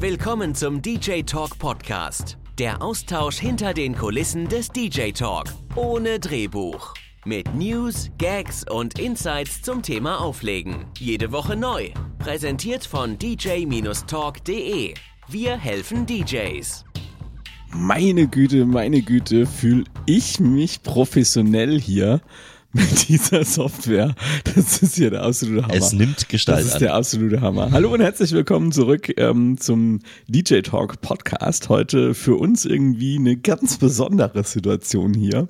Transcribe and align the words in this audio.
Willkommen 0.00 0.54
zum 0.54 0.80
DJ 0.80 1.22
Talk 1.22 1.58
Podcast. 1.58 2.38
Der 2.56 2.82
Austausch 2.82 3.38
hinter 3.38 3.74
den 3.74 3.96
Kulissen 3.96 4.46
des 4.46 4.68
DJ 4.68 5.10
Talk. 5.10 5.46
Ohne 5.74 6.20
Drehbuch. 6.20 6.94
Mit 7.24 7.52
News, 7.52 8.08
Gags 8.16 8.64
und 8.70 9.00
Insights 9.00 9.60
zum 9.60 9.82
Thema 9.82 10.20
Auflegen. 10.20 10.84
Jede 11.00 11.32
Woche 11.32 11.56
neu. 11.56 11.88
Präsentiert 12.20 12.86
von 12.86 13.18
dj-talk.de. 13.18 14.94
Wir 15.26 15.58
helfen 15.58 16.06
DJs. 16.06 16.84
Meine 17.72 18.28
Güte, 18.28 18.66
meine 18.66 19.02
Güte, 19.02 19.46
fühle 19.46 19.82
ich 20.06 20.38
mich 20.38 20.84
professionell 20.84 21.80
hier 21.80 22.20
mit 22.72 23.08
dieser 23.08 23.44
Software. 23.44 24.14
Das 24.44 24.82
ist 24.82 24.96
hier 24.96 25.10
der 25.10 25.22
absolute 25.22 25.62
Hammer. 25.62 25.74
Es 25.74 25.92
nimmt 25.92 26.28
Gestalt 26.28 26.58
an. 26.58 26.64
Das 26.64 26.74
ist 26.74 26.80
der 26.80 26.94
absolute 26.94 27.40
Hammer. 27.40 27.70
Hallo 27.72 27.92
und 27.92 28.00
herzlich 28.00 28.32
willkommen 28.32 28.72
zurück 28.72 29.12
ähm, 29.16 29.58
zum 29.58 30.00
DJ 30.26 30.60
Talk 30.60 31.00
Podcast. 31.00 31.68
Heute 31.68 32.14
für 32.14 32.36
uns 32.36 32.66
irgendwie 32.66 33.16
eine 33.16 33.36
ganz 33.36 33.78
besondere 33.78 34.44
Situation 34.44 35.14
hier, 35.14 35.48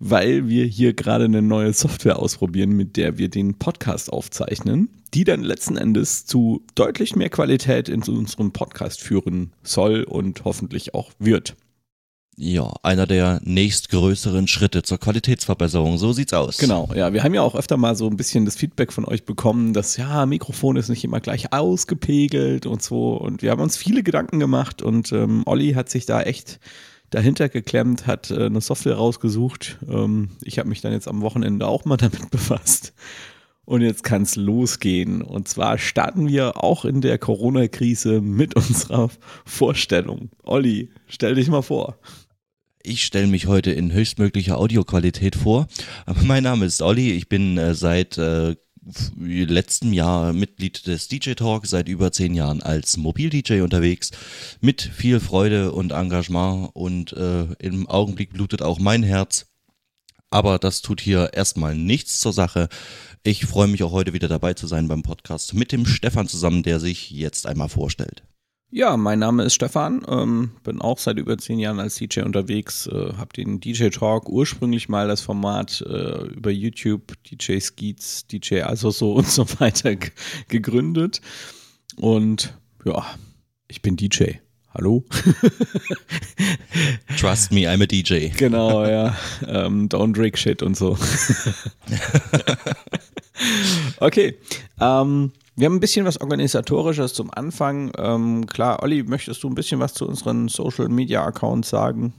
weil 0.00 0.48
wir 0.48 0.66
hier 0.66 0.92
gerade 0.92 1.24
eine 1.24 1.40
neue 1.40 1.72
Software 1.72 2.18
ausprobieren, 2.18 2.70
mit 2.70 2.96
der 2.96 3.16
wir 3.16 3.30
den 3.30 3.54
Podcast 3.58 4.12
aufzeichnen, 4.12 4.90
die 5.14 5.24
dann 5.24 5.42
letzten 5.42 5.78
Endes 5.78 6.26
zu 6.26 6.62
deutlich 6.74 7.16
mehr 7.16 7.30
Qualität 7.30 7.88
in 7.88 8.02
unserem 8.02 8.52
Podcast 8.52 9.00
führen 9.00 9.52
soll 9.62 10.04
und 10.04 10.44
hoffentlich 10.44 10.94
auch 10.94 11.10
wird. 11.18 11.56
Ja, 12.40 12.72
einer 12.84 13.08
der 13.08 13.40
nächstgrößeren 13.42 14.46
Schritte 14.46 14.84
zur 14.84 14.98
Qualitätsverbesserung. 14.98 15.98
So 15.98 16.12
sieht's 16.12 16.32
aus. 16.32 16.58
Genau, 16.58 16.88
ja. 16.94 17.12
Wir 17.12 17.24
haben 17.24 17.34
ja 17.34 17.42
auch 17.42 17.56
öfter 17.56 17.76
mal 17.76 17.96
so 17.96 18.06
ein 18.08 18.16
bisschen 18.16 18.44
das 18.44 18.54
Feedback 18.54 18.92
von 18.92 19.04
euch 19.04 19.24
bekommen, 19.24 19.72
dass 19.72 19.96
ja, 19.96 20.24
Mikrofon 20.24 20.76
ist 20.76 20.88
nicht 20.88 21.02
immer 21.02 21.18
gleich 21.18 21.52
ausgepegelt 21.52 22.64
und 22.64 22.80
so. 22.80 23.14
Und 23.14 23.42
wir 23.42 23.50
haben 23.50 23.60
uns 23.60 23.76
viele 23.76 24.04
Gedanken 24.04 24.38
gemacht 24.38 24.82
und 24.82 25.10
ähm, 25.10 25.42
Olli 25.46 25.72
hat 25.72 25.88
sich 25.88 26.06
da 26.06 26.22
echt 26.22 26.60
dahinter 27.10 27.48
geklemmt, 27.48 28.06
hat 28.06 28.30
äh, 28.30 28.46
eine 28.46 28.60
Software 28.60 28.94
rausgesucht. 28.94 29.78
Ähm, 29.88 30.28
ich 30.44 30.60
habe 30.60 30.68
mich 30.68 30.80
dann 30.80 30.92
jetzt 30.92 31.08
am 31.08 31.22
Wochenende 31.22 31.66
auch 31.66 31.86
mal 31.86 31.96
damit 31.98 32.30
befasst. 32.30 32.92
Und 33.64 33.82
jetzt 33.82 34.04
kann 34.04 34.22
es 34.22 34.36
losgehen. 34.36 35.22
Und 35.22 35.48
zwar 35.48 35.76
starten 35.76 36.28
wir 36.28 36.62
auch 36.62 36.84
in 36.84 37.00
der 37.00 37.18
Corona-Krise 37.18 38.20
mit 38.20 38.54
unserer 38.54 39.10
Vorstellung. 39.44 40.30
Olli, 40.44 40.90
stell 41.08 41.34
dich 41.34 41.48
mal 41.48 41.62
vor. 41.62 41.98
Ich 42.88 43.04
stelle 43.04 43.26
mich 43.26 43.46
heute 43.46 43.70
in 43.70 43.92
höchstmöglicher 43.92 44.56
Audioqualität 44.56 45.36
vor. 45.36 45.68
Mein 46.24 46.42
Name 46.42 46.64
ist 46.64 46.80
Olli. 46.80 47.12
Ich 47.12 47.28
bin 47.28 47.58
äh, 47.58 47.74
seit 47.74 48.16
äh, 48.16 48.56
letztem 49.14 49.92
Jahr 49.92 50.32
Mitglied 50.32 50.86
des 50.86 51.06
DJ 51.06 51.32
Talk, 51.32 51.66
seit 51.66 51.86
über 51.86 52.12
zehn 52.12 52.32
Jahren 52.32 52.62
als 52.62 52.96
Mobil-DJ 52.96 53.60
unterwegs, 53.60 54.12
mit 54.62 54.80
viel 54.80 55.20
Freude 55.20 55.72
und 55.72 55.92
Engagement 55.92 56.70
und 56.72 57.12
äh, 57.12 57.42
im 57.58 57.86
Augenblick 57.86 58.32
blutet 58.32 58.62
auch 58.62 58.78
mein 58.78 59.02
Herz. 59.02 59.48
Aber 60.30 60.58
das 60.58 60.80
tut 60.80 61.02
hier 61.02 61.34
erstmal 61.34 61.74
nichts 61.74 62.20
zur 62.20 62.32
Sache. 62.32 62.70
Ich 63.22 63.44
freue 63.44 63.68
mich 63.68 63.82
auch 63.82 63.92
heute 63.92 64.14
wieder 64.14 64.28
dabei 64.28 64.54
zu 64.54 64.66
sein 64.66 64.88
beim 64.88 65.02
Podcast 65.02 65.52
mit 65.52 65.72
dem 65.72 65.84
Stefan 65.84 66.26
zusammen, 66.26 66.62
der 66.62 66.80
sich 66.80 67.10
jetzt 67.10 67.46
einmal 67.46 67.68
vorstellt. 67.68 68.22
Ja, 68.70 68.98
mein 68.98 69.18
Name 69.18 69.44
ist 69.44 69.54
Stefan, 69.54 70.04
ähm, 70.06 70.50
bin 70.62 70.82
auch 70.82 70.98
seit 70.98 71.16
über 71.16 71.38
zehn 71.38 71.58
Jahren 71.58 71.80
als 71.80 71.94
DJ 71.94 72.20
unterwegs, 72.20 72.86
äh, 72.86 73.14
habe 73.16 73.32
den 73.34 73.60
DJ 73.60 73.88
Talk 73.88 74.28
ursprünglich 74.28 74.90
mal 74.90 75.08
das 75.08 75.22
Format 75.22 75.80
äh, 75.88 76.26
über 76.26 76.50
YouTube, 76.50 77.14
DJ 77.24 77.60
Skeets, 77.60 78.26
DJ 78.26 78.60
also 78.60 78.90
so 78.90 79.12
und 79.14 79.26
so 79.26 79.46
weiter 79.58 79.96
gegründet. 80.48 81.22
Und 81.96 82.58
ja, 82.84 83.06
ich 83.68 83.80
bin 83.80 83.96
DJ. 83.96 84.32
Hallo? 84.74 85.02
Trust 87.18 87.50
me, 87.50 87.60
I'm 87.60 87.82
a 87.82 87.86
DJ. 87.86 88.28
Genau, 88.36 88.84
ja. 88.84 89.16
Ähm, 89.46 89.88
don't 89.88 90.12
drink 90.12 90.36
shit 90.36 90.62
und 90.62 90.76
so. 90.76 90.98
okay. 94.00 94.36
Ähm, 94.78 95.32
wir 95.58 95.66
haben 95.66 95.74
ein 95.74 95.80
bisschen 95.80 96.06
was 96.06 96.20
Organisatorisches 96.20 97.14
zum 97.14 97.32
Anfang. 97.34 97.90
Ähm, 97.98 98.46
klar, 98.46 98.80
Olli, 98.82 99.02
möchtest 99.02 99.42
du 99.42 99.48
ein 99.48 99.56
bisschen 99.56 99.80
was 99.80 99.92
zu 99.92 100.06
unseren 100.06 100.46
Social 100.46 100.88
Media 100.88 101.24
Accounts 101.24 101.70
sagen? 101.70 102.14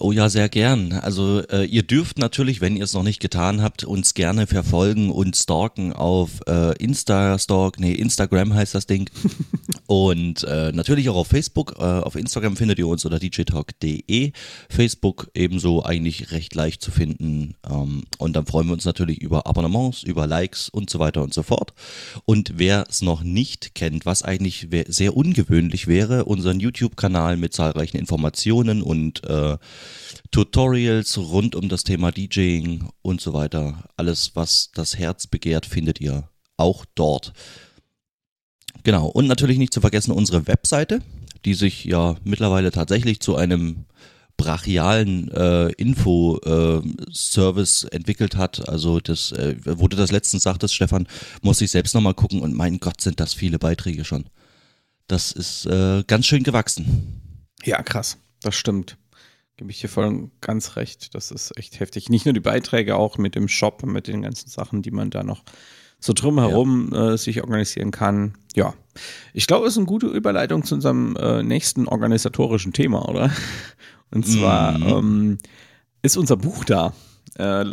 Oh 0.00 0.10
ja, 0.10 0.28
sehr 0.28 0.48
gern. 0.48 0.92
Also 0.92 1.40
äh, 1.50 1.66
ihr 1.66 1.84
dürft 1.84 2.18
natürlich, 2.18 2.60
wenn 2.60 2.76
ihr 2.76 2.82
es 2.82 2.94
noch 2.94 3.04
nicht 3.04 3.20
getan 3.20 3.62
habt, 3.62 3.84
uns 3.84 4.14
gerne 4.14 4.48
verfolgen 4.48 5.08
und 5.08 5.36
stalken 5.36 5.92
auf 5.92 6.40
äh, 6.48 6.76
Insta-Stalk, 6.82 7.78
nee, 7.78 7.92
Instagram 7.92 8.54
heißt 8.54 8.74
das 8.74 8.86
Ding. 8.86 9.08
und 9.86 10.42
äh, 10.42 10.72
natürlich 10.72 11.08
auch 11.10 11.14
auf 11.14 11.28
Facebook. 11.28 11.76
Äh, 11.78 11.84
auf 11.84 12.16
Instagram 12.16 12.56
findet 12.56 12.80
ihr 12.80 12.88
uns 12.88 13.04
unter 13.04 13.20
djtalk.de. 13.20 14.32
Facebook 14.68 15.30
ebenso 15.32 15.84
eigentlich 15.84 16.32
recht 16.32 16.56
leicht 16.56 16.82
zu 16.82 16.90
finden. 16.90 17.54
Ähm, 17.64 18.02
und 18.18 18.34
dann 18.34 18.46
freuen 18.46 18.66
wir 18.66 18.72
uns 18.72 18.84
natürlich 18.84 19.22
über 19.22 19.46
Abonnements, 19.46 20.02
über 20.02 20.26
Likes 20.26 20.68
und 20.70 20.90
so 20.90 20.98
weiter 20.98 21.22
und 21.22 21.32
so 21.32 21.44
fort. 21.44 21.72
Und 22.24 22.54
wer 22.56 22.84
es 22.90 23.00
noch 23.00 23.22
nicht 23.22 23.76
kennt, 23.76 24.06
was 24.06 24.24
eigentlich 24.24 24.66
sehr 24.88 25.16
ungewöhnlich 25.16 25.86
wäre, 25.86 26.24
unseren 26.24 26.58
YouTube-Kanal 26.58 27.36
mit 27.36 27.54
zahlreichen 27.54 27.96
Informationen 27.96 28.82
und 28.82 29.22
äh, 29.22 29.56
Tutorials 30.30 31.18
rund 31.18 31.54
um 31.54 31.68
das 31.68 31.84
Thema 31.84 32.10
DJing 32.10 32.88
und 33.02 33.20
so 33.20 33.32
weiter. 33.32 33.84
Alles, 33.96 34.32
was 34.34 34.70
das 34.74 34.98
Herz 34.98 35.26
begehrt, 35.26 35.66
findet 35.66 36.00
ihr 36.00 36.28
auch 36.56 36.84
dort. 36.94 37.32
Genau. 38.82 39.06
Und 39.06 39.26
natürlich 39.26 39.58
nicht 39.58 39.72
zu 39.72 39.80
vergessen 39.80 40.12
unsere 40.12 40.46
Webseite, 40.46 41.00
die 41.44 41.54
sich 41.54 41.84
ja 41.84 42.16
mittlerweile 42.24 42.70
tatsächlich 42.70 43.20
zu 43.20 43.36
einem 43.36 43.84
brachialen 44.36 45.30
äh, 45.30 45.68
Info-Service 45.72 47.84
äh, 47.84 47.96
entwickelt 47.96 48.36
hat. 48.36 48.68
Also 48.68 49.00
das, 49.00 49.32
äh, 49.32 49.56
wo 49.64 49.88
du 49.88 49.96
das 49.96 50.10
letztens 50.10 50.42
sagtest, 50.42 50.74
Stefan, 50.74 51.06
muss 51.42 51.60
ich 51.60 51.70
selbst 51.70 51.94
nochmal 51.94 52.14
gucken 52.14 52.40
und 52.40 52.54
mein 52.54 52.80
Gott, 52.80 53.00
sind 53.00 53.20
das 53.20 53.34
viele 53.34 53.58
Beiträge 53.58 54.04
schon. 54.04 54.26
Das 55.06 55.32
ist 55.32 55.66
äh, 55.66 56.02
ganz 56.06 56.26
schön 56.26 56.42
gewachsen. 56.42 57.20
Ja, 57.64 57.82
krass. 57.82 58.18
Das 58.40 58.54
stimmt. 58.54 58.96
Gebe 59.56 59.70
ich 59.70 59.80
dir 59.80 59.88
voll 59.88 60.06
und 60.06 60.40
ganz 60.40 60.74
recht. 60.76 61.14
Das 61.14 61.30
ist 61.30 61.56
echt 61.56 61.78
heftig. 61.78 62.08
Nicht 62.08 62.24
nur 62.24 62.34
die 62.34 62.40
Beiträge, 62.40 62.96
auch 62.96 63.18
mit 63.18 63.36
dem 63.36 63.46
Shop, 63.46 63.84
mit 63.84 64.08
den 64.08 64.22
ganzen 64.22 64.48
Sachen, 64.48 64.82
die 64.82 64.90
man 64.90 65.10
da 65.10 65.22
noch 65.22 65.44
so 66.00 66.12
drumherum 66.12 66.90
ja. 66.92 67.12
äh, 67.12 67.18
sich 67.18 67.40
organisieren 67.40 67.92
kann. 67.92 68.34
Ja, 68.56 68.74
ich 69.32 69.46
glaube, 69.46 69.66
es 69.66 69.74
ist 69.74 69.78
eine 69.78 69.86
gute 69.86 70.06
Überleitung 70.08 70.64
zu 70.64 70.74
unserem 70.74 71.16
äh, 71.16 71.42
nächsten 71.42 71.86
organisatorischen 71.86 72.72
Thema, 72.72 73.08
oder? 73.08 73.30
Und 74.10 74.26
zwar 74.26 74.78
mhm. 74.78 74.86
ähm, 74.86 75.38
ist 76.02 76.16
unser 76.16 76.36
Buch 76.36 76.64
da. 76.64 76.92
Äh, 77.36 77.64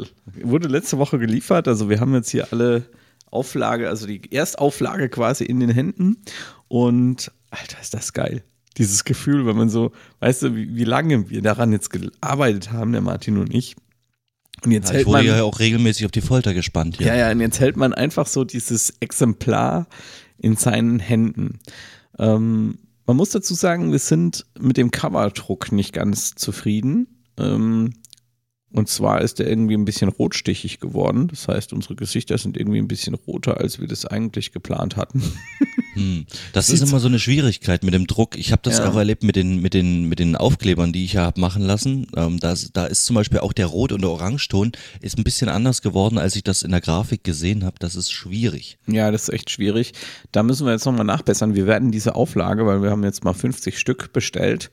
wurde 0.41 0.67
letzte 0.67 0.99
Woche 0.99 1.17
geliefert. 1.17 1.67
Also 1.67 1.89
wir 1.89 1.99
haben 1.99 2.13
jetzt 2.13 2.29
hier 2.29 2.47
alle 2.51 2.83
Auflage, 3.31 3.89
also 3.89 4.05
die 4.05 4.31
Erstauflage 4.31 5.09
quasi 5.09 5.45
in 5.45 5.59
den 5.59 5.69
Händen. 5.69 6.17
Und 6.67 7.31
Alter, 7.49 7.81
ist 7.81 7.93
das 7.95 8.13
geil 8.13 8.43
dieses 8.77 9.03
Gefühl, 9.03 9.45
wenn 9.45 9.57
man 9.57 9.69
so, 9.69 9.91
weißt 10.19 10.43
du, 10.43 10.55
wie, 10.55 10.75
wie 10.75 10.83
lange 10.83 11.29
wir 11.29 11.41
daran 11.41 11.71
jetzt 11.71 11.89
gearbeitet 11.89 12.71
haben, 12.71 12.91
der 12.93 13.01
Martin 13.01 13.37
und 13.37 13.53
ich. 13.53 13.75
Und 14.63 14.71
jetzt 14.71 14.89
ja, 14.89 14.93
hält 14.93 15.01
ich 15.01 15.07
wurde 15.07 15.27
man, 15.27 15.37
ja 15.37 15.43
auch 15.43 15.59
regelmäßig 15.59 16.05
auf 16.05 16.11
die 16.11 16.21
Folter 16.21 16.53
gespannt. 16.53 16.99
Ja. 16.99 17.07
ja, 17.07 17.15
ja, 17.15 17.31
und 17.31 17.41
jetzt 17.41 17.59
hält 17.59 17.77
man 17.77 17.93
einfach 17.93 18.27
so 18.27 18.43
dieses 18.43 18.93
Exemplar 18.99 19.87
in 20.37 20.55
seinen 20.55 20.99
Händen. 20.99 21.59
Ähm, 22.17 22.77
man 23.05 23.17
muss 23.17 23.31
dazu 23.31 23.55
sagen, 23.55 23.91
wir 23.91 23.99
sind 23.99 24.45
mit 24.59 24.77
dem 24.77 24.91
Coverdruck 24.91 25.71
nicht 25.71 25.93
ganz 25.93 26.35
zufrieden. 26.35 27.07
Ähm, 27.37 27.93
und 28.73 28.87
zwar 28.87 29.21
ist 29.21 29.39
er 29.39 29.47
irgendwie 29.47 29.75
ein 29.75 29.85
bisschen 29.85 30.09
rotstichig 30.09 30.79
geworden. 30.79 31.27
Das 31.27 31.47
heißt, 31.47 31.73
unsere 31.73 31.95
Gesichter 31.95 32.37
sind 32.37 32.55
irgendwie 32.55 32.79
ein 32.79 32.87
bisschen 32.87 33.15
roter, 33.15 33.57
als 33.57 33.79
wir 33.79 33.87
das 33.87 34.05
eigentlich 34.05 34.53
geplant 34.53 34.95
hatten. 34.95 35.21
Hm. 35.93 36.25
Das 36.53 36.69
ist 36.69 36.81
immer 36.81 36.99
so 36.99 37.07
eine 37.07 37.19
Schwierigkeit 37.19 37.83
mit 37.83 37.93
dem 37.93 38.07
Druck. 38.07 38.37
Ich 38.37 38.51
habe 38.51 38.61
das 38.63 38.77
ja. 38.77 38.89
auch 38.89 38.95
erlebt 38.95 39.23
mit 39.23 39.35
den, 39.35 39.61
mit, 39.61 39.73
den, 39.73 40.05
mit 40.05 40.19
den 40.19 40.35
Aufklebern, 40.35 40.93
die 40.93 41.05
ich 41.05 41.13
ja 41.13 41.23
habe 41.23 41.39
machen 41.39 41.61
lassen. 41.63 42.07
Ähm, 42.15 42.39
da, 42.39 42.55
da 42.73 42.85
ist 42.85 43.05
zum 43.05 43.15
Beispiel 43.15 43.39
auch 43.39 43.53
der 43.53 43.67
Rot- 43.67 43.91
und 43.91 44.01
der 44.01 44.09
Orangeton 44.09 44.71
ist 45.01 45.17
ein 45.17 45.23
bisschen 45.23 45.49
anders 45.49 45.81
geworden, 45.81 46.17
als 46.17 46.35
ich 46.35 46.43
das 46.43 46.63
in 46.63 46.71
der 46.71 46.81
Grafik 46.81 47.23
gesehen 47.23 47.63
habe. 47.65 47.75
Das 47.79 47.95
ist 47.95 48.11
schwierig. 48.11 48.77
Ja, 48.87 49.11
das 49.11 49.23
ist 49.23 49.33
echt 49.33 49.49
schwierig. 49.49 49.93
Da 50.31 50.43
müssen 50.43 50.65
wir 50.65 50.73
jetzt 50.73 50.85
nochmal 50.85 51.05
nachbessern. 51.05 51.55
Wir 51.55 51.67
werden 51.67 51.91
diese 51.91 52.15
Auflage, 52.15 52.65
weil 52.65 52.81
wir 52.81 52.91
haben 52.91 53.03
jetzt 53.03 53.23
mal 53.23 53.33
50 53.33 53.77
Stück 53.77 54.13
bestellt, 54.13 54.71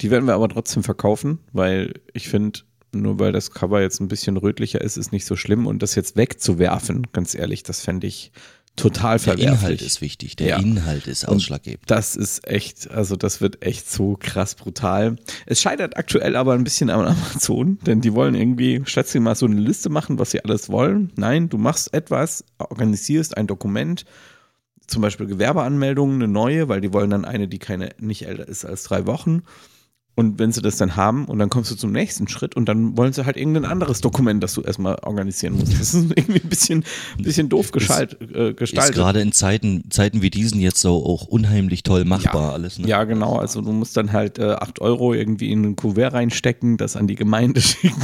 die 0.00 0.10
werden 0.10 0.26
wir 0.26 0.34
aber 0.34 0.48
trotzdem 0.48 0.84
verkaufen, 0.84 1.40
weil 1.52 1.94
ich 2.12 2.28
finde, 2.28 2.60
nur 2.92 3.18
weil 3.18 3.32
das 3.32 3.50
Cover 3.50 3.80
jetzt 3.80 4.00
ein 4.00 4.08
bisschen 4.08 4.36
rötlicher 4.36 4.80
ist, 4.80 4.96
ist 4.96 5.12
nicht 5.12 5.24
so 5.24 5.36
schlimm. 5.36 5.66
Und 5.66 5.82
das 5.82 5.94
jetzt 5.94 6.16
wegzuwerfen, 6.16 7.08
ganz 7.12 7.34
ehrlich, 7.34 7.62
das 7.62 7.80
fände 7.80 8.06
ich 8.06 8.32
total 8.78 9.18
verwerflich. 9.18 9.46
Der 9.46 9.58
Inhalt 9.58 9.82
ist 9.82 10.00
wichtig, 10.00 10.36
der 10.36 10.46
ja. 10.48 10.56
Inhalt 10.58 11.06
ist 11.06 11.26
ausschlaggebend. 11.26 11.82
Und 11.82 11.90
das 11.90 12.16
ist 12.16 12.46
echt, 12.46 12.90
also 12.90 13.16
das 13.16 13.40
wird 13.40 13.62
echt 13.62 13.90
so 13.90 14.16
krass 14.18 14.54
brutal. 14.54 15.16
Es 15.46 15.60
scheitert 15.60 15.96
aktuell 15.96 16.36
aber 16.36 16.54
ein 16.54 16.64
bisschen 16.64 16.90
an 16.90 17.06
Amazon, 17.06 17.78
denn 17.86 18.00
die 18.00 18.14
wollen 18.14 18.34
irgendwie, 18.34 18.82
statt 18.84 19.08
sie 19.08 19.20
mal 19.20 19.34
so 19.34 19.46
eine 19.46 19.60
Liste 19.60 19.90
machen, 19.90 20.18
was 20.18 20.30
sie 20.30 20.44
alles 20.44 20.70
wollen. 20.70 21.12
Nein, 21.16 21.48
du 21.48 21.58
machst 21.58 21.92
etwas, 21.92 22.44
organisierst 22.58 23.36
ein 23.36 23.46
Dokument, 23.46 24.04
zum 24.86 25.02
Beispiel 25.02 25.26
Gewerbeanmeldungen, 25.26 26.22
eine 26.22 26.32
neue, 26.32 26.68
weil 26.68 26.80
die 26.80 26.92
wollen 26.92 27.10
dann 27.10 27.24
eine, 27.24 27.46
die 27.46 27.58
keine 27.58 27.90
nicht 27.98 28.26
älter 28.26 28.48
ist 28.48 28.64
als 28.64 28.84
drei 28.84 29.06
Wochen. 29.06 29.42
Und 30.18 30.40
wenn 30.40 30.50
sie 30.50 30.62
das 30.62 30.76
dann 30.78 30.96
haben 30.96 31.26
und 31.26 31.38
dann 31.38 31.48
kommst 31.48 31.70
du 31.70 31.76
zum 31.76 31.92
nächsten 31.92 32.26
Schritt 32.26 32.56
und 32.56 32.68
dann 32.68 32.96
wollen 32.96 33.12
sie 33.12 33.24
halt 33.24 33.36
irgendein 33.36 33.64
anderes 33.64 34.00
Dokument, 34.00 34.42
das 34.42 34.52
du 34.52 34.62
erstmal 34.62 34.96
organisieren 35.04 35.54
musst. 35.54 35.78
Das 35.78 35.94
ist 35.94 36.10
irgendwie 36.16 36.40
ein 36.40 36.48
bisschen, 36.48 36.84
ein 37.16 37.22
bisschen 37.22 37.48
doof 37.48 37.70
geschalt, 37.70 38.20
äh, 38.34 38.52
gestaltet. 38.52 38.96
Ist 38.96 38.96
gerade 38.96 39.20
in 39.20 39.30
Zeiten, 39.30 39.88
Zeiten 39.90 40.20
wie 40.20 40.30
diesen 40.30 40.60
jetzt 40.60 40.80
so 40.80 41.06
auch 41.06 41.28
unheimlich 41.28 41.84
toll 41.84 42.04
machbar 42.04 42.48
ja, 42.48 42.52
alles. 42.52 42.80
Ne? 42.80 42.88
Ja, 42.88 43.04
genau. 43.04 43.36
Also 43.36 43.60
du 43.60 43.70
musst 43.70 43.96
dann 43.96 44.12
halt 44.12 44.40
äh, 44.40 44.54
8 44.54 44.80
Euro 44.80 45.14
irgendwie 45.14 45.52
in 45.52 45.64
ein 45.64 45.76
Kuvert 45.76 46.14
reinstecken, 46.14 46.78
das 46.78 46.96
an 46.96 47.06
die 47.06 47.14
Gemeinde 47.14 47.60
schicken. 47.60 47.94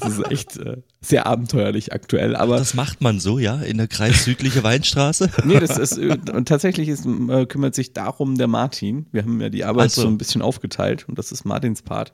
das 0.00 0.18
ist 0.18 0.32
echt 0.32 0.56
äh, 0.56 0.78
sehr 1.00 1.26
abenteuerlich 1.26 1.92
aktuell. 1.92 2.34
Aber 2.34 2.56
das 2.56 2.74
macht 2.74 3.00
man 3.00 3.20
so, 3.20 3.38
ja, 3.38 3.60
in 3.60 3.76
der 3.76 3.86
kreissüdliche 3.86 4.64
Weinstraße? 4.64 5.30
nee, 5.44 5.60
das 5.60 5.78
ist 5.78 5.98
äh, 5.98 6.18
tatsächlich 6.44 6.88
ist, 6.88 7.06
äh, 7.06 7.46
kümmert 7.46 7.76
sich 7.76 7.92
darum 7.92 8.36
der 8.38 8.48
Martin. 8.48 9.06
Wir 9.12 9.22
haben 9.22 9.40
ja 9.40 9.50
die 9.50 9.62
Arbeit 9.62 9.92
so. 9.92 10.02
so 10.02 10.08
ein 10.08 10.18
bisschen 10.18 10.42
aufgeteilt 10.42 10.63
aufgeteilt 10.64 11.08
und 11.08 11.18
das 11.18 11.32
ist 11.32 11.44
Martins 11.44 11.82
Part. 11.82 12.12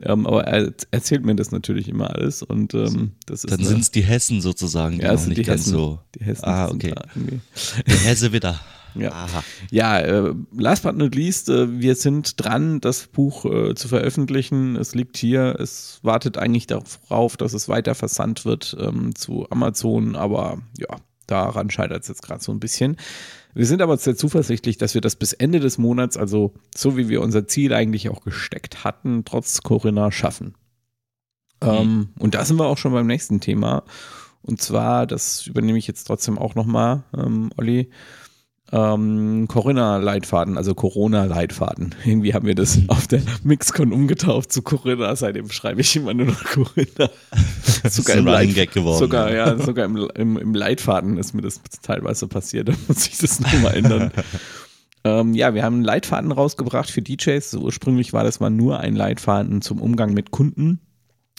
Ähm, 0.00 0.26
aber 0.26 0.44
er 0.44 0.72
erzählt 0.90 1.24
mir 1.24 1.36
das 1.36 1.52
natürlich 1.52 1.88
immer 1.88 2.10
alles 2.10 2.42
und 2.42 2.74
ähm, 2.74 3.12
das 3.26 3.44
ist. 3.44 3.52
Dann 3.52 3.64
sind 3.64 3.80
es 3.80 3.90
die 3.92 4.02
Hessen 4.02 4.40
sozusagen, 4.40 4.98
die 4.98 5.04
ja, 5.04 5.12
noch 5.12 5.26
nicht 5.26 5.38
die 5.38 5.42
ganz 5.44 5.62
Hessen, 5.62 5.72
so. 5.72 6.00
Die 6.16 6.24
Hessen 6.24 6.44
ah, 6.44 6.68
okay. 6.68 6.94
Der 7.86 7.96
Hesse 7.98 8.32
wieder. 8.32 8.60
Ja, 8.96 9.10
Aha. 9.10 9.42
ja 9.72 9.98
äh, 9.98 10.34
last 10.56 10.84
but 10.84 10.96
not 10.96 11.16
least, 11.16 11.48
äh, 11.48 11.80
wir 11.80 11.96
sind 11.96 12.40
dran, 12.40 12.80
das 12.80 13.08
Buch 13.08 13.44
äh, 13.44 13.74
zu 13.74 13.88
veröffentlichen. 13.88 14.76
Es 14.76 14.94
liegt 14.94 15.16
hier, 15.16 15.56
es 15.58 15.98
wartet 16.02 16.38
eigentlich 16.38 16.68
darauf, 16.68 17.36
dass 17.36 17.54
es 17.54 17.68
weiter 17.68 17.96
versandt 17.96 18.44
wird 18.44 18.76
ähm, 18.78 19.12
zu 19.16 19.50
Amazon, 19.50 20.14
aber 20.14 20.58
ja, 20.78 20.96
daran 21.26 21.70
scheitert 21.70 22.02
es 22.02 22.08
jetzt 22.08 22.22
gerade 22.22 22.40
so 22.40 22.52
ein 22.52 22.60
bisschen. 22.60 22.96
Wir 23.54 23.66
sind 23.66 23.82
aber 23.82 23.96
sehr 23.96 24.16
zuversichtlich, 24.16 24.78
dass 24.78 24.94
wir 24.94 25.00
das 25.00 25.16
bis 25.16 25.32
Ende 25.32 25.60
des 25.60 25.78
Monats, 25.78 26.16
also 26.16 26.54
so 26.74 26.96
wie 26.96 27.08
wir 27.08 27.20
unser 27.20 27.46
Ziel 27.46 27.72
eigentlich 27.72 28.08
auch 28.08 28.22
gesteckt 28.22 28.84
hatten, 28.84 29.24
trotz 29.24 29.62
Corinna 29.62 30.10
schaffen. 30.10 30.54
Mhm. 31.62 31.68
Ähm, 31.68 32.08
und 32.18 32.34
da 32.34 32.44
sind 32.44 32.58
wir 32.58 32.66
auch 32.66 32.78
schon 32.78 32.92
beim 32.92 33.06
nächsten 33.06 33.40
Thema. 33.40 33.84
Und 34.42 34.60
zwar, 34.60 35.06
das 35.06 35.46
übernehme 35.46 35.78
ich 35.78 35.86
jetzt 35.86 36.04
trotzdem 36.04 36.36
auch 36.36 36.54
nochmal, 36.54 37.04
ähm, 37.16 37.50
Olli 37.56 37.90
ähm, 38.74 39.46
Corinna-Leitfaden, 39.46 40.58
also 40.58 40.74
Corona-Leitfaden. 40.74 41.94
Irgendwie 42.04 42.34
haben 42.34 42.46
wir 42.46 42.56
das 42.56 42.80
auf 42.88 43.06
der 43.06 43.22
Mixcon 43.44 43.92
umgetauft 43.92 44.52
zu 44.52 44.62
Corinna. 44.62 45.14
Seitdem 45.14 45.48
schreibe 45.50 45.80
ich 45.80 45.94
immer 45.94 46.12
nur 46.12 46.26
noch 46.26 46.44
Corinna. 46.52 47.08
sogar 47.88 48.16
im 48.16 48.26
Leit 48.26 48.54
Gag 48.54 48.72
geworden. 48.72 48.98
Sogar, 48.98 49.32
ja, 49.32 49.56
sogar 49.58 49.84
im, 49.84 50.08
im, 50.16 50.36
im, 50.36 50.54
Leitfaden 50.54 51.18
ist 51.18 51.34
mir 51.34 51.42
das 51.42 51.60
teilweise 51.82 52.26
passiert. 52.26 52.68
Da 52.68 52.72
muss 52.88 53.06
ich 53.06 53.16
das 53.18 53.38
nochmal 53.38 53.76
ändern. 53.76 54.10
ähm, 55.04 55.34
ja, 55.34 55.54
wir 55.54 55.62
haben 55.62 55.74
einen 55.74 55.84
Leitfaden 55.84 56.32
rausgebracht 56.32 56.90
für 56.90 57.00
DJs. 57.00 57.54
Ursprünglich 57.54 58.12
war 58.12 58.24
das 58.24 58.40
mal 58.40 58.50
nur 58.50 58.80
ein 58.80 58.96
Leitfaden 58.96 59.62
zum 59.62 59.80
Umgang 59.80 60.14
mit 60.14 60.32
Kunden. 60.32 60.80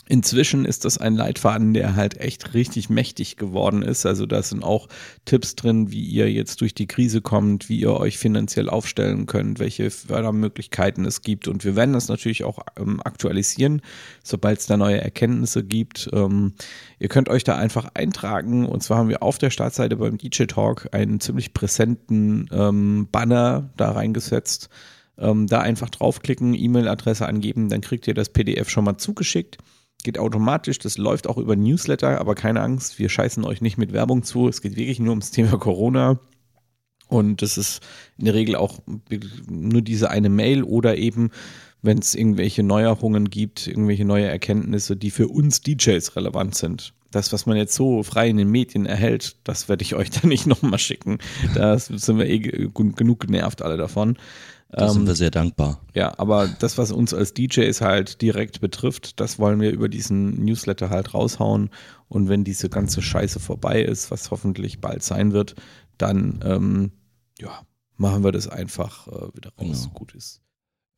Inzwischen 0.08 0.64
ist 0.64 0.84
das 0.84 0.98
ein 0.98 1.16
Leitfaden, 1.16 1.74
der 1.74 1.96
halt 1.96 2.18
echt 2.18 2.54
richtig 2.54 2.88
mächtig 2.88 3.36
geworden 3.36 3.82
ist. 3.82 4.06
Also 4.06 4.24
da 4.24 4.40
sind 4.40 4.62
auch 4.62 4.86
Tipps 5.24 5.56
drin, 5.56 5.90
wie 5.90 6.04
ihr 6.04 6.30
jetzt 6.30 6.60
durch 6.60 6.74
die 6.74 6.86
Krise 6.86 7.20
kommt, 7.20 7.68
wie 7.68 7.80
ihr 7.80 7.92
euch 7.92 8.16
finanziell 8.16 8.68
aufstellen 8.68 9.26
könnt, 9.26 9.58
welche 9.58 9.90
Fördermöglichkeiten 9.90 11.04
es 11.04 11.22
gibt. 11.22 11.48
Und 11.48 11.64
wir 11.64 11.74
werden 11.74 11.92
das 11.92 12.06
natürlich 12.06 12.44
auch 12.44 12.60
ähm, 12.78 13.00
aktualisieren, 13.02 13.82
sobald 14.22 14.60
es 14.60 14.66
da 14.66 14.76
neue 14.76 15.00
Erkenntnisse 15.00 15.64
gibt. 15.64 16.08
Ähm, 16.12 16.54
ihr 17.00 17.08
könnt 17.08 17.28
euch 17.28 17.42
da 17.42 17.56
einfach 17.56 17.88
eintragen. 17.94 18.64
Und 18.64 18.84
zwar 18.84 18.98
haben 18.98 19.08
wir 19.08 19.24
auf 19.24 19.38
der 19.38 19.50
Startseite 19.50 19.96
beim 19.96 20.18
DJ 20.18 20.44
Talk 20.44 20.88
einen 20.92 21.18
ziemlich 21.18 21.52
präsenten 21.52 22.48
ähm, 22.52 23.08
Banner 23.10 23.70
da 23.76 23.90
reingesetzt. 23.90 24.68
Ähm, 25.18 25.48
da 25.48 25.62
einfach 25.62 25.90
draufklicken, 25.90 26.54
E-Mail-Adresse 26.54 27.26
angeben, 27.26 27.70
dann 27.70 27.80
kriegt 27.80 28.06
ihr 28.06 28.14
das 28.14 28.28
PDF 28.28 28.68
schon 28.68 28.84
mal 28.84 28.98
zugeschickt 28.98 29.58
geht 30.06 30.18
automatisch, 30.18 30.78
das 30.78 30.96
läuft 30.96 31.28
auch 31.28 31.36
über 31.36 31.56
Newsletter, 31.56 32.20
aber 32.20 32.34
keine 32.34 32.62
Angst, 32.62 32.98
wir 32.98 33.08
scheißen 33.08 33.44
euch 33.44 33.60
nicht 33.60 33.76
mit 33.76 33.92
Werbung 33.92 34.22
zu. 34.22 34.48
Es 34.48 34.62
geht 34.62 34.76
wirklich 34.76 35.00
nur 35.00 35.10
ums 35.10 35.32
Thema 35.32 35.58
Corona. 35.58 36.18
Und 37.08 37.42
das 37.42 37.58
ist 37.58 37.80
in 38.16 38.24
der 38.24 38.34
Regel 38.34 38.56
auch 38.56 38.78
nur 39.48 39.82
diese 39.82 40.10
eine 40.10 40.28
Mail 40.28 40.62
oder 40.62 40.96
eben, 40.96 41.30
wenn 41.82 41.98
es 41.98 42.14
irgendwelche 42.14 42.62
Neuerungen 42.62 43.30
gibt, 43.30 43.66
irgendwelche 43.66 44.04
neue 44.04 44.26
Erkenntnisse, 44.26 44.96
die 44.96 45.10
für 45.10 45.28
uns 45.28 45.60
DJs 45.60 46.16
relevant 46.16 46.54
sind. 46.54 46.94
Das, 47.10 47.32
was 47.32 47.46
man 47.46 47.56
jetzt 47.56 47.74
so 47.74 48.02
frei 48.02 48.28
in 48.28 48.36
den 48.36 48.50
Medien 48.50 48.86
erhält, 48.86 49.36
das 49.44 49.68
werde 49.68 49.82
ich 49.82 49.94
euch 49.96 50.10
dann 50.20 50.28
nicht 50.28 50.46
nochmal 50.46 50.78
schicken. 50.78 51.18
Da 51.54 51.78
sind 51.78 52.18
wir 52.18 52.26
eh 52.26 52.38
genug 52.38 53.20
genervt 53.20 53.62
alle 53.62 53.76
davon. 53.76 54.16
Da 54.68 54.88
sind 54.88 55.02
ähm, 55.02 55.06
wir 55.06 55.14
sehr 55.14 55.30
dankbar. 55.30 55.80
Ja, 55.94 56.18
aber 56.18 56.48
das, 56.48 56.76
was 56.76 56.90
uns 56.90 57.14
als 57.14 57.34
DJs 57.34 57.80
halt 57.80 58.20
direkt 58.20 58.60
betrifft, 58.60 59.20
das 59.20 59.38
wollen 59.38 59.60
wir 59.60 59.70
über 59.70 59.88
diesen 59.88 60.44
Newsletter 60.44 60.90
halt 60.90 61.14
raushauen. 61.14 61.70
Und 62.08 62.28
wenn 62.28 62.44
diese 62.44 62.68
ganze 62.68 63.00
Scheiße 63.00 63.40
vorbei 63.40 63.82
ist, 63.82 64.10
was 64.10 64.30
hoffentlich 64.30 64.80
bald 64.80 65.02
sein 65.02 65.32
wird, 65.32 65.54
dann 65.98 66.40
ähm, 66.44 66.92
ja, 67.38 67.62
machen 67.96 68.24
wir 68.24 68.32
das 68.32 68.48
einfach 68.48 69.06
äh, 69.08 69.34
wieder 69.34 69.50
raus. 69.58 69.84
Genau. 69.84 69.94
Gut 69.94 70.14
ist. 70.14 70.42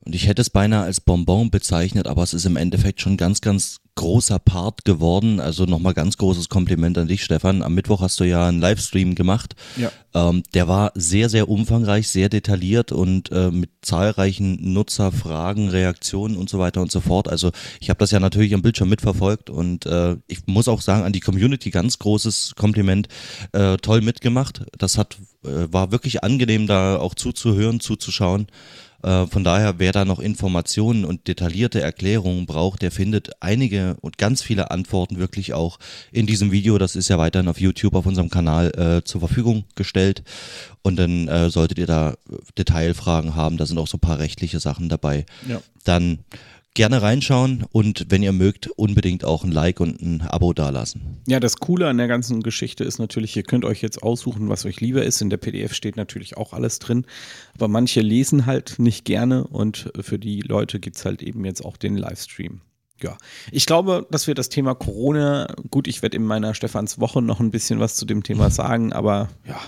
Und 0.04 0.14
ich 0.14 0.26
hätte 0.26 0.42
es 0.42 0.50
beinahe 0.50 0.84
als 0.84 1.00
Bonbon 1.00 1.50
bezeichnet, 1.50 2.06
aber 2.06 2.22
es 2.22 2.32
ist 2.32 2.46
im 2.46 2.56
Endeffekt 2.56 3.00
schon 3.00 3.16
ganz, 3.16 3.40
ganz 3.40 3.78
großer 3.96 4.38
Part 4.38 4.84
geworden. 4.84 5.40
Also 5.40 5.64
nochmal 5.64 5.92
ganz 5.92 6.16
großes 6.16 6.48
Kompliment 6.48 6.96
an 6.98 7.08
dich, 7.08 7.24
Stefan. 7.24 7.62
Am 7.62 7.74
Mittwoch 7.74 8.00
hast 8.00 8.20
du 8.20 8.24
ja 8.24 8.46
einen 8.46 8.60
Livestream 8.60 9.16
gemacht. 9.16 9.56
Ja. 9.76 9.90
Ähm, 10.14 10.44
der 10.54 10.68
war 10.68 10.92
sehr, 10.94 11.28
sehr 11.28 11.48
umfangreich, 11.48 12.08
sehr 12.08 12.28
detailliert 12.28 12.92
und 12.92 13.32
äh, 13.32 13.50
mit 13.50 13.70
zahlreichen 13.82 14.72
Nutzerfragen, 14.72 15.68
Reaktionen 15.68 16.36
und 16.36 16.48
so 16.48 16.60
weiter 16.60 16.80
und 16.80 16.92
so 16.92 17.00
fort. 17.00 17.28
Also 17.28 17.50
ich 17.80 17.90
habe 17.90 17.98
das 17.98 18.12
ja 18.12 18.20
natürlich 18.20 18.54
am 18.54 18.62
Bildschirm 18.62 18.88
mitverfolgt 18.88 19.50
und 19.50 19.84
äh, 19.84 20.16
ich 20.28 20.46
muss 20.46 20.68
auch 20.68 20.80
sagen, 20.80 21.02
an 21.02 21.12
die 21.12 21.20
Community 21.20 21.70
ganz 21.70 21.98
großes 21.98 22.54
Kompliment. 22.54 23.08
Äh, 23.50 23.78
toll 23.78 24.00
mitgemacht. 24.00 24.64
Das 24.78 24.96
hat 24.96 25.18
äh, 25.44 25.72
war 25.72 25.90
wirklich 25.90 26.22
angenehm, 26.22 26.66
da 26.66 26.98
auch 26.98 27.14
zuzuhören, 27.14 27.80
zuzuschauen. 27.80 28.46
Äh, 29.02 29.26
von 29.26 29.44
daher, 29.44 29.78
wer 29.78 29.92
da 29.92 30.04
noch 30.04 30.18
Informationen 30.18 31.04
und 31.04 31.28
detaillierte 31.28 31.80
Erklärungen 31.80 32.46
braucht, 32.46 32.82
der 32.82 32.90
findet 32.90 33.30
einige 33.40 33.96
und 34.00 34.18
ganz 34.18 34.42
viele 34.42 34.70
Antworten 34.70 35.18
wirklich 35.18 35.54
auch 35.54 35.78
in 36.10 36.26
diesem 36.26 36.50
Video. 36.50 36.78
Das 36.78 36.96
ist 36.96 37.08
ja 37.08 37.18
weiterhin 37.18 37.48
auf 37.48 37.60
YouTube 37.60 37.94
auf 37.94 38.06
unserem 38.06 38.30
Kanal 38.30 38.72
äh, 38.76 39.04
zur 39.04 39.20
Verfügung 39.20 39.64
gestellt. 39.74 40.22
Und 40.82 40.96
dann 40.96 41.28
äh, 41.28 41.50
solltet 41.50 41.78
ihr 41.78 41.86
da 41.86 42.14
Detailfragen 42.56 43.34
haben. 43.34 43.56
Da 43.56 43.66
sind 43.66 43.78
auch 43.78 43.88
so 43.88 43.98
ein 43.98 44.00
paar 44.00 44.18
rechtliche 44.18 44.60
Sachen 44.60 44.88
dabei. 44.88 45.26
Ja. 45.46 45.60
Dann 45.84 46.20
gerne 46.78 47.02
reinschauen 47.02 47.64
und 47.72 48.06
wenn 48.08 48.22
ihr 48.22 48.30
mögt, 48.30 48.68
unbedingt 48.68 49.24
auch 49.24 49.42
ein 49.42 49.50
Like 49.50 49.80
und 49.80 50.00
ein 50.00 50.20
Abo 50.20 50.52
dalassen. 50.52 51.18
Ja, 51.26 51.40
das 51.40 51.56
Coole 51.56 51.88
an 51.88 51.98
der 51.98 52.06
ganzen 52.06 52.40
Geschichte 52.40 52.84
ist 52.84 53.00
natürlich, 53.00 53.36
ihr 53.36 53.42
könnt 53.42 53.64
euch 53.64 53.82
jetzt 53.82 54.00
aussuchen, 54.00 54.48
was 54.48 54.64
euch 54.64 54.80
lieber 54.80 55.02
ist. 55.02 55.20
In 55.20 55.28
der 55.28 55.38
PDF 55.38 55.74
steht 55.74 55.96
natürlich 55.96 56.36
auch 56.36 56.52
alles 56.52 56.78
drin, 56.78 57.04
aber 57.56 57.66
manche 57.66 58.00
lesen 58.00 58.46
halt 58.46 58.78
nicht 58.78 59.04
gerne 59.04 59.42
und 59.48 59.90
für 60.00 60.20
die 60.20 60.40
Leute 60.40 60.78
gibt 60.78 60.94
es 60.94 61.04
halt 61.04 61.20
eben 61.20 61.44
jetzt 61.44 61.64
auch 61.64 61.76
den 61.76 61.96
Livestream. 61.96 62.60
Ja, 63.02 63.18
ich 63.50 63.66
glaube, 63.66 64.06
dass 64.12 64.28
wir 64.28 64.36
das 64.36 64.48
Thema 64.48 64.76
Corona, 64.76 65.52
gut, 65.70 65.88
ich 65.88 66.00
werde 66.02 66.16
in 66.16 66.22
meiner 66.22 66.54
Stefans 66.54 67.00
Woche 67.00 67.20
noch 67.22 67.40
ein 67.40 67.50
bisschen 67.50 67.80
was 67.80 67.96
zu 67.96 68.06
dem 68.06 68.22
Thema 68.22 68.50
sagen, 68.52 68.92
aber 68.92 69.30
ja, 69.44 69.58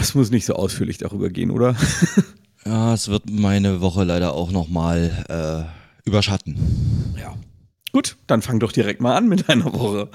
es 0.00 0.16
muss 0.16 0.32
nicht 0.32 0.44
so 0.44 0.54
ausführlich 0.54 0.98
darüber 0.98 1.30
gehen, 1.30 1.52
oder? 1.52 1.76
Ja, 2.64 2.94
es 2.94 3.08
wird 3.08 3.30
meine 3.30 3.80
Woche 3.80 4.04
leider 4.04 4.34
auch 4.34 4.50
nochmal 4.50 5.24
äh, 5.28 6.06
überschatten. 6.08 6.56
Ja. 7.20 7.36
Gut, 7.92 8.16
dann 8.26 8.42
fang 8.42 8.60
doch 8.60 8.72
direkt 8.72 9.00
mal 9.00 9.16
an 9.16 9.28
mit 9.28 9.48
deiner 9.48 9.72
Woche. 9.72 10.10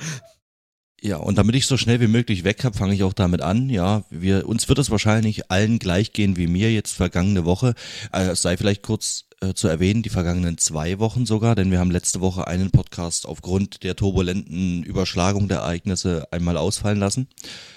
Ja, 1.01 1.17
und 1.17 1.38
damit 1.38 1.55
ich 1.55 1.65
so 1.65 1.75
schnell 1.75 2.00
wie 2.00 2.07
möglich 2.07 2.45
weg 2.45 2.63
habe, 2.63 2.77
fange 2.77 2.93
ich 2.93 3.03
auch 3.03 3.12
damit 3.12 3.41
an. 3.41 3.69
Ja, 3.69 4.05
wir, 4.09 4.47
uns 4.47 4.69
wird 4.69 4.79
es 4.79 4.89
wahrscheinlich 4.89 5.51
allen 5.51 5.77
gleich 5.77 6.13
gehen 6.13 6.38
wie 6.38 6.47
mir 6.47 6.71
jetzt 6.71 6.95
vergangene 6.95 7.43
Woche. 7.43 7.73
Äh, 8.13 8.27
es 8.27 8.41
sei 8.41 8.55
vielleicht 8.55 8.83
kurz 8.83 9.25
äh, 9.41 9.53
zu 9.53 9.67
erwähnen, 9.67 10.03
die 10.03 10.09
vergangenen 10.09 10.57
zwei 10.57 11.00
Wochen 11.00 11.25
sogar, 11.25 11.55
denn 11.55 11.71
wir 11.71 11.79
haben 11.79 11.91
letzte 11.91 12.21
Woche 12.21 12.47
einen 12.47 12.71
Podcast 12.71 13.27
aufgrund 13.27 13.83
der 13.83 13.97
turbulenten 13.97 14.83
Überschlagung 14.83 15.50
der 15.50 15.57
Ereignisse 15.57 16.25
einmal 16.31 16.55
ausfallen 16.55 17.00
lassen. 17.00 17.27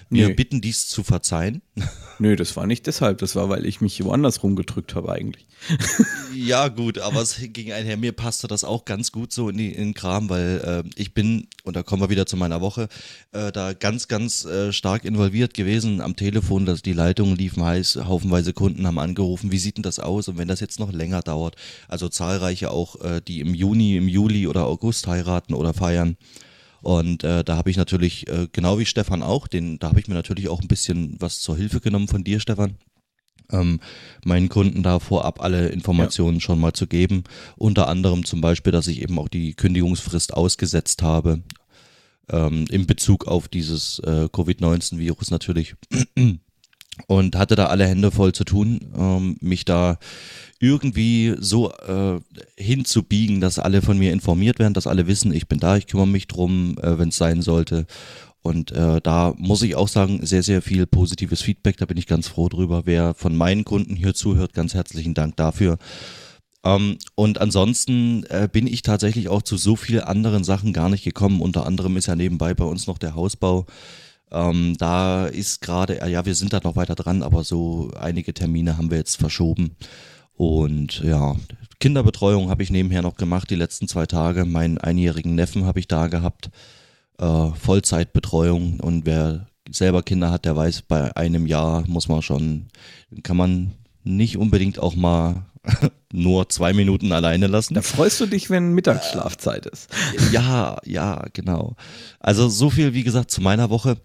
Wir 0.09 0.29
nee. 0.29 0.35
bitten 0.35 0.61
dies 0.61 0.89
zu 0.89 1.03
verzeihen. 1.03 1.63
Nö, 2.19 2.37
das 2.37 2.57
war 2.57 2.67
nicht 2.67 2.87
deshalb, 2.87 3.19
das 3.19 3.37
war, 3.37 3.49
weil 3.49 3.67
ich 3.67 3.81
mich 3.81 4.03
woanders 4.03 4.43
rumgedrückt 4.43 4.95
habe 4.95 5.13
eigentlich. 5.13 5.47
ja, 6.35 6.69
gut, 6.69 6.99
aber 6.99 7.21
es 7.21 7.37
ging 7.39 7.73
einher. 7.73 7.97
Mir 7.97 8.13
passte 8.13 8.47
das 8.47 8.65
auch 8.65 8.85
ganz 8.85 9.13
gut 9.13 9.33
so 9.33 9.49
in, 9.49 9.59
die, 9.59 9.73
in 9.73 9.89
den 9.89 9.95
Kram, 9.95 10.31
weil 10.31 10.85
äh, 10.87 10.89
ich 10.95 11.13
bin, 11.13 11.49
und 11.65 11.77
da 11.77 11.83
kommen 11.83 12.03
wir 12.03 12.09
wieder 12.09 12.25
zu 12.25 12.37
meiner 12.37 12.61
Woche, 12.61 12.89
äh, 13.33 13.53
da 13.53 13.73
ganz, 13.73 14.09
ganz 14.09 14.45
äh, 14.45 14.73
stark 14.73 15.05
involviert 15.05 15.55
gewesen 15.55 16.01
am 16.01 16.17
Telefon, 16.17 16.65
dass 16.67 16.83
die 16.83 16.93
Leitungen 16.93 17.37
liefen 17.37 17.65
heiß, 17.65 17.97
haufenweise 18.07 18.53
Kunden 18.53 18.87
haben 18.87 18.99
angerufen, 18.99 19.51
wie 19.51 19.59
sieht 19.59 19.77
denn 19.77 19.83
das 19.83 19.99
aus? 19.99 20.29
Und 20.29 20.39
wenn 20.39 20.49
das 20.49 20.61
jetzt 20.61 20.79
noch 20.79 20.93
länger 20.93 21.21
dauert, 21.21 21.57
also 21.89 22.09
zahlreiche 22.09 22.71
auch, 22.71 23.01
äh, 23.03 23.21
die 23.21 23.41
im 23.41 23.55
Juni, 23.55 23.97
im 23.97 24.09
Juli 24.09 24.47
oder 24.47 24.67
August 24.67 25.07
heiraten 25.07 25.53
oder 25.53 25.75
feiern 25.75 26.17
Und 26.83 27.25
äh, 27.25 27.43
da 27.45 27.57
habe 27.57 27.71
ich 27.71 27.77
natürlich, 27.77 28.29
äh, 28.29 28.49
genau 28.53 28.79
wie 28.79 28.87
Stefan 28.87 29.23
auch, 29.23 29.47
den, 29.47 29.79
da 29.79 29.89
habe 29.89 30.01
ich 30.01 30.09
mir 30.09 30.15
natürlich 30.15 30.49
auch 30.49 30.61
ein 30.61 30.69
bisschen 30.69 31.17
was 31.19 31.41
zur 31.41 31.57
Hilfe 31.57 31.81
genommen 31.81 32.09
von 32.09 32.25
dir, 32.25 32.41
Stefan. 32.41 32.77
Ähm, 33.51 33.81
meinen 34.25 34.49
Kunden 34.49 34.83
da 34.83 34.99
vorab 34.99 35.41
alle 35.41 35.69
Informationen 35.69 36.39
ja. 36.39 36.41
schon 36.41 36.61
mal 36.61 36.73
zu 36.73 36.87
geben. 36.87 37.25
Unter 37.57 37.89
anderem 37.89 38.25
zum 38.25 38.41
Beispiel, 38.41 38.73
dass 38.73 38.89
ich 38.89 39.03
eben 39.03 39.19
auch 39.19 39.29
die 39.29 39.55
Kündigungsfrist 39.55 40.35
ausgesetzt 40.35 41.03
habe. 41.03 41.43
Ähm, 42.29 42.65
in 42.71 42.87
Bezug 42.87 43.29
auf 43.29 43.47
dieses 43.47 44.01
äh, 44.01 44.29
Covid-19-Virus 44.33 45.31
natürlich 45.31 45.77
und 47.07 47.37
hatte 47.37 47.57
da 47.57 47.67
alle 47.67 47.87
Hände 47.87 48.11
voll 48.11 48.33
zu 48.33 48.45
tun, 48.45 48.81
ähm, 48.97 49.37
mich 49.41 49.65
da 49.65 49.99
irgendwie 50.59 51.35
so 51.39 51.71
äh, 51.73 52.19
hinzubiegen, 52.57 53.41
dass 53.41 53.59
alle 53.59 53.83
von 53.83 53.99
mir 53.99 54.13
informiert 54.13 54.59
werden, 54.59 54.75
dass 54.75 54.87
alle 54.87 55.07
wissen, 55.07 55.33
ich 55.33 55.49
bin 55.49 55.61
da, 55.61 55.77
ich 55.77 55.87
kümmere 55.87 56.07
mich 56.07 56.27
drum, 56.27 56.77
äh, 56.83 56.99
wenn 56.99 57.11
es 57.11 57.17
sein 57.17 57.43
sollte. 57.43 57.87
Und 58.43 58.71
äh, 58.73 59.01
da 59.03 59.35
muss 59.37 59.63
ich 59.63 59.75
auch 59.75 59.89
sagen, 59.89 60.25
sehr, 60.25 60.43
sehr 60.43 60.63
viel 60.63 60.87
positives 60.87 61.43
Feedback, 61.43 61.77
da 61.79 61.85
bin 61.87 61.99
ich 61.99 62.07
ganz 62.07 62.29
froh 62.29 62.49
drüber. 62.49 62.83
Wer 62.85 63.13
von 63.15 63.37
meinen 63.37 63.65
Kunden 63.65 63.97
hier 63.97 64.15
zuhört, 64.15 64.55
ganz 64.55 64.73
herzlichen 64.73 65.15
Dank 65.15 65.37
dafür. 65.37 65.79
Ähm, 66.65 66.97
und 67.15 67.41
ansonsten 67.41 68.25
äh, 68.25 68.49
bin 68.51 68.67
ich 68.67 68.83
tatsächlich 68.83 69.29
auch 69.29 69.43
zu 69.43 69.57
so 69.57 69.77
vielen 69.77 70.05
anderen 70.05 70.45
Sachen 70.45 70.73
gar 70.73 70.89
nicht 70.89 71.05
gekommen. 71.05 71.41
Unter 71.41 71.67
anderem 71.67 71.97
ist 71.97 72.07
ja 72.07 72.17
nebenbei 72.17 72.55
bei 72.55 72.65
uns 72.65 72.87
noch 72.87 72.99
der 72.99 73.15
Hausbau 73.15 73.67
ähm, 74.31 74.77
da 74.79 75.27
ist 75.27 75.61
gerade, 75.61 76.01
ja, 76.09 76.25
wir 76.27 76.35
sind 76.35 76.53
da 76.53 76.61
noch 76.63 76.77
weiter 76.77 76.95
dran, 76.95 77.23
aber 77.23 77.45
so 77.45 77.91
einige 77.99 78.35
Termine 78.35 78.77
haben 78.77 78.91
wir 78.91 78.99
jetzt 78.99 79.17
verschoben. 79.17 79.77
Und 80.35 81.01
ja, 81.01 81.37
Kinderbetreuung 81.81 82.51
habe 82.51 82.63
ich 82.63 82.71
nebenher 82.71 83.03
noch 83.03 83.17
gemacht, 83.17 83.51
die 83.51 83.57
letzten 83.57 83.89
zwei 83.89 84.07
Tage. 84.07 84.45
Meinen 84.45 84.79
einjährigen 84.79 85.35
Neffen 85.35 85.65
habe 85.65 85.79
ich 85.79 85.89
da 85.89 86.09
gehabt. 86.09 86.51
Äh, 87.19 87.51
Vollzeitbetreuung. 87.53 88.81
Und 88.81 89.07
wer 89.07 89.47
selber 89.71 90.03
Kinder 90.03 90.31
hat, 90.31 90.45
der 90.45 90.57
weiß, 90.57 90.83
bei 90.83 91.17
einem 91.17 91.47
Jahr 91.47 91.85
muss 91.87 92.09
man 92.09 92.23
schon, 92.23 92.67
kann 93.23 93.37
man 93.37 93.73
nicht 94.05 94.37
unbedingt 94.37 94.79
auch 94.79 94.95
mal 94.95 95.47
nur 96.13 96.49
zwei 96.49 96.73
Minuten 96.73 97.13
alleine 97.13 97.47
lassen. 97.47 97.75
Da 97.75 97.83
freust 97.83 98.21
du 98.21 98.27
dich, 98.27 98.51
wenn 98.51 98.73
Mittagsschlafzeit 98.73 99.67
ist. 99.67 99.89
Ja, 100.33 100.79
ja, 100.85 101.25
genau. 101.33 101.77
Also 102.21 102.49
so 102.49 102.71
viel, 102.71 102.95
wie 102.95 103.03
gesagt, 103.05 103.31
zu 103.31 103.41
meiner 103.41 103.71
Woche. 103.71 103.97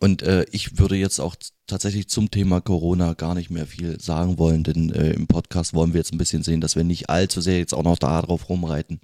Und 0.00 0.22
äh, 0.22 0.44
ich 0.50 0.78
würde 0.78 0.96
jetzt 0.96 1.20
auch 1.20 1.36
tatsächlich 1.66 2.08
zum 2.08 2.30
Thema 2.30 2.60
Corona 2.60 3.14
gar 3.14 3.34
nicht 3.34 3.50
mehr 3.50 3.66
viel 3.66 4.00
sagen 4.00 4.38
wollen, 4.38 4.64
denn 4.64 4.90
äh, 4.90 5.12
im 5.12 5.26
Podcast 5.26 5.74
wollen 5.74 5.92
wir 5.92 5.98
jetzt 5.98 6.12
ein 6.12 6.18
bisschen 6.18 6.42
sehen, 6.42 6.60
dass 6.60 6.76
wir 6.76 6.84
nicht 6.84 7.10
allzu 7.10 7.40
sehr 7.40 7.58
jetzt 7.58 7.74
auch 7.74 7.84
noch 7.84 7.98
da 7.98 8.22
drauf 8.22 8.48
rumreiten. 8.48 9.00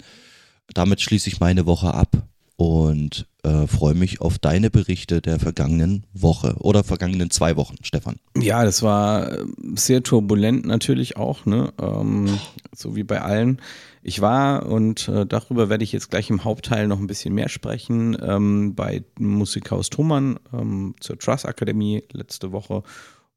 Damit 0.74 1.00
schließe 1.00 1.28
ich 1.28 1.40
meine 1.40 1.66
Woche 1.66 1.94
ab 1.94 2.28
und 2.56 3.26
äh, 3.44 3.68
freue 3.68 3.94
mich 3.94 4.20
auf 4.20 4.38
deine 4.38 4.68
Berichte 4.68 5.22
der 5.22 5.38
vergangenen 5.38 6.04
Woche 6.12 6.56
oder 6.58 6.82
vergangenen 6.82 7.30
zwei 7.30 7.56
Wochen, 7.56 7.76
Stefan. 7.82 8.16
Ja, 8.36 8.64
das 8.64 8.82
war 8.82 9.30
äh, 9.30 9.44
sehr 9.76 10.02
turbulent 10.02 10.66
natürlich 10.66 11.16
auch, 11.16 11.46
ne? 11.46 11.72
Ähm, 11.80 12.38
so 12.74 12.96
wie 12.96 13.04
bei 13.04 13.22
allen. 13.22 13.60
Ich 14.08 14.22
war, 14.22 14.64
und 14.64 15.06
äh, 15.08 15.26
darüber 15.26 15.68
werde 15.68 15.84
ich 15.84 15.92
jetzt 15.92 16.08
gleich 16.08 16.30
im 16.30 16.42
Hauptteil 16.42 16.88
noch 16.88 16.98
ein 16.98 17.06
bisschen 17.06 17.34
mehr 17.34 17.50
sprechen, 17.50 18.16
ähm, 18.22 18.74
bei 18.74 19.04
Musikhaus 19.18 19.90
Thomann 19.90 20.40
ähm, 20.50 20.94
zur 20.98 21.18
Trust 21.18 21.44
Akademie 21.44 22.04
letzte 22.12 22.50
Woche. 22.50 22.84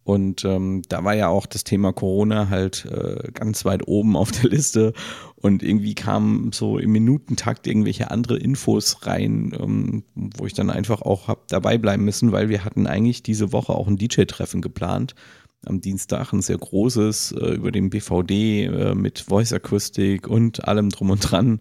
Und 0.06 0.46
ähm, 0.46 0.84
da 0.88 1.04
war 1.04 1.14
ja 1.14 1.28
auch 1.28 1.46
das 1.46 1.66
Thema 1.66 1.92
Corona 1.92 2.48
halt 2.48 2.86
äh, 2.86 3.34
ganz 3.34 3.66
weit 3.66 3.86
oben 3.86 4.16
auf 4.16 4.32
der 4.32 4.50
Liste. 4.50 4.94
Und 5.36 5.62
irgendwie 5.62 5.94
kamen 5.94 6.54
so 6.54 6.78
im 6.78 6.94
Minutentakt 6.94 7.68
irgendwelche 7.68 8.10
andere 8.10 8.38
Infos 8.38 9.06
rein, 9.06 9.52
ähm, 9.60 10.04
wo 10.16 10.46
ich 10.46 10.54
dann 10.54 10.70
einfach 10.70 11.02
auch 11.02 11.28
hab 11.28 11.50
dabei 11.50 11.78
bleiben 11.80 12.06
müssen, 12.06 12.32
weil 12.32 12.48
wir 12.48 12.64
hatten 12.64 12.88
eigentlich 12.88 13.24
diese 13.24 13.52
Woche 13.52 13.74
auch 13.74 13.90
ein 13.90 13.98
DJ-Treffen 13.98 14.62
geplant 14.62 15.16
am 15.66 15.82
Dienstag 15.82 16.34
ein 16.34 16.42
sehr 16.42 16.58
großes 16.58 17.34
äh, 17.34 17.54
über 17.54 17.72
dem 17.72 17.90
BVD 17.90 18.66
äh, 18.66 18.96
mit 18.96 19.20
Voice 19.20 19.54
Akustik 19.54 20.28
und 20.28 20.68
allem 20.68 20.90
drum 20.90 21.12
und 21.12 21.20
dran. 21.20 21.60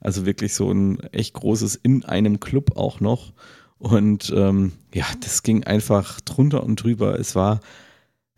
Also 0.00 0.26
wirklich 0.26 0.54
so 0.54 0.70
ein 0.70 1.00
echt 1.12 1.34
großes 1.34 1.76
in 1.76 2.04
einem 2.04 2.40
Club 2.40 2.76
auch 2.76 3.00
noch. 3.00 3.32
Und 3.78 4.32
ähm, 4.34 4.72
ja, 4.94 5.06
das 5.20 5.42
ging 5.42 5.64
einfach 5.64 6.20
drunter 6.20 6.62
und 6.62 6.82
drüber. 6.82 7.18
Es 7.18 7.34
war, 7.34 7.60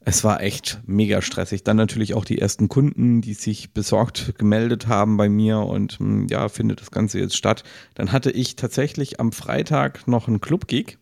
es 0.00 0.25
war 0.25 0.42
echt 0.42 0.80
mega 0.87 1.23
stressig. 1.23 1.62
Dann 1.62 1.76
natürlich 1.76 2.14
auch 2.14 2.25
die 2.25 2.38
ersten 2.38 2.68
Kunden, 2.68 3.21
die 3.21 3.35
sich 3.35 3.73
besorgt 3.73 4.37
gemeldet 4.38 4.88
haben 4.88 5.16
bei 5.16 5.28
mir 5.28 5.59
und 5.59 5.99
hm, 5.99 6.26
ja, 6.28 6.49
findet 6.49 6.80
das 6.80 6.90
Ganze 6.90 7.18
jetzt 7.21 7.37
statt. 7.37 7.62
Dann 7.94 8.11
hatte 8.11 8.30
ich 8.30 8.56
tatsächlich 8.56 9.21
am 9.21 9.33
Freitag 9.33 10.09
noch 10.09 10.28
einen 10.28 10.40
Club-Gig 10.40 10.99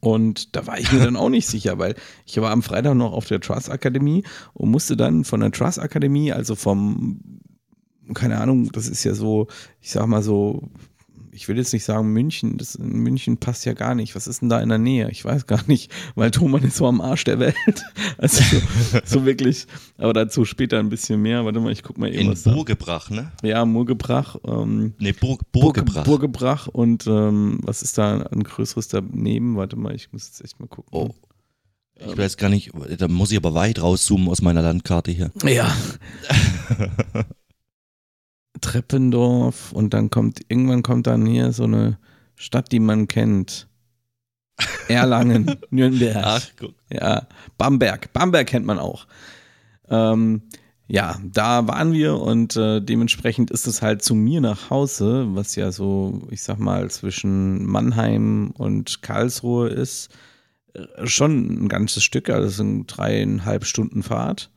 und 0.00 0.56
da 0.56 0.66
war 0.66 0.78
ich 0.78 0.90
mir 0.92 1.00
dann 1.00 1.16
auch 1.16 1.28
nicht 1.28 1.46
sicher, 1.46 1.78
weil 1.78 1.94
ich 2.26 2.40
war 2.40 2.50
am 2.50 2.62
Freitag 2.62 2.94
noch 2.94 3.12
auf 3.12 3.26
der 3.26 3.40
Trust 3.40 3.70
Akademie 3.70 4.24
und 4.54 4.70
musste 4.70 4.96
dann 4.96 5.24
von 5.24 5.40
der 5.40 5.52
Trust 5.52 5.78
Akademie, 5.78 6.32
also 6.32 6.54
vom, 6.54 7.20
keine 8.14 8.40
Ahnung, 8.40 8.72
das 8.72 8.88
ist 8.88 9.04
ja 9.04 9.14
so, 9.14 9.46
ich 9.80 9.90
sag 9.90 10.06
mal 10.06 10.22
so 10.22 10.70
ich 11.32 11.48
will 11.48 11.56
jetzt 11.56 11.72
nicht 11.72 11.84
sagen 11.84 12.12
München, 12.12 12.58
das 12.58 12.74
in 12.74 12.98
München 12.98 13.36
passt 13.36 13.64
ja 13.64 13.72
gar 13.72 13.94
nicht. 13.94 14.14
Was 14.14 14.26
ist 14.26 14.42
denn 14.42 14.48
da 14.48 14.60
in 14.60 14.68
der 14.68 14.78
Nähe? 14.78 15.10
Ich 15.10 15.24
weiß 15.24 15.46
gar 15.46 15.62
nicht, 15.66 15.92
weil 16.14 16.30
Thomann 16.30 16.62
ist 16.62 16.76
so 16.76 16.86
am 16.86 17.00
Arsch 17.00 17.24
der 17.24 17.38
Welt. 17.38 17.54
Also 18.18 18.42
so, 18.42 18.98
so 19.04 19.24
wirklich, 19.24 19.66
aber 19.96 20.12
dazu 20.12 20.44
später 20.44 20.78
ein 20.78 20.90
bisschen 20.90 21.22
mehr. 21.22 21.44
Warte 21.44 21.60
mal, 21.60 21.72
ich 21.72 21.82
guck 21.82 21.96
mal 21.96 22.12
eben. 22.12 22.32
In 22.32 22.42
Burgebrach, 22.42 23.08
ne? 23.08 23.32
Ja, 23.42 23.64
Murgebrach. 23.64 24.36
Ähm, 24.46 24.94
nee, 24.98 25.12
Burg, 25.12 25.40
Burgebrach. 25.52 26.04
Burgebrach 26.04 26.66
und 26.66 27.06
ähm, 27.06 27.60
was 27.62 27.82
ist 27.82 27.96
da 27.96 28.22
ein 28.30 28.42
größeres 28.42 28.88
daneben? 28.88 29.56
Warte 29.56 29.76
mal, 29.76 29.94
ich 29.94 30.12
muss 30.12 30.26
jetzt 30.26 30.44
echt 30.44 30.60
mal 30.60 30.66
gucken. 30.66 30.90
Oh. 30.92 31.10
Ich 32.06 32.16
weiß 32.16 32.36
gar 32.36 32.48
nicht, 32.48 32.72
da 32.98 33.08
muss 33.08 33.30
ich 33.30 33.36
aber 33.36 33.54
weit 33.54 33.80
rauszoomen 33.80 34.28
aus 34.28 34.42
meiner 34.42 34.62
Landkarte 34.62 35.10
hier. 35.10 35.30
Ja. 35.44 35.74
Treppendorf 38.60 39.72
und 39.72 39.94
dann 39.94 40.10
kommt, 40.10 40.40
irgendwann 40.48 40.82
kommt 40.82 41.06
dann 41.06 41.26
hier 41.26 41.52
so 41.52 41.64
eine 41.64 41.98
Stadt, 42.36 42.72
die 42.72 42.80
man 42.80 43.08
kennt. 43.08 43.68
Erlangen, 44.88 45.56
Nürnberg. 45.70 46.22
Ach, 46.22 46.46
guck. 46.58 46.74
Ja, 46.90 47.26
Bamberg. 47.56 48.12
Bamberg 48.12 48.46
kennt 48.46 48.66
man 48.66 48.78
auch. 48.78 49.06
Ähm, 49.88 50.42
ja, 50.86 51.18
da 51.24 51.68
waren 51.68 51.92
wir 51.92 52.16
und 52.18 52.56
äh, 52.56 52.80
dementsprechend 52.80 53.52
ist 53.52 53.68
es 53.68 53.80
halt 53.80 54.02
zu 54.02 54.14
mir 54.14 54.40
nach 54.40 54.70
Hause, 54.70 55.28
was 55.30 55.54
ja 55.54 55.70
so, 55.70 56.22
ich 56.30 56.42
sag 56.42 56.58
mal, 56.58 56.90
zwischen 56.90 57.64
Mannheim 57.64 58.50
und 58.58 59.00
Karlsruhe 59.00 59.68
ist, 59.68 60.08
äh, 60.74 61.06
schon 61.06 61.64
ein 61.64 61.68
ganzes 61.68 62.02
Stück, 62.02 62.28
also 62.28 62.48
sind 62.48 62.86
dreieinhalb 62.88 63.66
Stunden 63.66 64.02
Fahrt. 64.02 64.50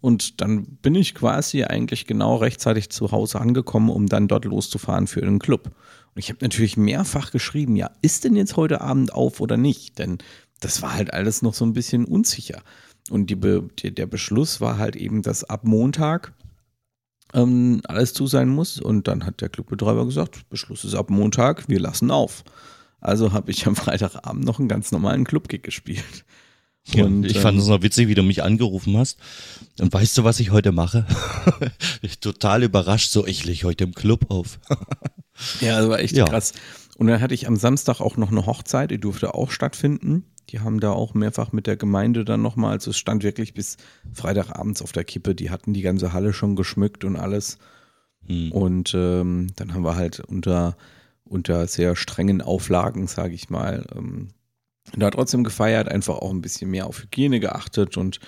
Und 0.00 0.40
dann 0.40 0.64
bin 0.64 0.94
ich 0.94 1.14
quasi 1.14 1.64
eigentlich 1.64 2.06
genau 2.06 2.36
rechtzeitig 2.36 2.90
zu 2.90 3.10
Hause 3.10 3.40
angekommen, 3.40 3.90
um 3.90 4.06
dann 4.06 4.28
dort 4.28 4.44
loszufahren 4.44 5.06
für 5.06 5.20
den 5.20 5.38
Club. 5.40 5.66
Und 5.66 6.18
ich 6.18 6.28
habe 6.28 6.38
natürlich 6.42 6.76
mehrfach 6.76 7.30
geschrieben, 7.32 7.74
ja, 7.74 7.90
ist 8.00 8.24
denn 8.24 8.36
jetzt 8.36 8.56
heute 8.56 8.80
Abend 8.80 9.12
auf 9.12 9.40
oder 9.40 9.56
nicht? 9.56 9.98
Denn 9.98 10.18
das 10.60 10.82
war 10.82 10.94
halt 10.94 11.12
alles 11.12 11.42
noch 11.42 11.54
so 11.54 11.64
ein 11.64 11.72
bisschen 11.72 12.04
unsicher. 12.04 12.62
Und 13.10 13.40
Be 13.40 13.68
der 13.82 14.06
Beschluss 14.06 14.60
war 14.60 14.78
halt 14.78 14.94
eben, 14.94 15.22
dass 15.22 15.44
ab 15.44 15.64
Montag 15.64 16.32
ähm, 17.34 17.80
alles 17.84 18.14
zu 18.14 18.26
sein 18.26 18.48
muss. 18.48 18.80
Und 18.80 19.08
dann 19.08 19.24
hat 19.24 19.40
der 19.40 19.48
Clubbetreiber 19.48 20.04
gesagt, 20.04 20.48
Beschluss 20.48 20.84
ist 20.84 20.94
ab 20.94 21.10
Montag, 21.10 21.68
wir 21.68 21.80
lassen 21.80 22.10
auf. 22.10 22.44
Also 23.00 23.32
habe 23.32 23.50
ich 23.50 23.66
am 23.66 23.76
Freitagabend 23.76 24.44
noch 24.44 24.58
einen 24.58 24.68
ganz 24.68 24.92
normalen 24.92 25.24
Clubgig 25.24 25.62
gespielt. 25.62 26.24
Und, 26.96 27.24
ich 27.24 27.38
fand 27.38 27.58
es 27.58 27.66
ähm, 27.66 27.70
noch 27.70 27.82
witzig, 27.82 28.08
wie 28.08 28.14
du 28.14 28.22
mich 28.22 28.42
angerufen 28.42 28.96
hast. 28.96 29.18
Und 29.78 29.92
weißt 29.92 30.16
du, 30.18 30.24
was 30.24 30.40
ich 30.40 30.50
heute 30.50 30.72
mache? 30.72 31.06
ich 32.02 32.18
total 32.18 32.62
überrascht, 32.62 33.10
so 33.10 33.26
ich 33.26 33.44
lege 33.44 33.66
heute 33.66 33.84
im 33.84 33.94
Club 33.94 34.30
auf. 34.30 34.58
ja, 35.60 35.80
das 35.80 35.88
war 35.88 36.00
echt 36.00 36.16
ja. 36.16 36.24
krass. 36.24 36.52
Und 36.96 37.06
dann 37.06 37.20
hatte 37.20 37.34
ich 37.34 37.46
am 37.46 37.56
Samstag 37.56 38.00
auch 38.00 38.16
noch 38.16 38.30
eine 38.30 38.46
Hochzeit, 38.46 38.90
die 38.90 38.98
durfte 38.98 39.34
auch 39.34 39.50
stattfinden. 39.50 40.24
Die 40.50 40.60
haben 40.60 40.80
da 40.80 40.92
auch 40.92 41.14
mehrfach 41.14 41.52
mit 41.52 41.66
der 41.66 41.76
Gemeinde 41.76 42.24
dann 42.24 42.42
nochmal, 42.42 42.72
also 42.72 42.90
es 42.90 42.98
stand 42.98 43.22
wirklich 43.22 43.52
bis 43.52 43.76
Freitagabends 44.12 44.80
auf 44.82 44.92
der 44.92 45.04
Kippe, 45.04 45.34
die 45.34 45.50
hatten 45.50 45.74
die 45.74 45.82
ganze 45.82 46.12
Halle 46.12 46.32
schon 46.32 46.56
geschmückt 46.56 47.04
und 47.04 47.16
alles. 47.16 47.58
Hm. 48.26 48.50
Und 48.52 48.94
ähm, 48.94 49.48
dann 49.56 49.74
haben 49.74 49.84
wir 49.84 49.94
halt 49.94 50.20
unter, 50.20 50.76
unter 51.24 51.66
sehr 51.66 51.96
strengen 51.96 52.40
Auflagen, 52.40 53.06
sage 53.06 53.34
ich 53.34 53.50
mal, 53.50 53.86
ähm, 53.94 54.30
da 54.96 55.10
trotzdem 55.10 55.44
gefeiert, 55.44 55.88
einfach 55.88 56.16
auch 56.16 56.30
ein 56.30 56.42
bisschen 56.42 56.70
mehr 56.70 56.86
auf 56.86 57.02
Hygiene 57.02 57.40
geachtet 57.40 57.96
und 57.96 58.20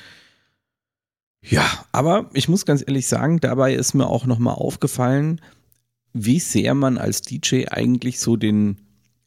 ja, 1.42 1.64
aber 1.92 2.28
ich 2.34 2.48
muss 2.48 2.66
ganz 2.66 2.82
ehrlich 2.86 3.06
sagen, 3.06 3.40
dabei 3.40 3.74
ist 3.74 3.94
mir 3.94 4.06
auch 4.06 4.26
nochmal 4.26 4.54
aufgefallen, 4.54 5.40
wie 6.12 6.38
sehr 6.38 6.74
man 6.74 6.98
als 6.98 7.22
DJ 7.22 7.64
eigentlich 7.70 8.20
so 8.20 8.36
den 8.36 8.76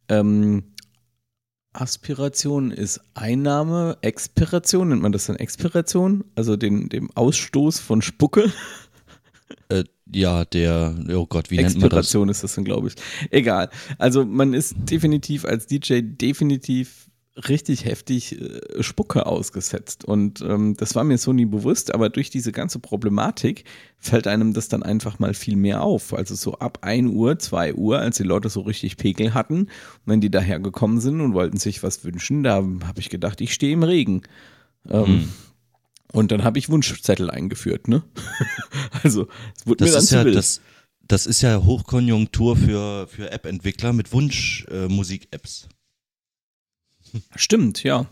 ähm, 0.09 0.63
Aspiration 1.73 2.69
ist 2.71 3.01
Einnahme, 3.15 3.97
Expiration, 4.01 4.89
nennt 4.89 5.01
man 5.01 5.11
das 5.11 5.25
dann 5.25 5.37
Expiration? 5.37 6.23
Also 6.35 6.55
den, 6.55 6.89
dem 6.89 7.09
Ausstoß 7.15 7.79
von 7.79 8.01
Spucke? 8.01 8.51
Äh, 9.69 9.83
ja, 10.13 10.45
der, 10.45 10.95
oh 11.09 11.25
Gott, 11.25 11.49
wie 11.49 11.55
nennt 11.55 11.69
man 11.69 11.73
das? 11.73 11.83
Expiration 11.83 12.29
ist 12.29 12.43
das 12.43 12.53
dann, 12.53 12.63
glaube 12.63 12.89
ich. 12.89 12.95
Egal. 13.31 13.69
Also 13.97 14.23
man 14.23 14.53
ist 14.53 14.75
definitiv 14.77 15.45
als 15.45 15.65
DJ 15.65 16.01
definitiv 16.03 17.09
richtig 17.35 17.85
heftig 17.85 18.39
äh, 18.39 18.83
Spucke 18.83 19.25
ausgesetzt. 19.25 20.05
Und 20.05 20.41
ähm, 20.41 20.75
das 20.77 20.95
war 20.95 21.03
mir 21.03 21.17
so 21.17 21.33
nie 21.33 21.45
bewusst, 21.45 21.93
aber 21.93 22.09
durch 22.09 22.29
diese 22.29 22.51
ganze 22.51 22.79
Problematik 22.79 23.65
fällt 23.97 24.27
einem 24.27 24.53
das 24.53 24.67
dann 24.67 24.83
einfach 24.83 25.19
mal 25.19 25.33
viel 25.33 25.55
mehr 25.55 25.81
auf. 25.81 26.13
Also 26.13 26.35
so 26.35 26.55
ab 26.55 26.79
1 26.81 27.11
Uhr, 27.11 27.39
2 27.39 27.73
Uhr, 27.73 27.99
als 27.99 28.17
die 28.17 28.23
Leute 28.23 28.49
so 28.49 28.61
richtig 28.61 28.97
Pegel 28.97 29.33
hatten, 29.33 29.61
und 29.63 29.69
wenn 30.05 30.21
die 30.21 30.31
dahergekommen 30.31 30.99
sind 30.99 31.21
und 31.21 31.33
wollten 31.33 31.57
sich 31.57 31.81
was 31.81 32.03
wünschen, 32.03 32.43
da 32.43 32.55
habe 32.57 32.99
ich 32.99 33.09
gedacht, 33.09 33.41
ich 33.41 33.53
stehe 33.53 33.73
im 33.73 33.83
Regen. 33.83 34.23
Ähm, 34.89 35.05
Hm. 35.05 35.29
Und 36.11 36.31
dann 36.31 36.43
habe 36.43 36.59
ich 36.59 36.69
Wunschzettel 36.69 37.31
eingeführt, 37.31 37.87
ne? 37.87 38.03
also, 39.03 39.27
es 39.57 39.65
wurde 39.65 39.83
Das 39.83 39.89
mir 39.89 39.93
dann 39.93 40.03
ist 40.03 40.09
zu 40.09 40.15
ja, 40.15 40.25
wild. 40.25 40.35
das, 40.35 40.61
das 41.07 41.25
ist 41.25 41.41
ja 41.41 41.63
Hochkonjunktur 41.63 42.55
für, 42.55 43.07
für 43.07 43.31
App-Entwickler 43.31 43.93
mit 43.93 44.13
Wunsch-Musik-Apps. 44.13 45.69
Stimmt, 47.35 47.83
ja. 47.83 48.05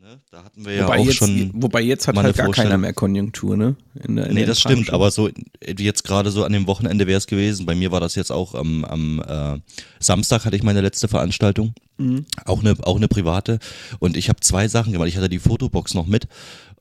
Ne? 0.00 0.20
Da 0.30 0.42
hatten 0.44 0.64
wir 0.64 0.74
ja 0.74 0.84
wobei, 0.84 0.98
auch 0.98 1.04
jetzt, 1.06 1.16
schon. 1.16 1.50
wobei 1.54 1.80
jetzt 1.80 2.08
hat 2.08 2.16
halt 2.16 2.36
gar 2.36 2.50
keiner 2.50 2.76
mehr 2.76 2.92
Konjunktur, 2.92 3.56
ne? 3.56 3.76
In 4.02 4.16
der, 4.16 4.26
in 4.26 4.34
Nee, 4.34 4.44
das 4.46 4.60
stimmt, 4.60 4.90
aber 4.90 5.10
so 5.10 5.28
äh, 5.28 5.32
jetzt 5.78 6.02
gerade 6.04 6.30
so 6.30 6.44
an 6.44 6.52
dem 6.52 6.66
Wochenende 6.66 7.06
wäre 7.06 7.18
es 7.18 7.26
gewesen. 7.26 7.66
Bei 7.66 7.74
mir 7.74 7.92
war 7.92 8.00
das 8.00 8.14
jetzt 8.16 8.32
auch 8.32 8.54
am, 8.54 8.84
am 8.84 9.22
äh, 9.26 9.60
Samstag 10.00 10.44
hatte 10.44 10.56
ich 10.56 10.62
meine 10.64 10.80
letzte 10.80 11.08
Veranstaltung, 11.08 11.74
Mhm. 11.98 12.26
auch 12.46 12.60
eine 12.60 12.74
auch 12.82 12.96
eine 12.96 13.06
private 13.06 13.58
und 14.00 14.16
ich 14.16 14.28
habe 14.28 14.40
zwei 14.40 14.66
Sachen 14.66 14.92
gemacht. 14.92 15.08
Ich 15.08 15.16
hatte 15.16 15.28
die 15.28 15.38
Fotobox 15.38 15.94
noch 15.94 16.06
mit 16.06 16.26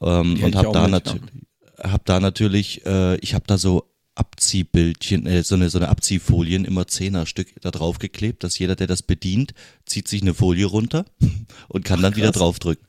ähm, 0.01 0.41
und 0.43 0.55
habe 0.55 0.71
da 0.71 0.87
natürlich 0.87 1.21
hab 1.77 2.05
da 2.05 2.19
natürlich 2.19 2.85
äh, 2.85 3.17
ich 3.17 3.33
habe 3.35 3.43
da 3.45 3.57
so 3.57 3.90
Abziehbildchen, 4.15 5.25
äh, 5.25 5.41
so 5.41 5.55
eine 5.55 5.69
so 5.69 5.77
eine 5.77 5.87
Abziehfolien 5.87 6.65
immer 6.65 6.85
Zehnerstück 6.85 7.47
da 7.61 7.71
drauf 7.71 7.97
geklebt, 7.97 8.43
dass 8.43 8.59
jeder, 8.59 8.75
der 8.75 8.87
das 8.87 9.03
bedient, 9.03 9.53
zieht 9.85 10.09
sich 10.09 10.21
eine 10.21 10.33
Folie 10.33 10.65
runter 10.65 11.05
und 11.69 11.85
kann 11.85 12.01
dann 12.01 12.17
wieder 12.17 12.31
draufdrücken. 12.31 12.85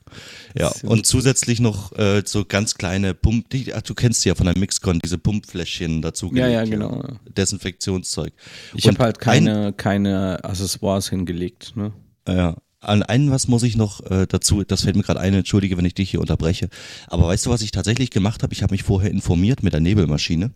Ja, 0.53 0.73
ja 0.75 0.89
und 0.89 1.05
zusätzlich 1.05 1.61
noch 1.61 1.93
äh, 1.93 2.23
so 2.25 2.43
ganz 2.43 2.75
kleine 2.75 3.13
Pump, 3.13 3.49
die, 3.49 3.73
ach, 3.73 3.81
du 3.81 3.93
kennst 3.93 4.25
die 4.25 4.29
ja 4.29 4.35
von 4.35 4.47
der 4.47 4.57
Mixcon, 4.57 4.99
diese 4.99 5.17
Pumpfläschchen 5.17 6.01
dazu 6.01 6.29
Ja, 6.33 6.47
ja, 6.47 6.65
genau. 6.65 7.03
Desinfektionszeug. 7.37 8.33
Ich 8.75 8.87
habe 8.87 8.99
halt 8.99 9.19
keine, 9.19 9.71
keine 9.71 10.43
Accessoires 10.43 11.09
hingelegt, 11.09 11.73
ne? 11.75 11.93
Ein, 12.25 12.37
ja, 12.37 12.57
an 12.83 13.01
einen 13.01 13.31
was 13.31 13.47
muss 13.47 13.63
ich 13.63 13.77
noch 13.77 14.01
äh, 14.11 14.27
dazu, 14.27 14.63
das 14.63 14.81
fällt 14.81 14.97
mir 14.97 15.03
gerade 15.03 15.19
ein, 15.19 15.33
entschuldige, 15.33 15.77
wenn 15.77 15.85
ich 15.85 15.95
dich 15.95 16.11
hier 16.11 16.19
unterbreche. 16.19 16.69
Aber 17.07 17.27
weißt 17.27 17.45
du, 17.45 17.49
was 17.49 17.61
ich 17.61 17.71
tatsächlich 17.71 18.09
gemacht 18.09 18.43
habe? 18.43 18.53
Ich 18.53 18.61
habe 18.61 18.73
mich 18.73 18.83
vorher 18.83 19.09
informiert 19.09 19.63
mit 19.63 19.73
der 19.73 19.79
Nebelmaschine, 19.79 20.51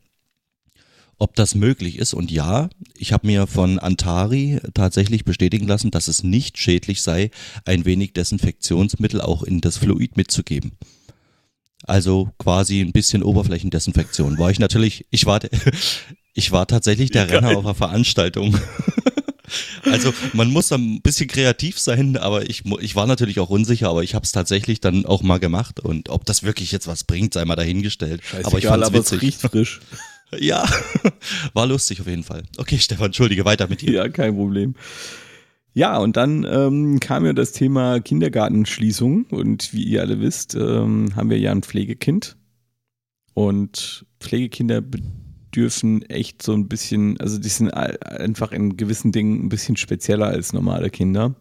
ob 1.17 1.35
das 1.35 1.55
möglich 1.55 1.97
ist. 1.97 2.13
Und 2.13 2.31
ja, 2.31 2.69
ich 2.95 3.13
habe 3.13 3.27
mir 3.27 3.47
von 3.47 3.79
Antari 3.79 4.59
tatsächlich 4.73 5.25
bestätigen 5.25 5.67
lassen, 5.67 5.91
dass 5.91 6.07
es 6.07 6.23
nicht 6.23 6.57
schädlich 6.57 7.01
sei, 7.01 7.31
ein 7.65 7.85
wenig 7.85 8.13
Desinfektionsmittel 8.13 9.21
auch 9.21 9.43
in 9.43 9.61
das 9.61 9.77
Fluid 9.77 10.17
mitzugeben. 10.17 10.73
Also 11.83 12.31
quasi 12.37 12.81
ein 12.81 12.91
bisschen 12.91 13.23
Oberflächendesinfektion. 13.23 14.37
War 14.37 14.51
ich 14.51 14.59
natürlich, 14.59 15.05
ich 15.09 15.25
war, 15.25 15.39
ich 16.33 16.51
war 16.51 16.67
tatsächlich 16.67 17.11
der 17.11 17.29
Renner 17.29 17.57
auf 17.57 17.65
einer 17.65 17.75
Veranstaltung. 17.75 18.57
Also 19.83 20.13
man 20.33 20.51
muss 20.51 20.71
ein 20.73 21.01
bisschen 21.01 21.29
kreativ 21.29 21.79
sein, 21.79 22.17
aber 22.17 22.49
ich, 22.49 22.63
ich 22.81 22.95
war 22.95 23.07
natürlich 23.07 23.39
auch 23.39 23.49
unsicher, 23.49 23.89
aber 23.89 24.03
ich 24.03 24.13
habe 24.13 24.25
es 24.25 24.33
tatsächlich 24.33 24.81
dann 24.81 25.05
auch 25.05 25.21
mal 25.21 25.39
gemacht 25.39 25.79
und 25.79 26.09
ob 26.09 26.25
das 26.25 26.43
wirklich 26.43 26.73
jetzt 26.73 26.87
was 26.87 27.05
bringt, 27.05 27.33
sei 27.33 27.45
mal 27.45 27.55
dahingestellt. 27.55 28.21
aber 28.31 28.57
ich 28.57 28.65
Scheißegal, 28.65 28.83
aber 28.83 28.99
es 28.99 29.21
riecht 29.21 29.39
frisch. 29.39 29.79
Ja, 30.37 30.67
war 31.53 31.67
lustig 31.67 32.01
auf 32.01 32.07
jeden 32.07 32.23
Fall. 32.23 32.43
Okay, 32.57 32.77
Stefan, 32.77 33.07
entschuldige, 33.07 33.45
weiter 33.45 33.67
mit 33.67 33.81
dir. 33.81 33.91
ja, 33.91 34.09
kein 34.09 34.35
Problem. 34.35 34.75
Ja, 35.73 35.97
und 35.99 36.17
dann 36.17 36.43
ähm, 36.49 36.99
kam 36.99 37.25
ja 37.25 37.33
das 37.33 37.51
Thema 37.51 37.99
Kindergartenschließung. 37.99 39.25
Und 39.25 39.73
wie 39.73 39.83
ihr 39.83 40.01
alle 40.01 40.19
wisst, 40.19 40.55
ähm, 40.55 41.15
haben 41.15 41.29
wir 41.29 41.37
ja 41.37 41.51
ein 41.51 41.61
Pflegekind. 41.61 42.35
Und 43.35 44.05
Pflegekinder 44.19 44.81
bedürfen 44.81 46.01
echt 46.09 46.41
so 46.41 46.53
ein 46.53 46.67
bisschen, 46.67 47.19
also 47.19 47.37
die 47.37 47.49
sind 47.49 47.69
einfach 47.69 48.51
in 48.51 48.75
gewissen 48.75 49.11
Dingen 49.11 49.45
ein 49.45 49.49
bisschen 49.49 49.77
spezieller 49.77 50.25
als 50.25 50.51
normale 50.51 50.89
Kinder. 50.89 51.35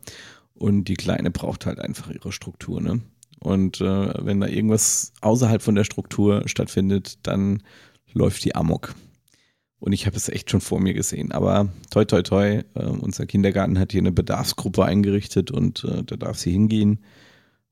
Und 0.52 0.84
die 0.84 0.94
Kleine 0.94 1.30
braucht 1.30 1.64
halt 1.64 1.80
einfach 1.80 2.10
ihre 2.10 2.30
Struktur, 2.32 2.80
ne? 2.80 3.00
Und 3.40 3.80
äh, 3.80 4.24
wenn 4.24 4.40
da 4.40 4.48
irgendwas 4.48 5.12
außerhalb 5.20 5.62
von 5.62 5.74
der 5.74 5.84
Struktur 5.84 6.42
stattfindet, 6.46 7.18
dann 7.22 7.62
läuft 8.16 8.44
die 8.44 8.54
Amok. 8.54 8.94
Und 9.78 9.92
ich 9.92 10.06
habe 10.06 10.16
es 10.16 10.28
echt 10.28 10.50
schon 10.50 10.62
vor 10.62 10.80
mir 10.80 10.94
gesehen. 10.94 11.32
Aber 11.32 11.68
toi, 11.90 12.04
toi, 12.04 12.22
toi, 12.22 12.62
äh, 12.74 12.84
unser 12.84 13.26
Kindergarten 13.26 13.78
hat 13.78 13.92
hier 13.92 14.00
eine 14.00 14.12
Bedarfsgruppe 14.12 14.84
eingerichtet 14.84 15.50
und 15.50 15.84
äh, 15.84 16.02
da 16.02 16.16
darf 16.16 16.38
sie 16.38 16.50
hingehen. 16.50 17.00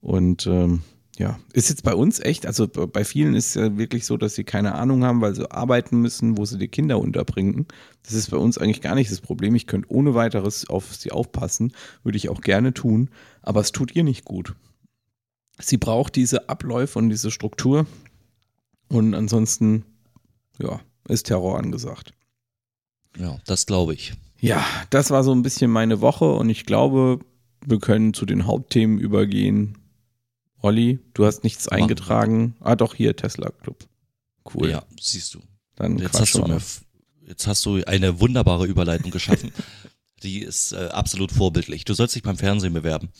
Und 0.00 0.46
ähm, 0.46 0.82
ja, 1.18 1.38
ist 1.52 1.70
jetzt 1.70 1.82
bei 1.82 1.94
uns 1.94 2.20
echt, 2.20 2.44
also 2.46 2.68
bei 2.68 3.04
vielen 3.04 3.34
ist 3.34 3.48
es 3.48 3.54
ja 3.54 3.78
wirklich 3.78 4.04
so, 4.04 4.16
dass 4.18 4.34
sie 4.34 4.44
keine 4.44 4.74
Ahnung 4.74 5.04
haben, 5.04 5.22
weil 5.22 5.34
sie 5.34 5.50
arbeiten 5.50 6.00
müssen, 6.00 6.36
wo 6.36 6.44
sie 6.44 6.58
die 6.58 6.68
Kinder 6.68 6.98
unterbringen. 6.98 7.66
Das 8.02 8.12
ist 8.12 8.30
bei 8.30 8.36
uns 8.36 8.58
eigentlich 8.58 8.82
gar 8.82 8.94
nicht 8.94 9.10
das 9.10 9.20
Problem. 9.20 9.54
Ich 9.54 9.66
könnte 9.66 9.90
ohne 9.90 10.14
weiteres 10.14 10.68
auf 10.68 10.94
sie 10.94 11.10
aufpassen, 11.12 11.72
würde 12.02 12.18
ich 12.18 12.28
auch 12.28 12.42
gerne 12.42 12.74
tun, 12.74 13.10
aber 13.42 13.60
es 13.60 13.72
tut 13.72 13.96
ihr 13.96 14.04
nicht 14.04 14.24
gut. 14.24 14.54
Sie 15.58 15.78
braucht 15.78 16.16
diese 16.16 16.48
Abläufe 16.48 16.98
und 16.98 17.08
diese 17.08 17.30
Struktur 17.30 17.86
und 18.88 19.14
ansonsten, 19.14 19.84
ja, 20.58 20.80
ist 21.08 21.26
Terror 21.26 21.58
angesagt. 21.58 22.12
Ja, 23.16 23.38
das 23.46 23.66
glaube 23.66 23.94
ich. 23.94 24.14
Ja, 24.40 24.64
das 24.90 25.10
war 25.10 25.24
so 25.24 25.32
ein 25.32 25.42
bisschen 25.42 25.70
meine 25.70 26.00
Woche 26.00 26.30
und 26.32 26.50
ich 26.50 26.66
glaube, 26.66 27.20
wir 27.64 27.78
können 27.78 28.12
zu 28.12 28.26
den 28.26 28.46
Hauptthemen 28.46 28.98
übergehen. 28.98 29.78
Olli, 30.60 30.98
du 31.14 31.24
hast 31.24 31.44
nichts 31.44 31.66
wir. 31.66 31.72
eingetragen. 31.72 32.56
Ah, 32.60 32.76
doch, 32.76 32.94
hier 32.94 33.16
Tesla 33.16 33.50
Club. 33.50 33.86
Cool. 34.52 34.70
Ja, 34.70 34.84
siehst 35.00 35.34
du. 35.34 35.40
Dann 35.76 35.98
Jetzt 35.98 36.20
hast, 36.20 36.34
du 36.34 36.42
mir, 36.42 36.60
jetzt 37.26 37.46
hast 37.46 37.64
du 37.66 37.82
eine 37.84 38.20
wunderbare 38.20 38.66
Überleitung 38.66 39.10
geschaffen. 39.10 39.52
Die 40.22 40.40
ist 40.40 40.72
äh, 40.72 40.86
absolut 40.86 41.32
vorbildlich. 41.32 41.84
Du 41.84 41.92
sollst 41.92 42.14
dich 42.14 42.22
beim 42.22 42.38
Fernsehen 42.38 42.72
bewerben. 42.72 43.10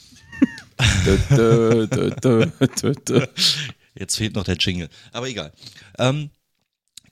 Jetzt 3.95 4.17
fehlt 4.17 4.35
noch 4.35 4.45
der 4.45 4.57
Jingle. 4.57 4.89
Aber 5.13 5.29
egal. 5.29 5.53
Ähm, 5.99 6.31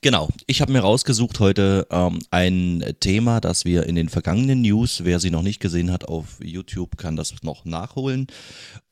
genau. 0.03 0.29
Ich 0.45 0.61
habe 0.61 0.71
mir 0.71 0.81
rausgesucht 0.81 1.39
heute 1.39 1.87
ähm, 1.89 2.19
ein 2.29 2.83
Thema, 2.99 3.41
das 3.41 3.65
wir 3.65 3.87
in 3.87 3.95
den 3.95 4.09
vergangenen 4.09 4.61
News, 4.61 5.03
wer 5.03 5.19
sie 5.19 5.31
noch 5.31 5.41
nicht 5.41 5.59
gesehen 5.59 5.91
hat 5.91 6.05
auf 6.05 6.37
YouTube, 6.43 6.97
kann 6.97 7.15
das 7.15 7.41
noch 7.41 7.65
nachholen. 7.65 8.27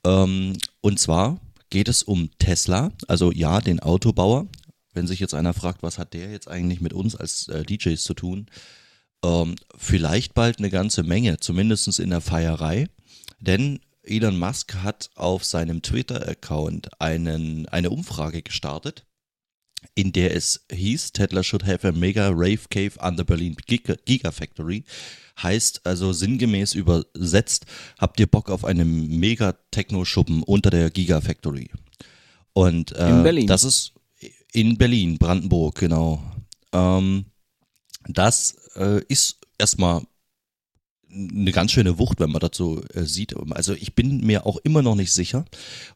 Ähm, 0.04 0.58
und 0.80 1.00
zwar 1.00 1.39
geht 1.69 1.88
es 1.88 2.02
um 2.02 2.32
Tesla, 2.39 2.91
also 3.08 3.32
ja, 3.32 3.62
den 3.62 3.80
Autobauer. 3.80 4.47
Wenn 4.93 5.08
sich 5.08 5.19
jetzt 5.19 5.36
einer 5.36 5.54
fragt, 5.54 5.84
was 5.84 6.00
hat 6.00 6.13
der 6.13 6.32
jetzt 6.32 6.47
eigentlich 6.47 6.82
mit 6.82 6.93
uns 6.93 7.15
als 7.15 7.47
äh, 7.50 7.63
DJs 7.63 8.04
zu 8.04 8.13
tun? 8.13 8.47
Ähm, 9.24 9.56
vielleicht 9.78 10.34
bald 10.34 10.58
eine 10.58 10.69
ganze 10.69 11.04
Menge, 11.04 11.38
zumindest 11.38 12.00
in 12.00 12.10
der 12.10 12.21
Feierei. 12.21 12.88
Denn 13.39 13.80
Elon 14.04 14.39
Musk 14.39 14.76
hat 14.76 15.12
auf 15.15 15.45
seinem 15.45 15.82
Twitter-Account 15.82 17.00
eine 17.00 17.89
Umfrage 17.89 18.41
gestartet, 18.41 19.06
in 19.96 20.12
der 20.12 20.36
es 20.36 20.65
hieß, 20.72 21.12
Tesla 21.13 21.44
should 21.44 21.65
have 21.65 21.88
a 21.88 21.91
mega 21.91 22.30
rave 22.30 22.70
cave 22.70 22.94
under 23.00 23.24
Berlin 23.24 23.56
Giga, 23.67 23.96
Gigafactory. 24.06 24.84
Heißt 25.41 25.82
also 25.86 26.13
sinngemäß 26.13 26.74
übersetzt, 26.76 27.65
habt 27.98 28.20
ihr 28.20 28.28
Bock 28.28 28.50
auf 28.50 28.63
einen 28.65 29.20
mega 29.20 29.54
Techno-Schuppen 29.72 30.44
unter 30.44 30.70
der 30.70 30.89
Gigafactory? 30.91 31.70
Und 32.54 32.91
äh, 32.94 33.10
In 33.10 33.24
Berlin. 33.24 33.48
das 33.48 33.63
ist 33.63 33.94
in 34.54 34.78
Berlin, 34.78 35.17
Brandenburg, 35.17 35.76
genau. 35.76 36.22
Ähm, 36.74 37.26
das 38.08 38.56
äh, 38.76 39.02
ist 39.08 39.39
erstmal 39.58 40.02
eine 41.13 41.52
ganz 41.52 41.71
schöne 41.71 41.97
Wucht, 41.97 42.19
wenn 42.19 42.32
man 42.32 42.39
dazu 42.39 42.82
äh, 42.93 43.04
sieht. 43.04 43.36
Also 43.52 43.74
ich 43.74 43.95
bin 43.95 44.26
mir 44.26 44.45
auch 44.45 44.58
immer 44.63 44.82
noch 44.82 44.95
nicht 44.95 45.12
sicher, 45.12 45.45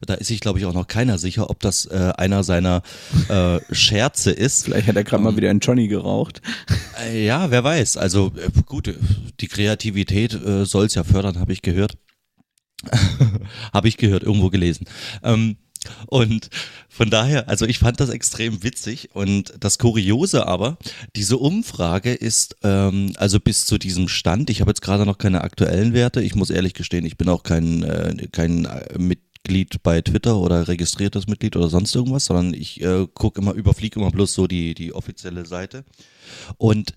da 0.00 0.14
ist 0.14 0.28
sich 0.28 0.40
glaube 0.40 0.58
ich 0.58 0.66
auch 0.66 0.74
noch 0.74 0.86
keiner 0.86 1.18
sicher, 1.18 1.50
ob 1.50 1.60
das 1.60 1.86
äh, 1.86 2.12
einer 2.16 2.44
seiner 2.44 2.82
äh, 3.28 3.60
Scherze 3.72 4.30
ist. 4.30 4.64
Vielleicht 4.64 4.88
hat 4.88 4.96
er 4.96 5.04
gerade 5.04 5.22
mal 5.22 5.36
wieder 5.36 5.50
einen 5.50 5.60
Johnny 5.60 5.88
geraucht. 5.88 6.42
Äh, 7.02 7.24
ja, 7.24 7.50
wer 7.50 7.64
weiß. 7.64 7.96
Also 7.96 8.32
äh, 8.36 8.50
gut, 8.64 8.88
äh, 8.88 8.94
die 9.40 9.48
Kreativität 9.48 10.34
äh, 10.34 10.64
soll 10.64 10.86
es 10.86 10.94
ja 10.94 11.04
fördern, 11.04 11.38
habe 11.38 11.52
ich 11.52 11.62
gehört. 11.62 11.96
habe 13.72 13.88
ich 13.88 13.96
gehört, 13.96 14.22
irgendwo 14.22 14.50
gelesen. 14.50 14.86
Ähm, 15.22 15.56
und 16.06 16.50
von 16.88 17.10
daher, 17.10 17.48
also 17.48 17.66
ich 17.66 17.78
fand 17.78 18.00
das 18.00 18.10
extrem 18.10 18.62
witzig 18.62 19.10
und 19.14 19.54
das 19.60 19.78
Kuriose 19.78 20.46
aber, 20.46 20.78
diese 21.14 21.36
Umfrage 21.38 22.12
ist 22.12 22.56
ähm, 22.62 23.12
also 23.16 23.40
bis 23.40 23.66
zu 23.66 23.78
diesem 23.78 24.08
Stand, 24.08 24.50
ich 24.50 24.60
habe 24.60 24.70
jetzt 24.70 24.82
gerade 24.82 25.06
noch 25.06 25.18
keine 25.18 25.42
aktuellen 25.42 25.92
Werte, 25.92 26.22
ich 26.22 26.34
muss 26.34 26.50
ehrlich 26.50 26.74
gestehen, 26.74 27.04
ich 27.04 27.16
bin 27.16 27.28
auch 27.28 27.42
kein, 27.42 27.82
äh, 27.82 28.28
kein 28.32 28.64
äh, 28.64 28.98
mit 28.98 29.20
Mitglied 29.46 29.82
bei 29.84 30.00
Twitter 30.00 30.38
oder 30.38 30.66
registriertes 30.66 31.28
Mitglied 31.28 31.54
oder 31.56 31.68
sonst 31.68 31.94
irgendwas, 31.94 32.24
sondern 32.24 32.52
ich 32.52 32.80
äh, 32.82 33.06
gucke 33.14 33.40
immer, 33.40 33.52
überfliege 33.52 34.00
immer 34.00 34.10
bloß 34.10 34.34
so 34.34 34.48
die, 34.48 34.74
die 34.74 34.92
offizielle 34.92 35.46
Seite. 35.46 35.84
Und 36.56 36.94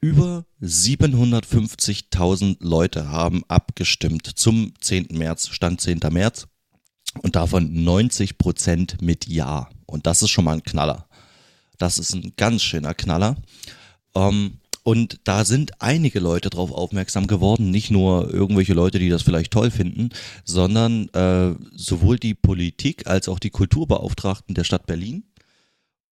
über 0.00 0.46
750.000 0.62 2.58
Leute 2.60 3.08
haben 3.08 3.42
abgestimmt 3.48 4.26
zum 4.36 4.74
10. 4.80 5.08
März, 5.12 5.48
Stand 5.48 5.80
10. 5.80 6.00
März. 6.10 6.46
Und 7.22 7.36
davon 7.36 7.84
90 7.84 8.38
Prozent 8.38 9.02
mit 9.02 9.26
Ja. 9.26 9.68
Und 9.86 10.06
das 10.06 10.22
ist 10.22 10.30
schon 10.30 10.44
mal 10.44 10.54
ein 10.54 10.62
Knaller. 10.62 11.06
Das 11.78 11.98
ist 11.98 12.14
ein 12.14 12.32
ganz 12.36 12.62
schöner 12.62 12.94
Knaller. 12.94 13.36
Ähm, 14.14 14.58
und 14.82 15.18
da 15.24 15.44
sind 15.44 15.82
einige 15.82 16.20
Leute 16.20 16.48
drauf 16.48 16.70
aufmerksam 16.70 17.26
geworden, 17.26 17.70
nicht 17.72 17.90
nur 17.90 18.32
irgendwelche 18.32 18.72
Leute, 18.72 19.00
die 19.00 19.08
das 19.08 19.22
vielleicht 19.22 19.52
toll 19.52 19.72
finden, 19.72 20.10
sondern 20.44 21.08
äh, 21.08 21.56
sowohl 21.74 22.18
die 22.18 22.34
Politik 22.34 23.08
als 23.08 23.28
auch 23.28 23.40
die 23.40 23.50
Kulturbeauftragten 23.50 24.54
der 24.54 24.62
Stadt 24.62 24.86
Berlin 24.86 25.24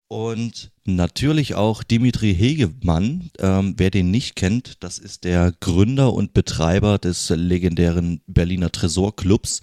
und 0.09 0.71
natürlich 0.85 1.55
auch 1.55 1.83
Dimitri 1.83 2.33
Hegemann, 2.33 3.29
ähm, 3.39 3.73
wer 3.77 3.89
den 3.89 4.09
nicht 4.09 4.35
kennt, 4.35 4.83
das 4.83 4.99
ist 4.99 5.25
der 5.25 5.53
Gründer 5.59 6.13
und 6.13 6.33
Betreiber 6.33 6.97
des 6.97 7.29
legendären 7.29 8.21
Berliner 8.25 8.71
Tresorclubs, 8.71 9.61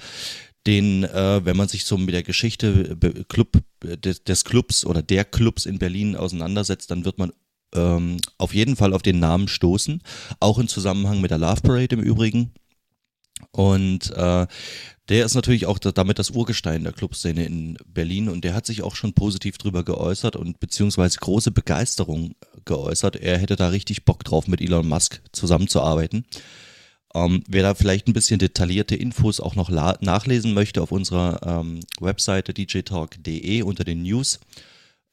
den, 0.67 1.05
äh, 1.05 1.45
wenn 1.45 1.57
man 1.57 1.69
sich 1.69 1.85
so 1.85 1.99
mit 1.99 2.15
der 2.15 2.23
Geschichte 2.23 2.97
Club, 3.29 3.63
des, 3.83 4.25
des 4.25 4.45
Clubs 4.45 4.85
oder 4.87 5.03
der 5.03 5.25
Clubs 5.25 5.67
in 5.67 5.79
Berlin 5.79 6.17
auseinandersetzt, 6.17 6.91
dann 6.91 7.05
wird 7.05 7.19
man 7.19 7.33
ähm, 7.75 8.17
auf 8.39 8.55
jeden 8.55 8.77
Fall 8.77 8.95
auf 8.95 9.03
den 9.03 9.19
Namen 9.19 9.49
stoßen, 9.49 10.03
auch 10.41 10.59
im 10.59 10.69
Zusammenhang 10.69 11.21
mit 11.21 11.31
der 11.31 11.39
Love 11.39 11.61
Parade 11.61 11.97
im 11.97 12.03
Übrigen. 12.03 12.53
Und 13.51 14.11
äh, 14.13 14.47
der 15.11 15.27
ist 15.27 15.35
natürlich 15.35 15.67
auch 15.67 15.79
damit 15.79 16.19
das 16.19 16.31
Urgestein 16.31 16.85
der 16.85 16.93
Clubszene 16.93 17.45
in 17.45 17.77
Berlin 17.87 18.31
und 18.31 18.43
der 18.43 18.55
hat 18.55 18.65
sich 18.65 18.83
auch 18.83 18.97
schon 18.97 19.13
positiv 19.13 19.59
drüber 19.59 19.85
geäußert 19.85 20.35
und 20.35 20.61
beziehungsweise 20.61 21.19
große 21.19 21.51
Begeisterung 21.51 22.35
geäußert. 22.65 23.17
Er 23.17 23.39
hätte 23.39 23.57
da 23.57 23.69
richtig 23.69 24.07
Bock 24.07 24.25
drauf, 24.25 24.49
mit 24.49 24.63
Elon 24.63 24.89
Musk 24.89 25.21
zusammenzuarbeiten. 25.33 26.25
Ähm, 27.15 27.45
wer 27.49 27.63
da 27.63 27.75
vielleicht 27.75 28.09
ein 28.09 28.13
bisschen 28.13 28.39
detaillierte 28.39 28.97
Infos 28.97 29.41
auch 29.41 29.55
noch 29.55 29.71
nachlesen 29.71 30.53
möchte 30.53 30.83
auf 30.83 30.91
unserer 30.91 31.41
ähm, 31.47 31.81
Webseite 32.01 32.53
djtalk.de 32.53 33.63
unter 33.63 33.85
den 33.85 34.03
News, 34.03 34.41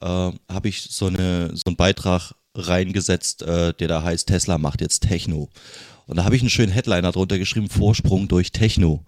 äh, 0.02 0.06
habe 0.06 0.68
ich 0.68 0.82
so, 0.82 1.08
eine, 1.08 1.56
so 1.56 1.64
einen 1.68 1.76
Beitrag 1.76 2.34
reingesetzt, 2.56 3.44
äh, 3.44 3.74
der 3.74 3.88
da 3.88 4.04
heißt, 4.04 4.28
Tesla 4.28 4.58
macht 4.58 4.82
jetzt 4.82 5.02
Techno. 5.02 5.50
Und 6.08 6.18
da 6.18 6.26
habe 6.26 6.36
ich 6.36 6.42
einen 6.42 6.50
schönen 6.50 6.72
Headliner 6.72 7.12
drunter 7.12 7.38
geschrieben, 7.38 7.70
Vorsprung 7.70 8.28
durch 8.28 8.52
Techno. 8.52 9.04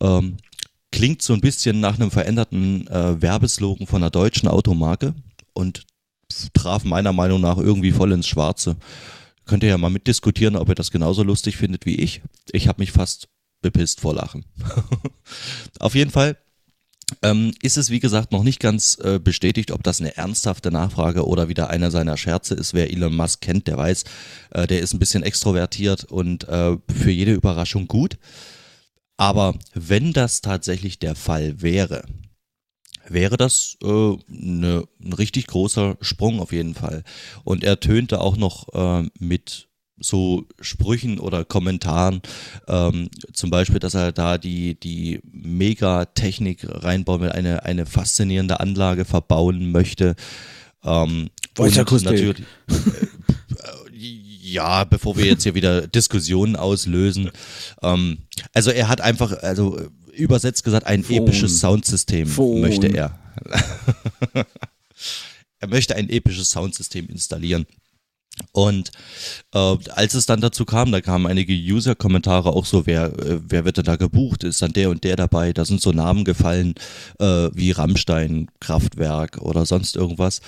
Ähm, 0.00 0.36
klingt 0.92 1.22
so 1.22 1.32
ein 1.32 1.40
bisschen 1.40 1.80
nach 1.80 1.96
einem 1.96 2.10
veränderten 2.10 2.86
äh, 2.88 3.20
Werbeslogan 3.20 3.86
von 3.86 4.02
einer 4.02 4.10
deutschen 4.10 4.48
Automarke 4.48 5.14
und 5.54 5.86
traf 6.52 6.84
meiner 6.84 7.12
Meinung 7.12 7.40
nach 7.40 7.56
irgendwie 7.56 7.92
voll 7.92 8.12
ins 8.12 8.28
Schwarze. 8.28 8.76
Könnt 9.46 9.62
ihr 9.62 9.70
ja 9.70 9.78
mal 9.78 9.90
mitdiskutieren, 9.90 10.56
ob 10.56 10.68
ihr 10.68 10.74
das 10.74 10.90
genauso 10.90 11.22
lustig 11.22 11.56
findet 11.56 11.86
wie 11.86 11.96
ich. 11.96 12.20
Ich 12.52 12.68
habe 12.68 12.82
mich 12.82 12.92
fast 12.92 13.28
bepisst 13.62 14.00
vor 14.00 14.14
Lachen. 14.14 14.44
Auf 15.78 15.94
jeden 15.94 16.10
Fall 16.10 16.36
ähm, 17.22 17.52
ist 17.62 17.76
es, 17.76 17.90
wie 17.90 18.00
gesagt, 18.00 18.32
noch 18.32 18.42
nicht 18.42 18.58
ganz 18.58 18.98
äh, 18.98 19.20
bestätigt, 19.20 19.70
ob 19.70 19.82
das 19.84 20.00
eine 20.00 20.16
ernsthafte 20.16 20.72
Nachfrage 20.72 21.26
oder 21.26 21.48
wieder 21.48 21.70
einer 21.70 21.92
seiner 21.92 22.16
Scherze 22.16 22.54
ist. 22.54 22.74
Wer 22.74 22.90
Elon 22.90 23.14
Musk 23.14 23.40
kennt, 23.40 23.68
der 23.68 23.76
weiß, 23.76 24.04
äh, 24.50 24.66
der 24.66 24.80
ist 24.80 24.92
ein 24.92 24.98
bisschen 24.98 25.22
extrovertiert 25.22 26.04
und 26.04 26.48
äh, 26.48 26.76
für 26.92 27.10
jede 27.10 27.32
Überraschung 27.32 27.86
gut. 27.86 28.18
Aber 29.16 29.54
wenn 29.72 30.12
das 30.12 30.42
tatsächlich 30.42 30.98
der 30.98 31.14
Fall 31.14 31.62
wäre, 31.62 32.04
wäre 33.08 33.36
das 33.36 33.76
äh, 33.82 34.16
ne, 34.28 34.84
ein 35.00 35.12
richtig 35.12 35.46
großer 35.46 35.96
Sprung 36.00 36.40
auf 36.40 36.52
jeden 36.52 36.74
Fall. 36.74 37.04
Und 37.44 37.64
er 37.64 37.80
tönte 37.80 38.20
auch 38.20 38.36
noch 38.36 38.72
äh, 38.74 39.08
mit 39.18 39.68
so 39.98 40.44
Sprüchen 40.60 41.18
oder 41.18 41.44
Kommentaren, 41.44 42.20
ähm, 42.68 43.08
zum 43.32 43.50
Beispiel, 43.50 43.78
dass 43.78 43.94
er 43.94 44.12
da 44.12 44.38
die, 44.38 44.78
die 44.78 45.20
Megatechnik 45.24 46.66
reinbauen 46.68 47.22
will, 47.22 47.32
eine, 47.32 47.64
eine 47.64 47.86
faszinierende 47.86 48.60
Anlage 48.60 49.04
verbauen 49.04 49.72
möchte. 49.72 50.14
Ähm, 50.84 51.30
und 51.58 52.04
natürlich, 52.04 52.40
äh, 52.40 53.06
ja, 53.98 54.84
bevor 54.84 55.16
wir 55.16 55.24
jetzt 55.24 55.44
hier 55.44 55.54
wieder 55.54 55.86
Diskussionen 55.86 56.56
auslösen. 56.56 57.30
Ähm, 57.82 58.18
also 58.52 58.70
er 58.70 58.88
hat 58.88 59.00
einfach, 59.00 59.32
also 59.42 59.80
übersetzt 60.16 60.64
gesagt, 60.64 60.86
ein 60.86 61.04
Phone. 61.04 61.18
episches 61.18 61.60
Soundsystem 61.60 62.26
Phone. 62.26 62.60
möchte 62.60 62.88
er. 62.88 63.18
er 65.60 65.68
möchte 65.68 65.96
ein 65.96 66.08
episches 66.08 66.50
Soundsystem 66.50 67.08
installieren. 67.08 67.66
Und 68.52 68.90
äh, 69.54 69.76
als 69.94 70.14
es 70.14 70.26
dann 70.26 70.40
dazu 70.40 70.64
kam, 70.66 70.92
da 70.92 71.00
kamen 71.00 71.26
einige 71.26 71.54
User-Kommentare 71.54 72.50
auch 72.50 72.66
so, 72.66 72.86
wer, 72.86 73.06
äh, 73.18 73.40
wer 73.48 73.64
wird 73.64 73.78
denn 73.78 73.84
da 73.84 73.96
gebucht? 73.96 74.44
Ist 74.44 74.60
dann 74.60 74.72
der 74.72 74.90
und 74.90 75.04
der 75.04 75.16
dabei? 75.16 75.52
Da 75.52 75.64
sind 75.64 75.80
so 75.80 75.92
Namen 75.92 76.24
gefallen 76.24 76.74
äh, 77.18 77.48
wie 77.54 77.70
Rammstein, 77.70 78.48
Kraftwerk 78.60 79.38
oder 79.38 79.64
sonst 79.64 79.96
irgendwas. 79.96 80.42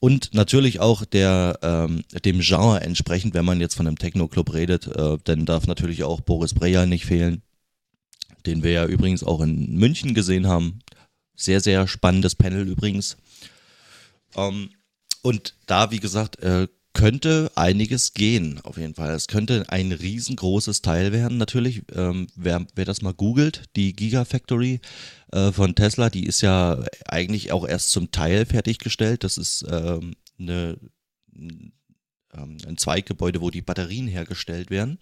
Und 0.00 0.34
natürlich 0.34 0.80
auch 0.80 1.04
der 1.04 1.58
ähm, 1.62 2.02
dem 2.24 2.40
Genre 2.40 2.80
entsprechend, 2.80 3.34
wenn 3.34 3.44
man 3.44 3.60
jetzt 3.60 3.74
von 3.74 3.86
einem 3.86 3.98
Techno-Club 3.98 4.54
redet, 4.54 4.86
äh, 4.86 5.16
dann 5.24 5.46
darf 5.46 5.66
natürlich 5.66 6.04
auch 6.04 6.20
Boris 6.20 6.54
Breyer 6.54 6.86
nicht 6.86 7.06
fehlen, 7.06 7.42
den 8.46 8.62
wir 8.62 8.72
ja 8.72 8.86
übrigens 8.86 9.22
auch 9.22 9.40
in 9.40 9.76
München 9.76 10.14
gesehen 10.14 10.46
haben. 10.46 10.80
Sehr, 11.36 11.60
sehr 11.60 11.86
spannendes 11.86 12.34
Panel 12.34 12.66
übrigens. 12.66 13.16
Ähm, 14.36 14.70
und 15.22 15.54
da, 15.66 15.90
wie 15.90 16.00
gesagt, 16.00 16.38
äh, 16.40 16.68
könnte 16.96 17.52
einiges 17.56 18.14
gehen, 18.14 18.58
auf 18.62 18.78
jeden 18.78 18.94
Fall. 18.94 19.10
Es 19.10 19.26
könnte 19.26 19.66
ein 19.68 19.92
riesengroßes 19.92 20.80
Teil 20.80 21.12
werden, 21.12 21.36
natürlich. 21.36 21.82
Ähm, 21.94 22.26
wer, 22.36 22.66
wer 22.74 22.86
das 22.86 23.02
mal 23.02 23.12
googelt, 23.12 23.64
die 23.76 23.92
Gigafactory 23.92 24.80
äh, 25.30 25.52
von 25.52 25.74
Tesla, 25.74 26.08
die 26.08 26.24
ist 26.24 26.40
ja 26.40 26.82
eigentlich 27.04 27.52
auch 27.52 27.68
erst 27.68 27.90
zum 27.90 28.12
Teil 28.12 28.46
fertiggestellt. 28.46 29.24
Das 29.24 29.36
ist 29.36 29.66
ähm, 29.70 30.14
eine, 30.38 30.78
ähm, 31.34 32.56
ein 32.66 32.78
Zweiggebäude, 32.78 33.42
wo 33.42 33.50
die 33.50 33.62
Batterien 33.62 34.08
hergestellt 34.08 34.70
werden. 34.70 34.98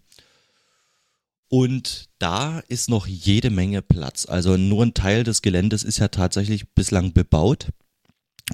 Und 1.54 2.06
da 2.18 2.58
ist 2.66 2.90
noch 2.90 3.06
jede 3.06 3.48
Menge 3.48 3.80
Platz. 3.80 4.26
Also 4.26 4.56
nur 4.56 4.84
ein 4.84 4.92
Teil 4.92 5.22
des 5.22 5.40
Geländes 5.40 5.84
ist 5.84 5.98
ja 5.98 6.08
tatsächlich 6.08 6.68
bislang 6.70 7.12
bebaut. 7.12 7.68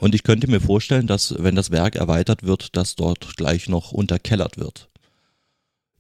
Und 0.01 0.15
ich 0.15 0.23
könnte 0.23 0.51
mir 0.51 0.61
vorstellen, 0.61 1.07
dass, 1.07 1.35
wenn 1.39 1.55
das 1.55 1.71
Werk 1.71 1.97
erweitert 1.97 2.43
wird, 2.43 2.77
dass 2.77 2.97
dort 2.97 3.39
gleich 3.39 3.71
noch 3.71 3.93
unterkellert 3.93 4.59
wird. 4.59 4.91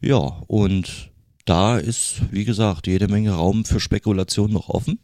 Ja, 0.02 0.42
und 0.46 1.10
da 1.46 1.78
ist, 1.78 2.20
wie 2.32 2.44
gesagt, 2.44 2.86
jede 2.86 3.08
Menge 3.08 3.32
Raum 3.32 3.64
für 3.64 3.80
Spekulation 3.80 4.52
noch 4.52 4.68
offen. 4.68 4.98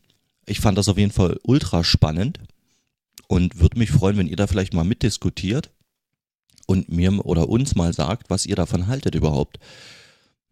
Ich 0.45 0.61
fand 0.61 0.77
das 0.77 0.91
auf 0.91 0.99
jeden 0.99 1.13
Fall 1.13 1.41
ultra 1.45 1.83
spannend 1.83 2.41
und 3.27 3.59
würde 3.59 3.79
mich 3.79 3.91
freuen, 3.91 4.19
wenn 4.19 4.29
ihr 4.29 4.37
da 4.37 4.47
vielleicht 4.47 4.75
mal 4.75 4.85
mitdiskutiert 4.85 5.71
und 6.67 6.93
mir 6.93 7.25
oder 7.25 7.49
uns 7.49 7.75
mal 7.75 7.95
sagt, 7.95 8.29
was 8.29 8.45
ihr 8.45 8.57
davon 8.57 8.87
haltet 8.87 9.15
überhaupt. 9.15 9.59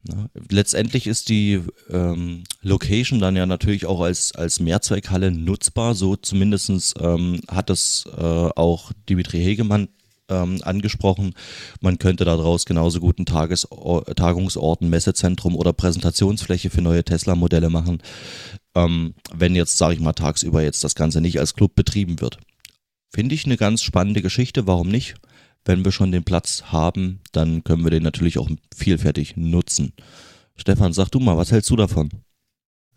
Ne? 0.04 0.28
Letztendlich 0.50 1.06
ist 1.06 1.28
die 1.28 1.60
ähm, 1.90 2.44
Location 2.62 3.20
dann 3.20 3.36
ja 3.36 3.46
natürlich 3.46 3.86
auch 3.86 4.00
als, 4.00 4.32
als 4.32 4.60
Mehrzweckhalle 4.60 5.30
nutzbar. 5.30 5.94
So 5.94 6.16
zumindestens 6.16 6.94
ähm, 7.00 7.40
hat 7.48 7.70
es 7.70 8.04
äh, 8.16 8.20
auch 8.20 8.92
Dimitri 9.08 9.38
Hegemann 9.38 9.88
ähm, 10.28 10.60
angesprochen. 10.62 11.34
Man 11.80 11.98
könnte 11.98 12.24
daraus 12.24 12.66
genauso 12.66 13.00
gut 13.00 13.18
einen 13.18 13.26
Tages 13.26 13.66
Tagungsort, 14.16 14.82
ein 14.82 14.90
Messezentrum 14.90 15.56
oder 15.56 15.72
Präsentationsfläche 15.72 16.70
für 16.70 16.82
neue 16.82 17.04
Tesla-Modelle 17.04 17.70
machen, 17.70 18.02
ähm, 18.74 19.14
wenn 19.34 19.54
jetzt, 19.54 19.78
sage 19.78 19.94
ich 19.94 20.00
mal, 20.00 20.12
tagsüber 20.12 20.62
jetzt 20.62 20.84
das 20.84 20.94
Ganze 20.94 21.20
nicht 21.20 21.40
als 21.40 21.54
Club 21.54 21.74
betrieben 21.74 22.20
wird. 22.20 22.38
Finde 23.12 23.34
ich 23.34 23.44
eine 23.44 23.56
ganz 23.56 23.82
spannende 23.82 24.22
Geschichte, 24.22 24.66
warum 24.66 24.88
nicht? 24.88 25.14
Wenn 25.64 25.84
wir 25.84 25.92
schon 25.92 26.12
den 26.12 26.24
Platz 26.24 26.64
haben, 26.66 27.20
dann 27.32 27.64
können 27.64 27.84
wir 27.84 27.90
den 27.90 28.02
natürlich 28.02 28.38
auch 28.38 28.50
vielfältig 28.74 29.36
nutzen. 29.36 29.92
Stefan, 30.56 30.92
sag 30.92 31.08
du 31.10 31.20
mal, 31.20 31.36
was 31.36 31.52
hältst 31.52 31.70
du 31.70 31.76
davon? 31.76 32.10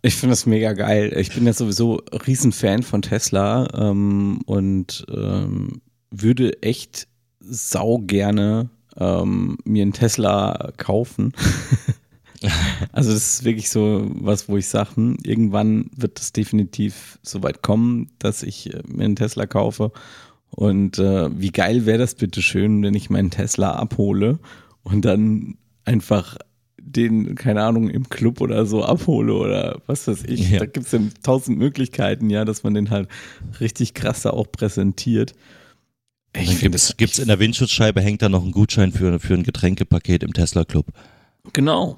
Ich 0.02 0.16
finde 0.16 0.34
das 0.34 0.46
mega 0.46 0.74
geil. 0.74 1.14
Ich 1.18 1.34
bin 1.34 1.46
ja 1.46 1.54
sowieso 1.54 2.02
Riesenfan 2.28 2.84
von 2.84 3.02
Tesla 3.02 3.68
ähm, 3.74 4.42
und 4.46 5.06
ähm, 5.10 5.82
würde 6.12 6.62
echt 6.62 7.08
sau 7.40 8.00
gerne 8.00 8.70
ähm, 8.98 9.58
mir 9.64 9.82
einen 9.82 9.94
Tesla 9.94 10.72
kaufen. 10.78 11.34
also 12.92 13.12
das 13.12 13.38
ist 13.38 13.44
wirklich 13.44 13.70
so 13.70 14.10
was, 14.14 14.48
wo 14.48 14.58
ich 14.58 14.68
sage, 14.68 14.96
hm, 14.96 15.18
irgendwann 15.24 15.90
wird 15.96 16.20
es 16.20 16.32
definitiv 16.32 17.18
so 17.24 17.42
weit 17.42 17.64
kommen, 17.64 18.12
dass 18.20 18.44
ich 18.44 18.74
äh, 18.74 18.84
mir 18.88 19.06
einen 19.06 19.16
Tesla 19.16 19.48
kaufe 19.48 19.92
und 20.50 21.00
äh, 21.00 21.30
wie 21.40 21.52
geil 21.52 21.86
wäre 21.86 21.98
das 21.98 22.16
bitte 22.16 22.42
schön, 22.42 22.82
wenn 22.84 22.94
ich 22.94 23.10
meinen 23.10 23.32
Tesla 23.32 23.74
abhole 23.74 24.40
und 24.84 25.06
dann 25.06 25.58
einfach 25.86 26.38
den, 26.80 27.36
keine 27.36 27.64
Ahnung, 27.64 27.90
im 27.90 28.10
Club 28.10 28.40
oder 28.40 28.66
so 28.66 28.84
abhole 28.84 29.34
oder 29.34 29.82
was 29.88 30.08
weiß 30.08 30.24
ich. 30.24 30.52
Ja. 30.52 30.60
Da 30.60 30.66
gibt 30.66 30.86
es 30.86 30.92
ja 30.94 31.00
tausend 31.22 31.58
Möglichkeiten, 31.58 32.30
ja, 32.30 32.46
dass 32.46 32.64
man 32.64 32.74
den 32.74 32.90
halt 32.90 33.10
richtig 33.60 33.94
krass 33.94 34.22
da 34.22 34.30
auch 34.32 34.52
präsentiert. 34.52 35.34
Ich 36.34 36.60
gibt's, 36.60 36.90
es 36.90 36.98
gibt's 36.98 37.20
in 37.20 37.28
der 37.28 37.40
Windschutzscheibe 37.40 38.02
hängt 38.02 38.22
da 38.22 38.30
noch 38.30 38.44
ein 38.44 38.52
Gutschein 38.52 38.92
für, 38.92 39.20
für 39.20 39.34
ein 39.34 39.44
Getränkepaket 39.44 40.24
im 40.24 40.34
Tesla 40.34 40.66
Club. 40.66 40.88
Genau. 41.54 41.98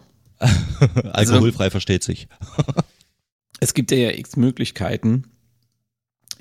Alkoholfrei 1.12 1.70
versteht 1.70 2.04
sich. 2.04 2.28
Es 3.60 3.74
gibt 3.74 3.92
ja 3.92 4.12
x 4.12 4.38
Möglichkeiten. 4.38 5.26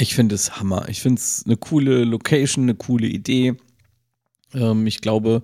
Ich 0.00 0.14
finde 0.14 0.36
es 0.36 0.60
Hammer. 0.60 0.88
Ich 0.88 1.02
finde 1.02 1.18
es 1.18 1.42
eine 1.44 1.56
coole 1.56 2.04
Location, 2.04 2.64
eine 2.64 2.76
coole 2.76 3.08
Idee. 3.08 3.56
Ähm, 4.54 4.86
ich 4.86 5.00
glaube, 5.00 5.42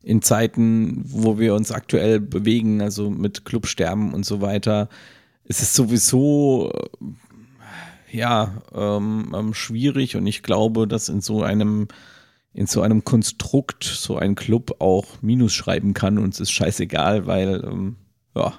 in 0.00 0.22
Zeiten, 0.22 1.02
wo 1.04 1.40
wir 1.40 1.54
uns 1.54 1.72
aktuell 1.72 2.20
bewegen, 2.20 2.80
also 2.80 3.10
mit 3.10 3.44
Clubsterben 3.44 4.14
und 4.14 4.24
so 4.24 4.40
weiter, 4.40 4.88
ist 5.42 5.60
es 5.60 5.74
sowieso 5.74 6.72
äh, 6.72 8.16
ja 8.16 8.62
ähm, 8.72 9.34
ähm, 9.36 9.54
schwierig 9.54 10.14
und 10.14 10.24
ich 10.28 10.44
glaube, 10.44 10.86
dass 10.86 11.08
in 11.08 11.20
so 11.20 11.42
einem 11.42 11.88
in 12.52 12.66
so 12.66 12.82
einem 12.82 13.04
Konstrukt 13.04 13.84
so 13.84 14.16
ein 14.16 14.36
Club 14.36 14.76
auch 14.80 15.20
Minus 15.20 15.52
schreiben 15.52 15.92
kann 15.92 16.18
und 16.18 16.32
es 16.32 16.40
ist 16.40 16.52
scheißegal, 16.52 17.26
weil 17.26 17.64
ähm, 17.64 17.96
ja 18.36 18.54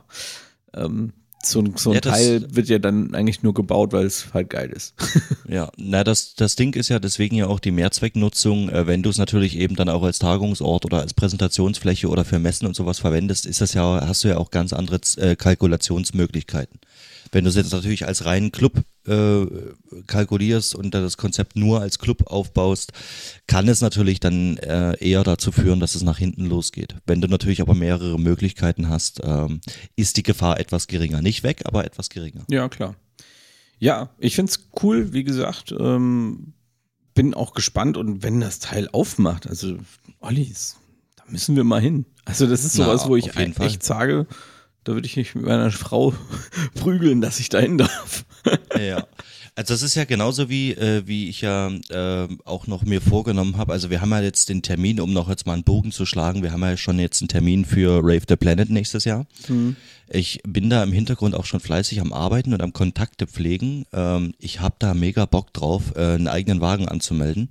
ähm, 0.73 1.13
so, 1.43 1.59
ein- 1.61 1.73
so 1.77 1.91
ein 1.91 1.95
Ja, 1.95 2.01
Teil 2.01 2.45
wird 2.49 2.67
ja 2.67 2.79
dann 2.79 3.13
eigentlich 3.15 3.43
nur 3.43 3.53
gebaut, 3.53 3.93
weil 3.93 4.05
es 4.05 4.33
halt 4.33 4.49
geil 4.49 4.69
ist. 4.69 4.93
Ja, 5.47 5.71
na 5.77 6.03
das, 6.03 6.35
das 6.35 6.55
Ding 6.57 6.73
ist 6.75 6.89
ja 6.89 6.99
deswegen 6.99 7.35
ja 7.37 7.47
auch 7.47 7.59
die 7.61 7.71
Mehrzwecknutzung. 7.71 8.69
Äh, 8.69 8.85
wenn 8.87 9.01
du 9.01 9.09
es 9.09 9.17
natürlich 9.17 9.57
eben 9.57 9.75
dann 9.77 9.87
auch 9.87 10.03
als 10.03 10.19
Tagungsort 10.19 10.83
oder 10.85 10.99
als 10.99 11.13
Präsentationsfläche 11.13 12.09
oder 12.09 12.25
für 12.25 12.37
Messen 12.39 12.67
und 12.67 12.75
sowas 12.75 12.99
verwendest, 12.99 13.45
ist 13.45 13.61
das 13.61 13.73
ja, 13.73 14.05
hast 14.05 14.23
du 14.25 14.27
ja 14.27 14.37
auch 14.37 14.51
ganz 14.51 14.73
andere 14.73 14.99
äh, 15.17 15.35
Kalkulationsmöglichkeiten. 15.37 16.79
Wenn 17.31 17.43
du 17.43 17.49
es 17.49 17.55
jetzt 17.55 17.71
natürlich 17.73 18.05
als 18.07 18.25
reinen 18.25 18.51
Club 18.51 18.81
äh, 19.05 19.45
kalkulierst 20.07 20.75
und 20.75 20.93
da 20.93 21.01
das 21.01 21.17
Konzept 21.17 21.55
nur 21.55 21.81
als 21.81 21.99
Club 21.99 22.27
aufbaust, 22.27 22.93
kann 23.47 23.67
es 23.67 23.81
natürlich 23.81 24.19
dann 24.19 24.57
äh, 24.57 24.97
eher 24.99 25.23
dazu 25.23 25.51
führen, 25.51 25.79
dass 25.79 25.95
es 25.95 26.03
nach 26.03 26.17
hinten 26.17 26.45
losgeht. 26.45 26.95
Wenn 27.05 27.21
du 27.21 27.27
natürlich 27.27 27.61
aber 27.61 27.75
mehrere 27.75 28.19
Möglichkeiten 28.19 28.89
hast, 28.89 29.21
ähm, 29.23 29.61
ist 29.95 30.17
die 30.17 30.23
Gefahr 30.23 30.59
etwas 30.59 30.87
geringer. 30.87 31.21
Nicht 31.21 31.43
weg, 31.43 31.61
aber 31.65 31.85
etwas 31.85 32.09
geringer. 32.09 32.45
Ja, 32.49 32.69
klar. 32.69 32.95
Ja, 33.79 34.09
ich 34.17 34.35
find's 34.35 34.69
cool, 34.81 35.13
wie 35.13 35.23
gesagt. 35.23 35.73
Ähm, 35.77 36.53
bin 37.13 37.33
auch 37.33 37.53
gespannt 37.53 37.97
und 37.97 38.23
wenn 38.23 38.39
das 38.39 38.59
Teil 38.59 38.89
aufmacht, 38.91 39.47
also 39.47 39.77
Ollis, 40.19 40.77
da 41.15 41.23
müssen 41.27 41.55
wir 41.55 41.63
mal 41.63 41.81
hin. 41.81 42.05
Also 42.25 42.45
das 42.47 42.63
ist 42.63 42.77
Na, 42.77 42.85
sowas, 42.85 43.07
wo 43.07 43.15
ich 43.15 43.25
jeden 43.25 43.39
echt 43.39 43.55
Fall. 43.55 43.81
sage, 43.81 44.27
da 44.87 44.93
würde 44.93 45.05
ich 45.05 45.17
mich 45.17 45.35
mit 45.35 45.45
meiner 45.45 45.69
Frau 45.71 46.13
prügeln, 46.75 47.19
dass 47.19 47.39
ich 47.39 47.49
da 47.49 47.59
hin 47.59 47.77
darf. 47.77 48.25
Ja. 48.79 49.05
Also 49.55 49.73
das 49.73 49.81
ist 49.81 49.95
ja 49.95 50.05
genauso 50.05 50.49
wie, 50.49 50.71
äh, 50.73 51.01
wie 51.07 51.29
ich 51.29 51.41
ja 51.41 51.71
äh, 51.89 52.27
auch 52.45 52.67
noch 52.67 52.83
mir 52.83 53.01
vorgenommen 53.01 53.57
habe. 53.57 53.73
Also 53.73 53.89
wir 53.89 54.01
haben 54.01 54.11
ja 54.11 54.21
jetzt 54.21 54.49
den 54.49 54.61
Termin, 54.61 55.01
um 55.01 55.11
noch 55.11 55.29
jetzt 55.29 55.47
mal 55.47 55.53
einen 55.53 55.63
Bogen 55.63 55.91
zu 55.91 56.05
schlagen, 56.05 56.43
wir 56.43 56.51
haben 56.51 56.61
ja 56.61 56.77
schon 56.77 56.99
jetzt 56.99 57.21
einen 57.21 57.27
Termin 57.27 57.65
für 57.65 57.97
Rave 58.03 58.21
the 58.29 58.35
Planet 58.35 58.69
nächstes 58.69 59.03
Jahr. 59.03 59.25
Ich 60.09 60.41
bin 60.47 60.69
da 60.69 60.83
im 60.83 60.93
Hintergrund 60.93 61.35
auch 61.35 61.45
schon 61.45 61.59
fleißig 61.59 61.99
am 61.99 62.13
Arbeiten 62.13 62.53
und 62.53 62.61
am 62.61 62.71
Kontakte 62.71 63.25
pflegen. 63.27 63.85
Ähm, 63.91 64.35
ich 64.39 64.61
habe 64.61 64.75
da 64.79 64.93
mega 64.93 65.25
Bock 65.25 65.51
drauf, 65.53 65.93
äh, 65.95 66.01
einen 66.01 66.27
eigenen 66.27 66.61
Wagen 66.61 66.87
anzumelden. 66.87 67.49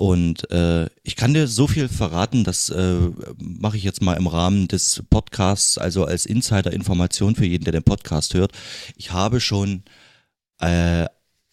Und 0.00 0.50
äh, 0.50 0.88
ich 1.02 1.14
kann 1.14 1.34
dir 1.34 1.46
so 1.46 1.66
viel 1.66 1.86
verraten, 1.86 2.42
das 2.42 2.70
äh, 2.70 2.96
mache 3.36 3.76
ich 3.76 3.84
jetzt 3.84 4.00
mal 4.00 4.14
im 4.14 4.28
Rahmen 4.28 4.66
des 4.66 5.02
Podcasts, 5.10 5.76
also 5.76 6.06
als 6.06 6.24
Insider-Information 6.24 7.34
für 7.34 7.44
jeden, 7.44 7.64
der 7.64 7.74
den 7.74 7.82
Podcast 7.82 8.32
hört. 8.32 8.52
Ich 8.96 9.12
habe 9.12 9.40
schon 9.40 9.82
äh, 10.58 11.04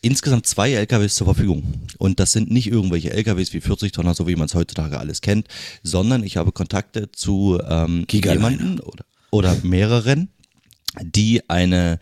insgesamt 0.02 0.48
zwei 0.48 0.72
LKWs 0.72 1.16
zur 1.16 1.26
Verfügung. 1.26 1.74
Und 1.98 2.22
das 2.22 2.32
sind 2.32 2.50
nicht 2.50 2.68
irgendwelche 2.68 3.12
LKWs 3.12 3.52
wie 3.52 3.60
40 3.60 3.92
Tonner, 3.92 4.14
so 4.14 4.30
wie 4.30 4.38
man 4.38 4.46
es 4.46 4.56
heutzutage 4.56 4.98
alles 4.98 5.20
kennt, 5.20 5.50
sondern 5.84 6.24
ich 6.24 6.38
habe 6.38 6.54
Kontakte 6.54 7.12
zu 7.12 7.60
ähm, 7.68 8.06
jemanden 8.10 8.80
oder, 8.80 9.04
oder 9.30 9.58
mehreren, 9.64 10.30
die 11.02 11.48
eine, 11.50 12.00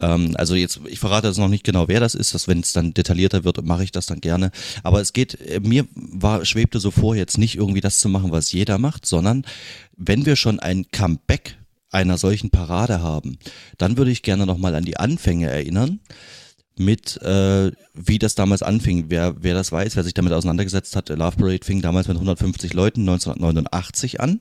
ähm, 0.00 0.34
also 0.36 0.54
jetzt, 0.54 0.80
ich 0.86 0.98
verrate 0.98 1.28
jetzt 1.28 1.38
noch 1.38 1.48
nicht 1.48 1.64
genau, 1.64 1.88
wer 1.88 2.00
das 2.00 2.14
ist, 2.14 2.34
dass 2.34 2.48
wenn 2.48 2.60
es 2.60 2.72
dann 2.72 2.94
detaillierter 2.94 3.44
wird, 3.44 3.64
mache 3.64 3.84
ich 3.84 3.92
das 3.92 4.06
dann 4.06 4.20
gerne. 4.20 4.50
Aber 4.82 5.00
es 5.00 5.12
geht, 5.12 5.40
äh, 5.40 5.60
mir 5.60 5.86
war, 5.94 6.44
schwebte 6.44 6.80
so 6.80 6.90
vor, 6.90 7.16
jetzt 7.16 7.38
nicht 7.38 7.56
irgendwie 7.56 7.80
das 7.80 8.00
zu 8.00 8.08
machen, 8.08 8.32
was 8.32 8.52
jeder 8.52 8.78
macht, 8.78 9.06
sondern 9.06 9.44
wenn 9.96 10.26
wir 10.26 10.36
schon 10.36 10.60
ein 10.60 10.86
Comeback 10.90 11.56
einer 11.90 12.18
solchen 12.18 12.50
Parade 12.50 13.00
haben, 13.00 13.38
dann 13.78 13.96
würde 13.96 14.10
ich 14.10 14.22
gerne 14.22 14.44
nochmal 14.44 14.74
an 14.74 14.84
die 14.84 14.96
Anfänge 14.96 15.48
erinnern 15.48 16.00
mit, 16.78 17.20
äh, 17.22 17.72
wie 17.94 18.18
das 18.18 18.34
damals 18.34 18.62
anfing. 18.62 19.06
Wer, 19.08 19.36
wer 19.40 19.54
das 19.54 19.72
weiß, 19.72 19.96
wer 19.96 20.04
sich 20.04 20.14
damit 20.14 20.32
auseinandergesetzt 20.32 20.94
hat, 20.96 21.08
Love 21.08 21.36
Parade 21.36 21.64
fing 21.64 21.80
damals 21.80 22.08
mit 22.08 22.16
150 22.16 22.74
Leuten 22.74 23.00
1989 23.00 24.20
an. 24.20 24.40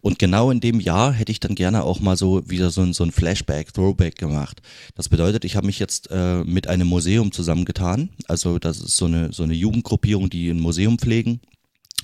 Und 0.00 0.18
genau 0.18 0.50
in 0.50 0.60
dem 0.60 0.80
Jahr 0.80 1.12
hätte 1.12 1.32
ich 1.32 1.40
dann 1.40 1.54
gerne 1.54 1.84
auch 1.84 2.00
mal 2.00 2.16
so 2.16 2.48
wieder 2.48 2.70
so 2.70 2.82
ein, 2.82 2.92
so 2.92 3.04
ein 3.04 3.12
Flashback, 3.12 3.72
Throwback 3.72 4.16
gemacht. 4.16 4.60
Das 4.96 5.08
bedeutet, 5.08 5.44
ich 5.44 5.56
habe 5.56 5.66
mich 5.66 5.78
jetzt 5.78 6.10
äh, 6.10 6.42
mit 6.44 6.66
einem 6.66 6.88
Museum 6.88 7.32
zusammengetan. 7.32 8.10
Also 8.26 8.58
das 8.58 8.78
ist 8.80 8.96
so 8.96 9.06
eine, 9.06 9.32
so 9.32 9.44
eine 9.44 9.54
Jugendgruppierung, 9.54 10.30
die 10.30 10.50
ein 10.50 10.60
Museum 10.60 10.98
pflegen. 10.98 11.40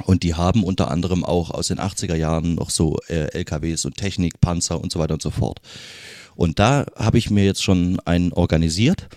Und 0.05 0.25
die 0.25 0.35
haben 0.35 0.65
unter 0.65 0.91
anderem 0.91 1.25
auch 1.25 1.51
aus 1.51 1.69
den 1.69 1.79
80er 1.79 2.17
Jahren 2.17 2.57
noch 2.57 2.71
so 2.71 2.99
äh, 3.09 3.33
LKWs 3.33 3.85
und 3.85 3.97
Technik, 3.97 4.41
Panzer 4.41 4.81
und 4.81 4.91
so 4.91 4.99
weiter 4.99 5.15
und 5.15 5.23
so 5.23 5.31
fort. 5.31 5.61
Und 6.37 6.59
da 6.59 6.87
habe 6.97 7.19
ich 7.19 7.31
mir 7.31 7.45
jetzt 7.45 7.63
schon 7.63 8.01
einen 8.01 8.33
organisiert, 8.33 9.09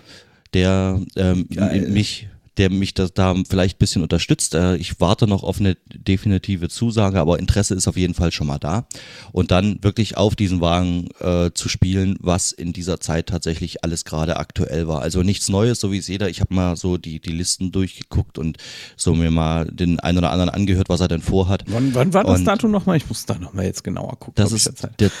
der 0.54 1.00
ähm, 1.16 1.46
mich 1.88 2.28
der 2.56 2.70
mich 2.70 2.92
da, 2.92 3.06
da 3.06 3.36
vielleicht 3.48 3.76
ein 3.76 3.78
bisschen 3.78 4.02
unterstützt. 4.02 4.52
Äh, 4.56 4.74
Ich 4.78 5.00
warte 5.00 5.28
noch 5.28 5.44
auf 5.44 5.60
eine 5.60 5.76
definitive 5.94 6.68
Zusage, 6.68 7.20
aber 7.20 7.38
Interesse 7.38 7.76
ist 7.76 7.86
auf 7.86 7.96
jeden 7.96 8.14
Fall 8.14 8.32
schon 8.32 8.48
mal 8.48 8.58
da. 8.58 8.88
Und 9.30 9.52
dann 9.52 9.78
wirklich 9.84 10.16
auf 10.16 10.34
diesen 10.34 10.60
Wagen 10.60 11.06
äh, 11.20 11.52
zu 11.54 11.68
spielen, 11.68 12.16
was 12.18 12.50
in 12.50 12.72
dieser 12.72 12.98
Zeit 12.98 13.28
tatsächlich 13.28 13.84
alles 13.84 14.04
gerade 14.04 14.38
aktuell 14.38 14.88
war. 14.88 15.02
Also 15.02 15.22
nichts 15.22 15.48
Neues, 15.48 15.78
so 15.78 15.92
wie 15.92 15.98
es 15.98 16.08
jeder. 16.08 16.28
Ich 16.30 16.40
habe 16.40 16.52
mal 16.52 16.74
so 16.74 16.96
die, 16.98 17.20
die 17.20 17.30
Listen 17.30 17.70
durchgeguckt 17.70 18.38
und 18.38 18.56
so 18.96 19.14
mir 19.14 19.30
mal 19.30 19.66
den 19.66 20.00
einen 20.00 20.18
oder 20.18 20.32
anderen 20.32 20.50
angehört, 20.50 20.88
was 20.88 20.98
er 20.98 21.06
denn 21.06 21.22
vorhat. 21.22 21.62
Wann, 21.68 21.94
wann 21.94 22.12
war 22.12 22.24
das 22.24 22.40
Und- 22.40 22.44
Datum 22.44 22.72
nochmal? 22.72 22.96
Ich 22.96 23.08
muss 23.08 23.24
da 23.24 23.38
nochmal 23.38 23.66
jetzt 23.66 23.84
genauer 23.84 24.18
gucken. 24.18 24.34
Das 24.34 24.50
ist 24.50 24.68
der, 24.98 25.12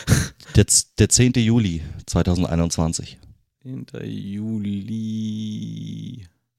der, 0.56 0.66
der 0.98 1.08
10. 1.08 1.34
Juli 1.36 1.82
2021. 2.06 3.16
10. 3.62 3.86
Juli. 4.04 5.48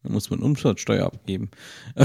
Da 0.03 0.09
muss 0.09 0.29
man 0.29 0.39
Umsatzsteuer 0.39 1.05
abgeben. 1.05 1.49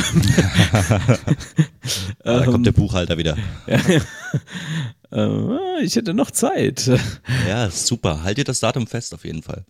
Da 2.24 2.44
kommt 2.46 2.64
der 2.66 2.72
Buchhalter 2.72 3.18
wieder. 3.18 3.36
Äh, 5.14 5.84
ich 5.84 5.96
hätte 5.96 6.12
noch 6.14 6.30
Zeit. 6.30 6.90
Ja, 7.48 7.70
super. 7.70 8.22
Haltet 8.22 8.48
das 8.48 8.60
Datum 8.60 8.86
fest 8.86 9.12
auf 9.14 9.24
jeden 9.24 9.42
Fall. 9.42 9.64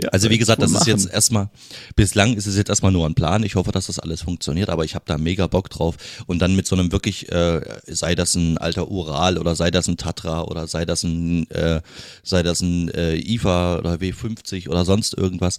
Ja, 0.00 0.08
Also 0.08 0.30
wie 0.30 0.38
gesagt, 0.38 0.60
das 0.60 0.70
ist 0.72 0.80
machen. 0.80 0.88
jetzt 0.88 1.10
erstmal, 1.12 1.48
bislang 1.94 2.34
ist 2.34 2.46
es 2.46 2.56
jetzt 2.56 2.68
erstmal 2.68 2.90
nur 2.92 3.06
ein 3.06 3.14
Plan. 3.14 3.44
Ich 3.44 3.54
hoffe, 3.54 3.70
dass 3.72 3.86
das 3.86 3.98
alles 4.00 4.22
funktioniert, 4.22 4.68
aber 4.68 4.84
ich 4.84 4.94
habe 4.96 5.04
da 5.06 5.16
mega 5.16 5.46
Bock 5.46 5.70
drauf. 5.70 5.96
Und 6.26 6.40
dann 6.40 6.56
mit 6.56 6.66
so 6.66 6.74
einem 6.76 6.90
wirklich, 6.92 7.30
äh, 7.30 7.60
sei 7.86 8.14
das 8.14 8.34
ein 8.34 8.58
alter 8.58 8.90
Ural 8.90 9.38
oder 9.38 9.54
sei 9.54 9.70
das 9.70 9.86
ein 9.88 9.96
Tatra 9.96 10.42
oder 10.42 10.66
sei 10.66 10.84
das 10.84 11.04
ein, 11.04 11.48
äh, 11.50 11.80
sei 12.24 12.42
das 12.42 12.60
ein 12.62 12.88
äh, 12.90 13.14
IFA 13.16 13.78
oder 13.78 13.94
W50 13.94 14.68
oder 14.68 14.84
sonst 14.84 15.16
irgendwas. 15.16 15.58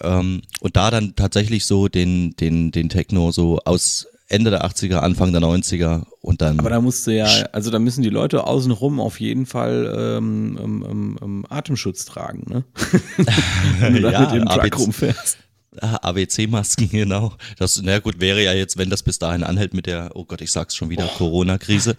Ähm, 0.00 0.42
und 0.60 0.76
da 0.76 0.90
dann 0.90 1.16
tatsächlich 1.16 1.64
so 1.66 1.88
den, 1.88 2.36
den, 2.36 2.70
den 2.70 2.88
Techno 2.88 3.32
so 3.32 3.58
aus 3.64 4.06
Ende 4.30 4.50
der 4.50 4.64
80er, 4.64 4.96
Anfang 4.96 5.32
der 5.32 5.42
90er 5.42 6.04
und 6.20 6.40
dann. 6.40 6.58
Aber 6.58 6.70
da 6.70 6.80
musst 6.80 7.06
du 7.06 7.10
ja, 7.10 7.26
also 7.52 7.70
da 7.70 7.78
müssen 7.78 8.02
die 8.02 8.10
Leute 8.10 8.44
außenrum 8.46 9.00
auf 9.00 9.20
jeden 9.20 9.44
Fall 9.44 9.92
ähm, 9.96 10.58
ähm, 10.62 10.86
ähm, 10.88 11.18
ähm, 11.20 11.46
Atemschutz 11.48 12.04
tragen, 12.04 12.44
ne? 12.48 12.64
Wenn 13.80 13.94
du 13.94 14.00
da 14.00 14.10
Ja, 14.10 14.20
mit 14.20 14.42
dem 14.42 14.46
Truck 14.46 14.78
rumfährst. 14.78 15.38
Ah, 15.80 15.96
ABC-Masken, 16.02 16.90
genau. 16.90 17.32
Das, 17.56 17.80
na 17.80 18.00
gut, 18.00 18.20
wäre 18.20 18.42
ja 18.42 18.52
jetzt, 18.52 18.76
wenn 18.76 18.90
das 18.90 19.04
bis 19.04 19.20
dahin 19.20 19.44
anhält 19.44 19.72
mit 19.72 19.86
der, 19.86 20.10
oh 20.14 20.24
Gott, 20.24 20.40
ich 20.40 20.50
sag's 20.50 20.74
schon 20.74 20.90
wieder, 20.90 21.06
Corona-Krise. 21.06 21.94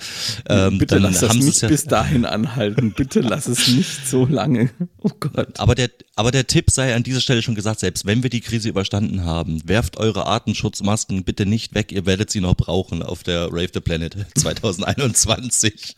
Ähm, 0.50 0.78
Bitte 0.78 0.96
dann 0.96 1.04
lass 1.04 1.22
das 1.22 1.36
nicht 1.36 1.48
es 1.48 1.62
ja, 1.62 1.68
bis 1.70 1.86
dahin 1.86 2.26
anhalten. 2.26 2.92
Bitte 2.92 3.22
lass 3.22 3.48
es 3.48 3.70
nicht 3.70 4.06
so 4.06 4.26
lange. 4.26 4.72
Oh 5.02 5.12
Gott. 5.22 5.58
aber 5.58 5.74
der, 5.76 5.90
aber 6.18 6.32
der 6.32 6.48
Tipp 6.48 6.70
sei 6.70 6.94
an 6.94 7.04
dieser 7.04 7.22
Stelle 7.22 7.42
schon 7.42 7.56
gesagt, 7.56 7.80
selbst 7.80 8.06
wenn 8.06 8.24
wir 8.24 8.30
die 8.30 8.42
Krise 8.42 8.68
überstanden 8.68 9.24
haben, 9.24 9.62
werft 9.66 9.96
eure 9.96 10.26
Atemschutzmasken 10.28 11.24
bitte 11.24 11.46
nicht 11.46 11.74
weg, 11.74 11.94
ihr 11.94 12.06
werdet 12.06 12.30
sie 12.30 12.42
noch 12.42 12.56
brauchen 12.56 13.02
auf 13.02 13.24
der 13.24 13.46
Rave 13.54 13.70
the 13.74 13.80
Planet 13.80 14.18
2021. 14.38 15.96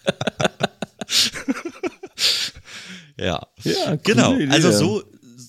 ja. 3.17 3.41
Ja, 3.63 3.95
Genau, 4.03 4.35
Idee. 4.35 4.49
also 4.51 4.71
so, 4.71 5.03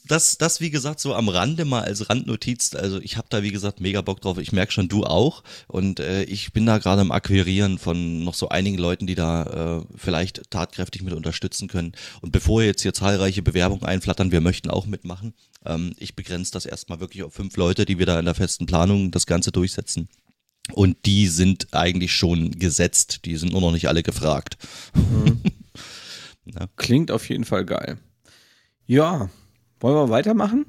das, 0.07 0.37
das 0.37 0.61
wie 0.61 0.71
gesagt 0.71 1.01
so 1.01 1.15
am 1.15 1.29
Rande 1.29 1.65
mal 1.65 1.83
als 1.83 2.11
Randnotiz. 2.11 2.75
Also 2.75 3.01
ich 3.01 3.17
habe 3.17 3.29
da 3.31 3.43
wie 3.43 3.51
gesagt 3.51 3.81
mega 3.81 4.03
Bock 4.03 4.21
drauf. 4.21 4.39
Ich 4.39 4.53
merke 4.53 4.73
schon, 4.73 4.89
du 4.89 5.05
auch. 5.05 5.43
Und 5.67 5.99
äh, 5.99 6.25
ich 6.25 6.53
bin 6.53 6.67
da 6.67 6.79
gerade 6.79 7.01
im 7.01 7.11
Akquirieren 7.11 7.79
von 7.79 8.23
noch 8.23 8.35
so 8.35 8.51
einigen 8.51 8.77
Leuten, 8.77 9.07
die 9.07 9.15
da 9.15 9.79
äh, 9.81 9.87
vielleicht 9.97 10.51
tatkräftig 10.51 11.03
mit 11.03 11.15
unterstützen 11.15 11.69
können. 11.69 11.93
Und 12.21 12.33
bevor 12.33 12.63
jetzt 12.63 12.83
hier 12.83 12.93
zahlreiche 12.93 13.43
Bewerbungen 13.43 13.85
einflattern, 13.85 14.31
wir 14.31 14.43
möchten 14.43 14.69
auch 14.69 14.87
mitmachen. 14.87 15.33
Ähm, 15.65 15.95
ich 15.99 16.15
begrenze 16.15 16.53
das 16.53 16.67
erstmal 16.67 17.01
wirklich 17.01 17.23
auf 17.23 17.33
fünf 17.33 17.57
Leute, 17.57 17.87
die 17.87 17.99
wir 17.99 18.07
da 18.07 18.19
in 18.19 18.27
der 18.27 18.35
festen 18.35 18.67
Planung 18.67 19.11
das 19.11 19.27
Ganze 19.27 19.53
durchsetzen. 19.53 20.09
Und 20.73 21.07
die 21.07 21.29
sind 21.29 21.69
eigentlich 21.73 22.13
schon 22.13 22.53
gesetzt. 22.53 23.21
Die 23.25 23.37
sind 23.37 23.53
nur 23.53 23.61
noch 23.63 23.73
nicht 23.73 23.89
alle 23.89 24.03
gefragt. 24.03 24.59
Mhm. 24.95 25.43
Klingt 26.77 27.11
auf 27.11 27.29
jeden 27.31 27.45
Fall 27.45 27.65
geil. 27.65 27.99
Ja, 28.87 29.31
wollen 29.85 29.97
wir 29.97 30.09
weitermachen? 30.09 30.65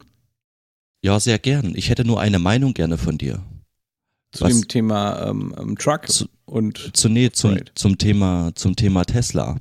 Ja, 1.02 1.22
sehr 1.22 1.40
gern. 1.40 1.72
Ich 1.76 1.90
hätte 1.90 2.04
nur 2.04 2.20
eine 2.20 2.38
Meinung 2.38 2.74
gerne 2.74 2.98
von 2.98 3.18
dir. 3.18 3.42
Zu 4.34 4.44
Was? 4.44 4.52
dem 4.52 4.68
Thema 4.68 5.30
ähm, 5.30 5.56
ähm, 5.58 5.78
Truck 5.78 6.10
zu, 6.10 6.26
und 6.44 6.98
zu, 6.98 7.08
nee, 7.08 7.30
zum, 7.32 7.58
zum, 7.76 7.98
Thema, 7.98 8.52
zum 8.56 8.76
Thema 8.76 9.06
Tesla. 9.06 9.56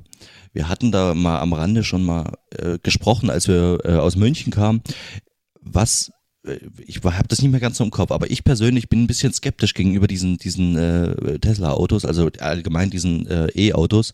Wir 0.51 0.67
hatten 0.67 0.91
da 0.91 1.13
mal 1.13 1.39
am 1.39 1.53
Rande 1.53 1.85
schon 1.85 2.03
mal 2.03 2.33
äh, 2.49 2.79
gesprochen, 2.83 3.29
als 3.29 3.47
wir 3.47 3.79
äh, 3.85 3.93
aus 3.93 4.17
München 4.17 4.51
kamen. 4.51 4.81
Was 5.61 6.11
ich 6.85 7.03
habe 7.03 7.27
das 7.27 7.41
nicht 7.41 7.51
mehr 7.51 7.59
ganz 7.59 7.77
so 7.77 7.83
im 7.83 7.91
Kopf, 7.91 8.11
aber 8.11 8.29
ich 8.29 8.43
persönlich 8.43 8.89
bin 8.89 9.03
ein 9.03 9.07
bisschen 9.07 9.33
skeptisch 9.33 9.73
gegenüber 9.73 10.07
diesen, 10.07 10.37
diesen 10.37 10.77
äh, 10.77 11.39
Tesla-Autos, 11.39 12.05
also 12.05 12.29
allgemein 12.39 12.89
diesen 12.89 13.27
äh, 13.27 13.47
E-Autos. 13.55 14.13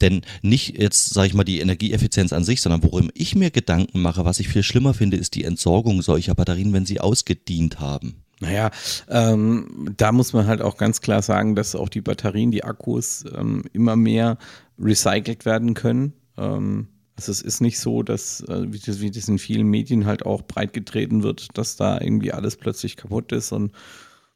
Denn 0.00 0.22
nicht 0.42 0.78
jetzt, 0.78 1.12
sage 1.12 1.28
ich 1.28 1.34
mal, 1.34 1.44
die 1.44 1.60
Energieeffizienz 1.60 2.32
an 2.32 2.44
sich, 2.44 2.60
sondern 2.60 2.82
worum 2.82 3.10
ich 3.14 3.34
mir 3.34 3.50
Gedanken 3.50 4.02
mache, 4.02 4.24
was 4.24 4.40
ich 4.40 4.48
viel 4.48 4.62
schlimmer 4.62 4.94
finde, 4.94 5.16
ist 5.16 5.34
die 5.34 5.44
Entsorgung 5.44 6.02
solcher 6.02 6.34
Batterien, 6.34 6.72
wenn 6.72 6.86
sie 6.86 7.00
ausgedient 7.00 7.80
haben. 7.80 8.16
Naja, 8.40 8.70
ähm, 9.08 9.94
da 9.96 10.12
muss 10.12 10.32
man 10.32 10.46
halt 10.46 10.60
auch 10.60 10.76
ganz 10.76 11.00
klar 11.00 11.22
sagen, 11.22 11.54
dass 11.54 11.74
auch 11.74 11.88
die 11.88 12.00
Batterien, 12.00 12.50
die 12.50 12.64
Akkus 12.64 13.24
ähm, 13.34 13.62
immer 13.72 13.96
mehr 13.96 14.38
recycelt 14.78 15.44
werden 15.44 15.74
können. 15.74 16.12
Ähm, 16.36 16.88
also 17.16 17.30
es 17.30 17.42
ist 17.42 17.60
nicht 17.60 17.78
so, 17.78 18.02
dass, 18.02 18.40
äh, 18.40 18.72
wie, 18.72 18.78
das, 18.78 19.00
wie 19.00 19.10
das 19.10 19.28
in 19.28 19.38
vielen 19.38 19.68
Medien 19.68 20.06
halt 20.06 20.26
auch 20.26 20.42
breit 20.42 20.72
getreten 20.72 21.22
wird, 21.22 21.56
dass 21.56 21.76
da 21.76 22.00
irgendwie 22.00 22.32
alles 22.32 22.56
plötzlich 22.56 22.96
kaputt 22.96 23.30
ist 23.32 23.52
und 23.52 23.72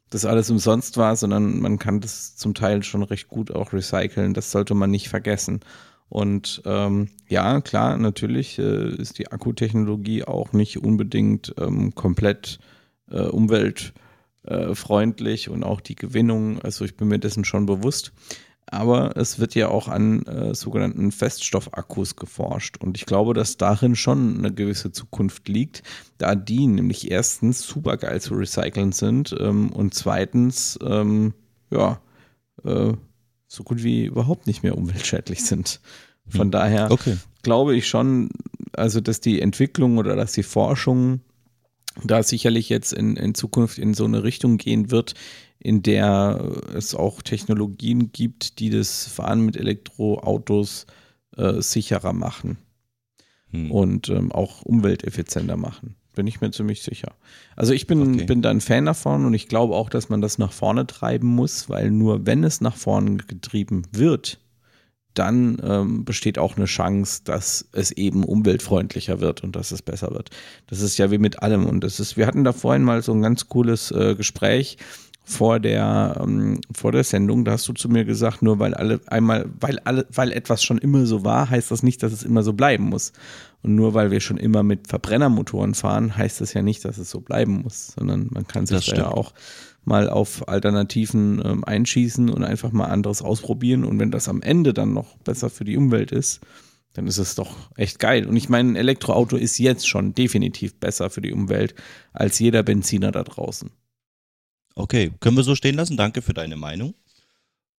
das 0.09 0.25
alles 0.25 0.49
umsonst 0.49 0.97
war, 0.97 1.15
sondern 1.15 1.59
man 1.59 1.77
kann 1.77 1.99
das 1.99 2.35
zum 2.35 2.55
Teil 2.55 2.81
schon 2.83 3.03
recht 3.03 3.27
gut 3.27 3.51
auch 3.51 3.73
recyceln. 3.73 4.33
Das 4.33 4.49
sollte 4.51 4.73
man 4.73 4.89
nicht 4.89 5.09
vergessen. 5.09 5.59
Und 6.07 6.63
ähm, 6.65 7.09
ja, 7.27 7.61
klar, 7.61 7.97
natürlich 7.97 8.57
äh, 8.57 8.89
ist 8.95 9.19
die 9.19 9.31
Akkutechnologie 9.31 10.23
auch 10.23 10.53
nicht 10.53 10.79
unbedingt 10.79 11.53
ähm, 11.59 11.93
komplett 11.93 12.57
äh, 13.11 13.25
umweltfreundlich 13.25 15.49
und 15.49 15.63
auch 15.63 15.81
die 15.81 15.95
Gewinnung, 15.95 16.59
also 16.61 16.85
ich 16.85 16.97
bin 16.97 17.09
mir 17.09 17.19
dessen 17.19 17.45
schon 17.45 17.67
bewusst 17.67 18.11
aber 18.71 19.17
es 19.17 19.39
wird 19.39 19.55
ja 19.55 19.69
auch 19.69 19.87
an 19.87 20.23
äh, 20.23 20.53
sogenannten 20.53 21.11
Feststoffakkus 21.11 22.15
geforscht. 22.15 22.77
Und 22.77 22.97
ich 22.97 23.05
glaube, 23.05 23.33
dass 23.33 23.57
darin 23.57 23.95
schon 23.95 24.37
eine 24.37 24.53
gewisse 24.53 24.91
Zukunft 24.91 25.47
liegt, 25.47 25.83
da 26.17 26.35
die 26.35 26.67
nämlich 26.67 27.09
erstens 27.09 27.61
super 27.61 27.97
geil 27.97 28.21
zu 28.21 28.35
recyceln 28.35 28.91
sind 28.91 29.35
ähm, 29.39 29.71
und 29.71 29.93
zweitens, 29.93 30.77
ähm, 30.83 31.33
ja, 31.71 31.99
äh, 32.63 32.93
so 33.47 33.63
gut 33.63 33.83
wie 33.83 34.05
überhaupt 34.05 34.45
nicht 34.45 34.61
mehr 34.61 34.77
umweltschädlich 34.77 35.43
sind. 35.43 35.81
Von 36.27 36.43
hm. 36.43 36.51
daher 36.51 36.91
okay. 36.91 37.17
glaube 37.41 37.75
ich 37.75 37.87
schon, 37.87 38.29
also 38.73 39.01
dass 39.01 39.19
die 39.19 39.41
Entwicklung 39.41 39.97
oder 39.97 40.15
dass 40.15 40.33
die 40.33 40.43
Forschung 40.43 41.21
da 42.03 42.21
sicherlich 42.21 42.69
jetzt 42.69 42.93
in, 42.93 43.15
in 43.15 43.33
Zukunft 43.33 43.79
in 43.79 43.93
so 43.93 44.05
eine 44.05 44.23
Richtung 44.23 44.57
gehen 44.57 44.91
wird, 44.91 45.15
in 45.59 45.83
der 45.83 46.61
es 46.73 46.95
auch 46.95 47.21
Technologien 47.21 48.11
gibt, 48.11 48.59
die 48.59 48.69
das 48.69 49.07
Fahren 49.07 49.41
mit 49.41 49.57
Elektroautos 49.57 50.85
äh, 51.35 51.61
sicherer 51.61 52.13
machen 52.13 52.57
hm. 53.51 53.71
und 53.71 54.09
ähm, 54.09 54.31
auch 54.31 54.61
umwelteffizienter 54.61 55.57
machen. 55.57 55.95
Bin 56.15 56.27
ich 56.27 56.41
mir 56.41 56.51
ziemlich 56.51 56.81
sicher. 56.81 57.13
Also 57.55 57.73
ich 57.73 57.87
bin, 57.87 58.15
okay. 58.15 58.25
bin 58.25 58.41
da 58.41 58.49
ein 58.49 58.61
Fan 58.61 58.85
davon 58.85 59.25
und 59.25 59.33
ich 59.33 59.47
glaube 59.47 59.75
auch, 59.75 59.89
dass 59.89 60.09
man 60.09 60.21
das 60.21 60.37
nach 60.37 60.51
vorne 60.51 60.87
treiben 60.87 61.27
muss, 61.27 61.69
weil 61.69 61.91
nur 61.91 62.25
wenn 62.25 62.43
es 62.43 62.61
nach 62.61 62.75
vorne 62.75 63.17
getrieben 63.17 63.83
wird, 63.91 64.39
dann 65.13 65.57
ähm, 65.63 66.05
besteht 66.05 66.37
auch 66.37 66.55
eine 66.55 66.65
Chance, 66.65 67.21
dass 67.25 67.67
es 67.73 67.91
eben 67.91 68.23
umweltfreundlicher 68.23 69.19
wird 69.19 69.43
und 69.43 69.55
dass 69.55 69.71
es 69.71 69.81
besser 69.81 70.11
wird. 70.11 70.29
Das 70.67 70.81
ist 70.81 70.97
ja 70.97 71.11
wie 71.11 71.17
mit 71.17 71.41
allem. 71.41 71.65
Und 71.65 71.83
das 71.83 71.99
ist, 71.99 72.15
wir 72.15 72.27
hatten 72.27 72.43
da 72.43 72.53
vorhin 72.53 72.83
mal 72.83 73.01
so 73.01 73.11
ein 73.11 73.21
ganz 73.21 73.47
cooles 73.47 73.91
äh, 73.91 74.15
Gespräch 74.15 74.77
vor 75.29 75.59
der, 75.59 76.19
ähm, 76.21 76.59
vor 76.75 76.91
der 76.91 77.03
Sendung, 77.03 77.45
da 77.45 77.51
hast 77.51 77.67
du 77.67 77.73
zu 77.73 77.87
mir 77.87 78.03
gesagt, 78.03 78.41
nur 78.41 78.57
weil 78.57 78.73
alle 78.73 78.99
einmal, 79.07 79.45
weil 79.59 79.77
alle, 79.79 80.07
weil 80.11 80.31
etwas 80.31 80.63
schon 80.63 80.79
immer 80.79 81.05
so 81.05 81.23
war, 81.23 81.51
heißt 81.51 81.69
das 81.69 81.83
nicht, 81.83 82.01
dass 82.01 82.11
es 82.11 82.23
immer 82.23 82.41
so 82.41 82.53
bleiben 82.53 82.85
muss. 82.85 83.13
Und 83.61 83.75
nur 83.75 83.93
weil 83.93 84.09
wir 84.09 84.21
schon 84.21 84.37
immer 84.37 84.63
mit 84.63 84.87
Verbrennermotoren 84.87 85.75
fahren, 85.75 86.17
heißt 86.17 86.41
das 86.41 86.53
ja 86.55 86.63
nicht, 86.63 86.83
dass 86.83 86.97
es 86.97 87.11
so 87.11 87.21
bleiben 87.21 87.61
muss, 87.61 87.93
sondern 87.95 88.29
man 88.31 88.47
kann 88.47 88.65
sich 88.65 88.87
da 88.87 88.95
ja 88.95 89.07
auch 89.09 89.33
mal 89.85 90.09
auf 90.09 90.47
Alternativen 90.47 91.41
ähm, 91.45 91.63
einschießen 91.63 92.29
und 92.29 92.43
einfach 92.43 92.71
mal 92.71 92.87
anderes 92.87 93.21
ausprobieren. 93.21 93.85
Und 93.85 93.99
wenn 93.99 94.09
das 94.09 94.29
am 94.29 94.41
Ende 94.41 94.73
dann 94.73 94.93
noch 94.93 95.15
besser 95.19 95.51
für 95.51 95.63
die 95.63 95.77
Umwelt 95.77 96.11
ist, 96.11 96.41
dann 96.93 97.05
ist 97.05 97.19
es 97.19 97.35
doch 97.35 97.55
echt 97.75 97.99
geil. 97.99 98.25
Und 98.25 98.35
ich 98.35 98.49
meine, 98.49 98.71
ein 98.71 98.75
Elektroauto 98.75 99.35
ist 99.35 99.59
jetzt 99.59 99.87
schon 99.87 100.15
definitiv 100.15 100.79
besser 100.79 101.11
für 101.11 101.21
die 101.21 101.33
Umwelt 101.33 101.75
als 102.13 102.39
jeder 102.39 102.63
Benziner 102.63 103.11
da 103.11 103.23
draußen. 103.23 103.69
Okay, 104.79 105.11
können 105.19 105.35
wir 105.35 105.43
so 105.43 105.55
stehen 105.55 105.75
lassen. 105.75 105.97
Danke 105.97 106.21
für 106.21 106.33
deine 106.33 106.55
Meinung. 106.55 106.93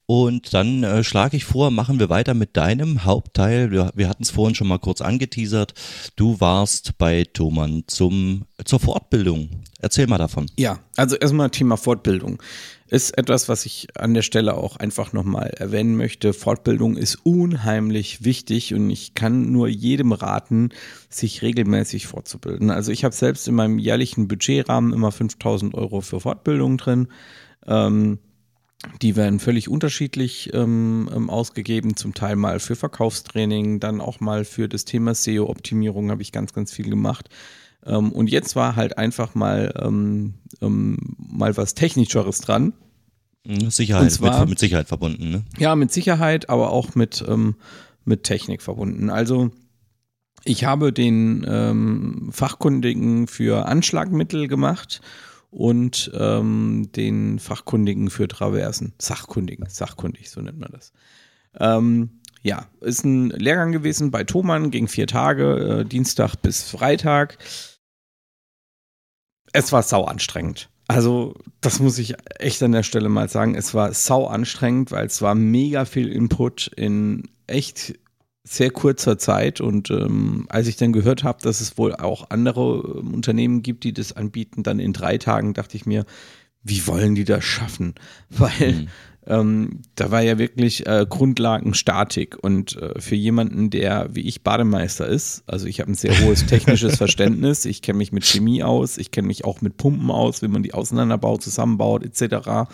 Und 0.06 0.54
dann 0.54 0.84
äh, 0.84 1.04
schlage 1.04 1.38
ich 1.38 1.46
vor, 1.46 1.72
machen 1.72 2.00
wir 2.00 2.10
weiter 2.10 2.34
mit 2.34 2.58
deinem 2.58 3.06
Hauptteil. 3.06 3.72
Wir, 3.72 3.92
wir 3.96 4.10
hatten 4.10 4.24
es 4.24 4.32
vorhin 4.32 4.56
schon 4.56 4.68
mal 4.68 4.80
kurz 4.80 5.02
angeteasert. 5.02 5.76
Du 6.16 6.42
warst 6.42 6.98
bei 6.98 7.26
Thomann 7.32 7.84
zum, 7.88 8.46
zur 8.66 8.80
Fortbildung. 8.80 9.50
Erzähl 9.80 10.08
mal 10.08 10.18
davon. 10.18 10.48
Ja, 10.58 10.80
also 10.98 11.16
erstmal 11.16 11.52
Thema 11.52 11.78
Fortbildung 11.78 12.42
ist 12.90 13.18
etwas, 13.18 13.48
was 13.48 13.66
ich 13.66 13.88
an 13.96 14.14
der 14.14 14.24
Stelle 14.24 14.56
auch 14.56 14.78
einfach 14.78 15.14
nochmal 15.14 15.50
erwähnen 15.50 15.96
möchte. 15.96 16.34
Fortbildung 16.34 16.98
ist 16.98 17.16
unheimlich 17.24 18.24
wichtig 18.24 18.74
und 18.74 18.90
ich 18.90 19.14
kann 19.14 19.52
nur 19.52 19.68
jedem 19.68 20.12
raten, 20.12 20.70
sich 21.08 21.42
regelmäßig 21.42 22.08
fortzubilden. 22.08 22.72
Also 22.72 22.92
ich 22.92 23.04
habe 23.04 23.14
selbst 23.14 23.48
in 23.48 23.56
meinem 23.56 23.78
jährlichen 23.78 24.28
Budgetrahmen 24.28 24.92
immer 24.92 25.12
5000 25.12 25.76
Euro 25.76 26.02
für 26.02 26.20
Fortbildung 26.20 26.78
drin. 26.78 27.08
Ähm, 27.68 28.20
die 29.02 29.16
werden 29.16 29.40
völlig 29.40 29.70
unterschiedlich 29.70 30.52
ähm, 30.54 31.10
ähm, 31.14 31.30
ausgegeben, 31.30 31.96
zum 31.96 32.14
Teil 32.14 32.38
mal 32.38 32.60
für 32.60 32.76
Verkaufstraining, 32.76 33.80
dann 33.80 34.00
auch 34.02 34.20
mal 34.20 34.46
für 34.46 34.70
das 34.70 34.86
Thema 34.86 35.14
SEO-Optimierung 35.14 36.10
habe 36.12 36.22
ich 36.22 36.32
ganz, 36.32 36.54
ganz 36.54 36.72
viel 36.72 36.90
gemacht. 36.90 37.30
Ähm, 37.86 38.12
und 38.12 38.30
jetzt 38.30 38.56
war 38.56 38.76
halt 38.76 38.98
einfach 38.98 39.36
mal, 39.36 39.74
ähm, 39.82 40.36
ähm, 40.62 40.98
mal 41.18 41.56
was 41.58 41.74
Technischeres 41.74 42.42
dran. 42.42 42.74
Mhm, 43.46 43.70
Sicherheit, 43.70 44.12
zwar, 44.12 44.42
mit, 44.42 44.50
mit, 44.50 44.60
Sicherheit 44.60 44.88
verbunden, 44.88 45.30
ne? 45.30 45.44
Ja, 45.58 45.76
mit 45.76 45.92
Sicherheit, 45.92 46.50
aber 46.50 46.72
auch 46.72 46.96
mit, 46.96 47.24
ähm, 47.28 47.56
mit 48.04 48.24
Technik 48.24 48.62
verbunden. 48.62 49.10
Also 49.10 49.52
ich 50.44 50.66
habe 50.66 50.94
den 50.94 51.46
ähm, 51.48 52.30
Fachkundigen 52.32 53.28
für 53.28 53.66
Anschlagmittel 53.66 54.48
gemacht 54.48 55.02
und 55.52 56.12
ähm, 56.14 56.90
den 56.96 57.40
Fachkundigen 57.40 58.10
für 58.10 58.28
Traversen. 58.28 58.94
Sachkundigen, 59.00 59.68
sachkundig, 59.70 60.30
so 60.30 60.42
nennt 60.42 60.60
man 60.60 60.72
das. 60.72 60.94
Ähm, 61.60 62.19
ja, 62.42 62.68
ist 62.82 63.04
ein 63.04 63.30
Lehrgang 63.30 63.72
gewesen 63.72 64.12
bei 64.12 64.24
Thomann, 64.24 64.72
ging 64.72 64.88
vier 64.88 65.08
Tage, 65.08 65.82
äh, 65.82 65.86
Dienstag 65.86 66.36
bis 66.38 66.64
Freitag. 66.64 67.38
Es 69.52 69.72
war 69.72 69.84
sau 69.84 70.06
anstrengend. 70.06 70.70
Also, 70.88 71.36
das 71.62 71.80
muss 71.80 72.00
ich 72.00 72.16
echt 72.40 72.64
an 72.64 72.72
der 72.72 72.84
Stelle 72.84 73.10
mal 73.10 73.30
sagen. 73.30 73.56
Es 73.56 73.74
war 73.74 73.94
sau 73.94 74.26
anstrengend, 74.26 74.92
weil 74.92 75.06
es 75.06 75.22
war 75.22 75.36
mega 75.36 75.86
viel 75.86 76.08
Input 76.12 76.72
in 76.76 77.30
echt 77.46 78.00
sehr 78.44 78.72
kurzer 78.72 79.18
Zeit. 79.20 79.62
Und 79.62 79.92
ähm, 79.92 80.48
als 80.50 80.68
ich 80.68 80.78
dann 80.78 80.94
gehört 80.94 81.24
habe, 81.24 81.42
dass 81.42 81.62
es 81.62 81.78
wohl 81.78 81.96
auch 81.96 82.32
andere 82.32 83.00
ähm, 83.00 83.14
Unternehmen 83.14 83.62
gibt, 83.62 83.84
die 83.84 83.94
das 83.94 84.14
anbieten, 84.14 84.64
dann 84.64 84.80
in 84.80 84.94
drei 84.94 85.18
Tagen, 85.18 85.54
dachte 85.54 85.78
ich 85.78 85.86
mir, 85.86 86.06
wie 86.64 86.88
wollen 86.88 87.16
die 87.16 87.26
das 87.26 87.44
schaffen? 87.44 87.96
Weil 88.30 88.74
mhm. 88.74 88.88
Ähm, 89.28 89.82
da 89.96 90.12
war 90.12 90.22
ja 90.22 90.38
wirklich 90.38 90.88
äh, 90.88 91.06
Grundlagenstatik 91.08 92.38
und 92.42 92.78
äh, 92.78 93.00
für 93.00 93.16
jemanden, 93.16 93.70
der 93.70 94.10
wie 94.14 94.22
ich 94.22 94.44
Bademeister 94.44 95.08
ist, 95.08 95.44
also 95.46 95.68
ich 95.68 95.82
habe 95.82 95.92
ein 95.92 95.96
sehr 95.96 96.20
hohes 96.22 96.46
technisches 96.46 96.98
Verständnis, 96.98 97.66
ich 97.66 97.82
kenne 97.82 97.98
mich 97.98 98.12
mit 98.12 98.26
Chemie 98.26 98.64
aus, 98.64 98.98
ich 98.98 99.12
kenne 99.12 99.28
mich 99.28 99.46
auch 99.46 99.62
mit 99.62 99.78
Pumpen 99.78 100.10
aus, 100.10 100.42
wie 100.42 100.48
man 100.48 100.64
die 100.64 100.74
auseinanderbaut, 100.74 101.44
zusammenbaut 101.44 102.04
etc. 102.04 102.70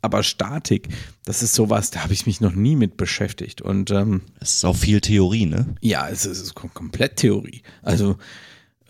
Aber 0.00 0.22
Statik, 0.22 0.88
das 1.24 1.42
ist 1.42 1.54
sowas, 1.54 1.90
da 1.90 2.04
habe 2.04 2.14
ich 2.14 2.24
mich 2.24 2.40
noch 2.40 2.54
nie 2.54 2.76
mit 2.76 2.96
beschäftigt. 2.96 3.60
Und 3.60 3.90
ähm, 3.90 4.22
es 4.40 4.54
ist 4.54 4.64
auch 4.64 4.76
viel 4.76 5.00
Theorie, 5.00 5.44
ne? 5.44 5.74
Ja, 5.82 6.08
es 6.08 6.24
ist, 6.24 6.38
es 6.38 6.42
ist 6.44 6.54
komplett 6.54 7.16
Theorie. 7.16 7.62
Also 7.82 8.16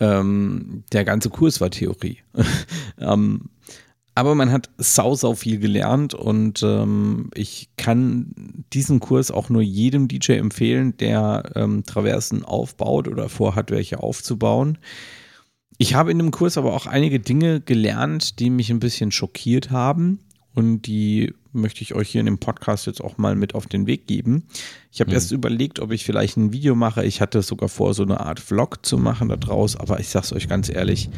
Ähm, 0.01 0.83
der 0.91 1.05
ganze 1.05 1.29
Kurs 1.29 1.61
war 1.61 1.69
Theorie. 1.69 2.17
ähm, 2.97 3.49
aber 4.13 4.35
man 4.35 4.51
hat 4.51 4.69
sau, 4.77 5.15
sau 5.15 5.33
viel 5.35 5.59
gelernt 5.59 6.13
und 6.13 6.61
ähm, 6.63 7.29
ich 7.33 7.69
kann 7.77 8.65
diesen 8.73 8.99
Kurs 8.99 9.31
auch 9.31 9.49
nur 9.49 9.61
jedem 9.61 10.07
DJ 10.07 10.33
empfehlen, 10.33 10.97
der 10.97 11.51
ähm, 11.55 11.83
Traversen 11.85 12.43
aufbaut 12.43 13.07
oder 13.07 13.29
vorhat, 13.29 13.71
welche 13.71 14.01
aufzubauen. 14.01 14.77
Ich 15.77 15.95
habe 15.95 16.11
in 16.11 16.19
dem 16.19 16.31
Kurs 16.31 16.57
aber 16.57 16.73
auch 16.73 16.87
einige 16.87 17.19
Dinge 17.19 17.61
gelernt, 17.61 18.39
die 18.39 18.49
mich 18.49 18.69
ein 18.69 18.79
bisschen 18.79 19.11
schockiert 19.11 19.71
haben 19.71 20.19
und 20.53 20.83
die 20.83 21.33
möchte 21.53 21.81
ich 21.81 21.95
euch 21.95 22.09
hier 22.09 22.19
in 22.19 22.25
dem 22.25 22.37
Podcast 22.37 22.87
jetzt 22.87 23.01
auch 23.01 23.17
mal 23.17 23.35
mit 23.35 23.55
auf 23.55 23.65
den 23.65 23.87
Weg 23.87 24.07
geben. 24.07 24.47
Ich 24.91 24.99
habe 24.99 25.09
hm. 25.09 25.15
erst 25.15 25.31
überlegt, 25.31 25.79
ob 25.79 25.91
ich 25.91 26.05
vielleicht 26.05 26.37
ein 26.37 26.53
Video 26.53 26.75
mache. 26.75 27.05
Ich 27.05 27.21
hatte 27.21 27.41
sogar 27.41 27.69
vor, 27.69 27.93
so 27.93 28.03
eine 28.03 28.19
Art 28.19 28.39
Vlog 28.39 28.85
zu 28.85 28.97
machen 28.97 29.29
da 29.29 29.37
draus, 29.37 29.75
aber 29.75 29.99
ich 29.99 30.09
sag's 30.09 30.33
euch 30.33 30.47
ganz 30.47 30.69
ehrlich, 30.69 31.09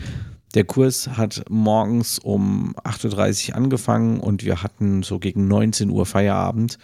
der 0.54 0.66
Kurs 0.66 1.10
hat 1.10 1.46
morgens 1.50 2.20
um 2.20 2.76
8.30 2.84 3.50
Uhr 3.50 3.56
angefangen 3.56 4.20
und 4.20 4.44
wir 4.44 4.64
hatten 4.64 5.04
so 5.04 5.20
gegen 5.20 5.48
19 5.48 5.90
Uhr 5.90 6.06
Feierabend. 6.06 6.78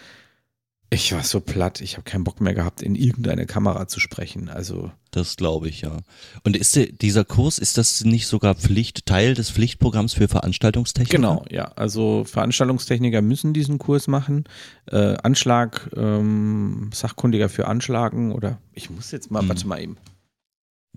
Ich 0.92 1.12
war 1.12 1.22
so 1.22 1.38
platt, 1.38 1.80
ich 1.80 1.92
habe 1.92 2.02
keinen 2.02 2.24
Bock 2.24 2.40
mehr 2.40 2.52
gehabt, 2.52 2.82
in 2.82 2.96
irgendeine 2.96 3.46
Kamera 3.46 3.86
zu 3.86 4.00
sprechen. 4.00 4.48
Also 4.48 4.90
das 5.12 5.36
glaube 5.36 5.68
ich 5.68 5.82
ja. 5.82 5.98
Und 6.42 6.56
ist 6.56 6.74
der, 6.74 6.86
dieser 6.86 7.24
Kurs 7.24 7.60
ist 7.60 7.78
das 7.78 8.02
nicht 8.02 8.26
sogar 8.26 8.56
Pflicht 8.56 9.06
Teil 9.06 9.34
des 9.34 9.52
Pflichtprogramms 9.52 10.14
für 10.14 10.26
Veranstaltungstechniker? 10.26 11.16
Genau, 11.16 11.44
ja. 11.48 11.70
Also 11.76 12.24
Veranstaltungstechniker 12.24 13.22
müssen 13.22 13.52
diesen 13.52 13.78
Kurs 13.78 14.08
machen. 14.08 14.44
Äh, 14.86 15.16
Anschlag, 15.22 15.90
ähm, 15.94 16.90
Sachkundiger 16.92 17.48
für 17.48 17.68
Anschlagen 17.68 18.32
oder 18.32 18.58
ich 18.72 18.90
muss 18.90 19.12
jetzt 19.12 19.30
mal, 19.30 19.42
hm. 19.42 19.48
warte 19.48 19.68
mal 19.68 19.80
eben. 19.80 19.96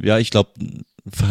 Ja, 0.02 0.18
ich 0.18 0.32
glaube, 0.32 0.52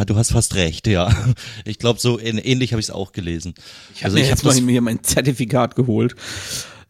du 0.06 0.16
hast 0.16 0.32
fast 0.32 0.54
recht, 0.54 0.86
ja. 0.86 1.10
Ich 1.64 1.78
glaube, 1.78 2.00
so 2.00 2.18
ähnlich 2.18 2.72
habe 2.72 2.80
ich 2.80 2.86
es 2.86 2.90
auch 2.90 3.12
gelesen. 3.12 3.54
Ich 3.94 4.04
habe 4.04 4.14
also, 4.14 4.18
hab 4.18 4.42
jetzt 4.42 4.44
mal 4.44 4.70
hier 4.70 4.82
mein 4.82 5.02
Zertifikat 5.02 5.74
geholt. 5.74 6.14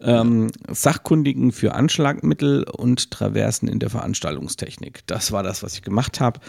Ähm, 0.01 0.51
Sachkundigen 0.69 1.53
für 1.53 1.75
Anschlagmittel 1.75 2.65
und 2.65 3.11
Traversen 3.13 3.69
in 3.69 3.79
der 3.79 3.91
Veranstaltungstechnik. 3.91 5.07
Das 5.07 5.31
war 5.31 5.43
das, 5.43 5.63
was 5.63 5.75
ich 5.75 5.83
gemacht 5.83 6.21
habe. 6.21 6.41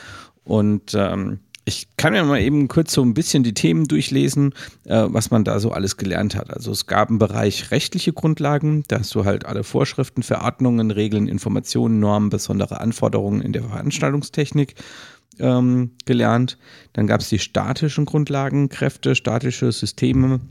Und 0.43 0.93
ähm, 0.95 1.39
ich 1.65 1.87
kann 1.95 2.13
ja 2.13 2.23
mal 2.23 2.41
eben 2.41 2.67
kurz 2.67 2.93
so 2.93 3.01
ein 3.03 3.13
bisschen 3.13 3.43
die 3.43 3.53
Themen 3.53 3.85
durchlesen, 3.85 4.53
äh, 4.85 5.05
was 5.07 5.31
man 5.31 5.43
da 5.43 5.59
so 5.59 5.71
alles 5.71 5.97
gelernt 5.97 6.35
hat. 6.35 6.51
Also 6.51 6.71
es 6.71 6.87
gab 6.87 7.09
einen 7.09 7.19
Bereich 7.19 7.71
rechtliche 7.71 8.11
Grundlagen, 8.11 8.83
da 8.87 8.99
hast 8.99 9.15
du 9.15 9.23
halt 9.23 9.45
alle 9.45 9.63
Vorschriften, 9.63 10.23
Verordnungen, 10.23 10.91
Regeln, 10.91 11.27
Informationen, 11.27 11.99
Normen, 11.99 12.29
besondere 12.29 12.81
Anforderungen 12.81 13.41
in 13.41 13.53
der 13.53 13.63
Veranstaltungstechnik 13.63 14.75
ähm, 15.39 15.91
gelernt. 16.05 16.57
Dann 16.93 17.07
gab 17.07 17.21
es 17.21 17.29
die 17.29 17.39
statischen 17.39 18.05
Grundlagen, 18.05 18.69
Kräfte, 18.69 19.15
statische 19.15 19.71
Systeme, 19.71 20.41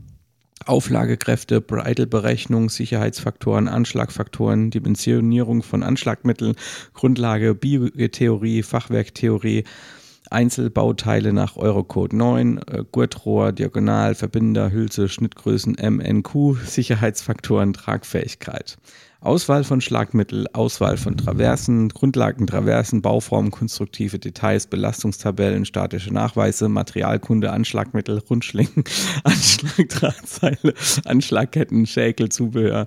Auflagekräfte, 0.65 1.61
Bridle-Berechnung, 1.61 2.69
Sicherheitsfaktoren, 2.69 3.67
Anschlagfaktoren, 3.67 4.71
Dimensionierung 4.71 5.63
von 5.63 5.83
Anschlagmitteln, 5.83 6.55
Grundlage, 6.93 7.53
Biotheorie, 7.53 8.63
Fachwerktheorie, 8.63 9.65
Einzelbauteile 10.29 11.33
nach 11.33 11.57
Eurocode 11.57 12.15
9, 12.15 12.57
äh, 12.57 12.83
Gurtrohr, 12.91 13.51
Diagonal, 13.51 14.15
Verbinder, 14.15 14.71
Hülse, 14.71 15.09
Schnittgrößen, 15.09 15.75
MNQ, 15.75 16.57
Sicherheitsfaktoren, 16.65 17.73
Tragfähigkeit. 17.73 18.77
Auswahl 19.23 19.63
von 19.63 19.79
Schlagmittel, 19.79 20.47
Auswahl 20.51 20.97
von 20.97 21.15
Traversen, 21.15 21.87
Grundlagen 21.87 22.45
Traversen, 22.45 23.01
Bauformen, 23.01 23.51
konstruktive 23.51 24.19
Details, 24.19 24.67
Belastungstabellen, 24.67 25.63
statische 25.63 26.13
Nachweise, 26.13 26.67
Materialkunde, 26.67 27.51
Anschlagmittel, 27.51 28.17
Rundschlingen, 28.29 28.83
Anschlagdrahtseile, 29.23 30.73
Anschlagketten, 31.05 31.85
Schäkel, 31.85 32.29
Zubehör. 32.29 32.85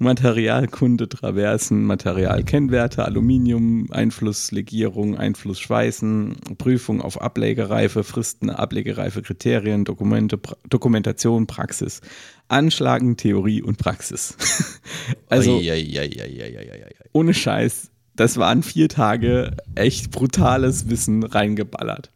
Materialkunde, 0.00 1.10
Traversen, 1.10 1.84
Materialkennwerte, 1.84 3.04
Aluminium, 3.04 3.86
Einflusslegierung, 3.90 5.18
Einflussschweißen, 5.18 6.36
Prüfung 6.56 7.02
auf 7.02 7.20
Ablegereife, 7.20 8.02
Fristen, 8.02 8.48
Ablegereife, 8.48 9.20
Kriterien, 9.20 9.84
Dokumente, 9.84 10.38
pra 10.38 10.56
Dokumentation, 10.70 11.46
Praxis, 11.46 12.00
Anschlagen, 12.48 13.18
Theorie 13.18 13.60
und 13.60 13.76
Praxis. 13.76 14.38
also, 15.28 15.60
ohne 17.12 17.34
Scheiß, 17.34 17.90
das 18.16 18.38
waren 18.38 18.62
vier 18.62 18.88
Tage 18.88 19.54
echt 19.74 20.10
brutales 20.12 20.88
Wissen 20.88 21.24
reingeballert. 21.24 22.10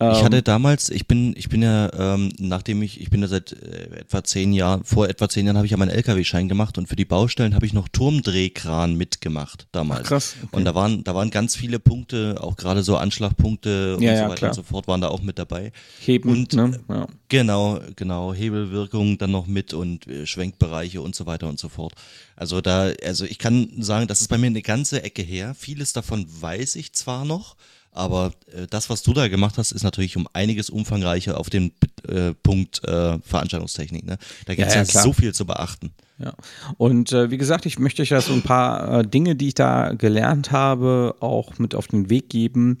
Ich 0.00 0.22
hatte 0.22 0.36
ähm. 0.36 0.44
damals, 0.44 0.90
ich 0.90 1.08
bin, 1.08 1.34
ich 1.36 1.48
bin 1.48 1.60
ja, 1.60 1.92
ähm, 1.92 2.30
nachdem 2.38 2.82
ich, 2.82 3.00
ich 3.00 3.10
bin 3.10 3.20
ja 3.20 3.26
seit 3.26 3.52
äh, 3.52 3.98
etwa 3.98 4.22
zehn 4.22 4.52
Jahren, 4.52 4.84
vor 4.84 5.08
etwa 5.08 5.28
zehn 5.28 5.44
Jahren 5.44 5.56
habe 5.56 5.66
ich 5.66 5.72
ja 5.72 5.76
meinen 5.76 5.90
LKW-Schein 5.90 6.48
gemacht 6.48 6.78
und 6.78 6.88
für 6.88 6.94
die 6.94 7.04
Baustellen 7.04 7.52
habe 7.56 7.66
ich 7.66 7.72
noch 7.72 7.88
Turmdrehkran 7.88 8.94
mitgemacht 8.94 9.66
damals. 9.72 10.02
Ach, 10.04 10.08
krass. 10.08 10.36
Okay. 10.40 10.56
Und 10.56 10.64
da 10.66 10.76
waren, 10.76 11.02
da 11.02 11.16
waren 11.16 11.30
ganz 11.30 11.56
viele 11.56 11.80
Punkte, 11.80 12.36
auch 12.40 12.56
gerade 12.56 12.84
so 12.84 12.96
Anschlagpunkte 12.96 13.96
und 13.96 14.02
ja, 14.02 14.16
so 14.16 14.22
weiter 14.24 14.34
klar. 14.36 14.50
und 14.52 14.54
so 14.54 14.62
fort 14.62 14.86
waren 14.86 15.00
da 15.00 15.08
auch 15.08 15.20
mit 15.20 15.36
dabei. 15.36 15.72
Heben, 15.98 16.30
und, 16.30 16.52
ne? 16.52 16.78
Ja. 16.88 17.08
Genau, 17.26 17.80
genau, 17.96 18.32
Hebelwirkung 18.32 19.18
dann 19.18 19.32
noch 19.32 19.48
mit 19.48 19.74
und 19.74 20.06
äh, 20.06 20.26
Schwenkbereiche 20.26 21.02
und 21.02 21.16
so 21.16 21.26
weiter 21.26 21.48
und 21.48 21.58
so 21.58 21.68
fort. 21.68 21.94
Also 22.36 22.60
da, 22.60 22.92
also 23.04 23.24
ich 23.24 23.38
kann 23.38 23.68
sagen, 23.82 24.06
das 24.06 24.20
ist 24.20 24.28
bei 24.28 24.38
mir 24.38 24.46
eine 24.46 24.62
ganze 24.62 25.02
Ecke 25.02 25.22
her. 25.22 25.56
Vieles 25.58 25.92
davon 25.92 26.24
weiß 26.28 26.76
ich 26.76 26.92
zwar 26.92 27.24
noch, 27.24 27.56
aber 27.98 28.32
äh, 28.52 28.66
das, 28.68 28.90
was 28.90 29.02
du 29.02 29.12
da 29.12 29.28
gemacht 29.28 29.58
hast, 29.58 29.72
ist 29.72 29.82
natürlich 29.82 30.16
um 30.16 30.28
einiges 30.32 30.70
umfangreicher 30.70 31.38
auf 31.38 31.50
den 31.50 31.72
äh, 32.08 32.32
Punkt 32.42 32.82
äh, 32.84 33.18
Veranstaltungstechnik. 33.20 34.06
Ne? 34.06 34.18
Da 34.46 34.54
gibt 34.54 34.68
es 34.68 34.74
ja, 34.74 34.82
ja, 34.82 34.88
ja 34.88 35.02
so 35.02 35.12
viel 35.12 35.34
zu 35.34 35.46
beachten. 35.46 35.90
Ja. 36.18 36.34
Und 36.76 37.12
äh, 37.12 37.30
wie 37.30 37.38
gesagt, 37.38 37.66
ich 37.66 37.78
möchte 37.78 38.02
euch 38.02 38.10
ja 38.10 38.20
so 38.20 38.32
ein 38.32 38.42
paar 38.42 39.00
äh, 39.00 39.06
Dinge, 39.06 39.36
die 39.36 39.48
ich 39.48 39.54
da 39.54 39.92
gelernt 39.92 40.52
habe, 40.52 41.16
auch 41.20 41.58
mit 41.58 41.74
auf 41.74 41.88
den 41.88 42.08
Weg 42.08 42.28
geben. 42.30 42.78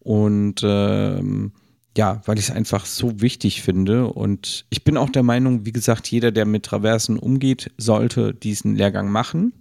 Und 0.00 0.62
ähm, 0.62 1.52
ja, 1.96 2.20
weil 2.26 2.38
ich 2.38 2.48
es 2.48 2.54
einfach 2.54 2.86
so 2.86 3.20
wichtig 3.20 3.62
finde. 3.62 4.06
Und 4.06 4.66
ich 4.70 4.84
bin 4.84 4.96
auch 4.96 5.10
der 5.10 5.22
Meinung, 5.22 5.64
wie 5.64 5.72
gesagt, 5.72 6.08
jeder, 6.08 6.30
der 6.30 6.44
mit 6.44 6.64
Traversen 6.64 7.18
umgeht, 7.18 7.70
sollte 7.78 8.34
diesen 8.34 8.76
Lehrgang 8.76 9.10
machen. 9.10 9.52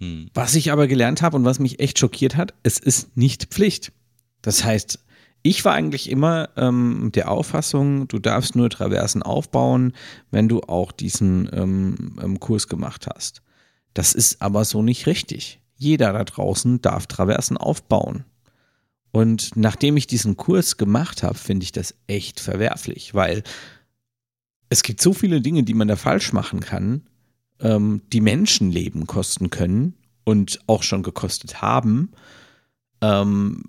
Hm. 0.00 0.30
Was 0.34 0.54
ich 0.54 0.72
aber 0.72 0.86
gelernt 0.86 1.22
habe 1.22 1.36
und 1.36 1.44
was 1.44 1.58
mich 1.58 1.78
echt 1.78 1.98
schockiert 1.98 2.36
hat, 2.36 2.54
es 2.62 2.78
ist 2.78 3.16
nicht 3.16 3.46
Pflicht. 3.46 3.92
Das 4.42 4.64
heißt, 4.64 4.98
ich 5.42 5.64
war 5.64 5.74
eigentlich 5.74 6.10
immer 6.10 6.50
ähm, 6.56 7.10
der 7.14 7.30
Auffassung, 7.30 8.08
du 8.08 8.18
darfst 8.18 8.56
nur 8.56 8.68
Traversen 8.68 9.22
aufbauen, 9.22 9.92
wenn 10.30 10.48
du 10.48 10.60
auch 10.62 10.92
diesen 10.92 11.48
ähm, 11.52 12.18
ähm, 12.22 12.40
Kurs 12.40 12.68
gemacht 12.68 13.06
hast. 13.06 13.42
Das 13.94 14.12
ist 14.12 14.42
aber 14.42 14.64
so 14.64 14.82
nicht 14.82 15.06
richtig. 15.06 15.60
Jeder 15.76 16.12
da 16.12 16.24
draußen 16.24 16.82
darf 16.82 17.06
Traversen 17.06 17.56
aufbauen. 17.56 18.24
Und 19.12 19.56
nachdem 19.56 19.96
ich 19.96 20.06
diesen 20.06 20.36
Kurs 20.36 20.76
gemacht 20.76 21.22
habe, 21.22 21.36
finde 21.36 21.64
ich 21.64 21.72
das 21.72 21.94
echt 22.06 22.38
verwerflich, 22.38 23.14
weil 23.14 23.42
es 24.68 24.82
gibt 24.82 25.00
so 25.00 25.12
viele 25.12 25.40
Dinge, 25.40 25.64
die 25.64 25.74
man 25.74 25.88
da 25.88 25.96
falsch 25.96 26.32
machen 26.32 26.60
kann, 26.60 27.08
ähm, 27.60 28.02
die 28.12 28.20
Menschenleben 28.20 29.06
kosten 29.06 29.50
können 29.50 29.94
und 30.24 30.60
auch 30.66 30.82
schon 30.82 31.02
gekostet 31.02 31.62
haben, 31.62 32.12
ähm, 33.00 33.64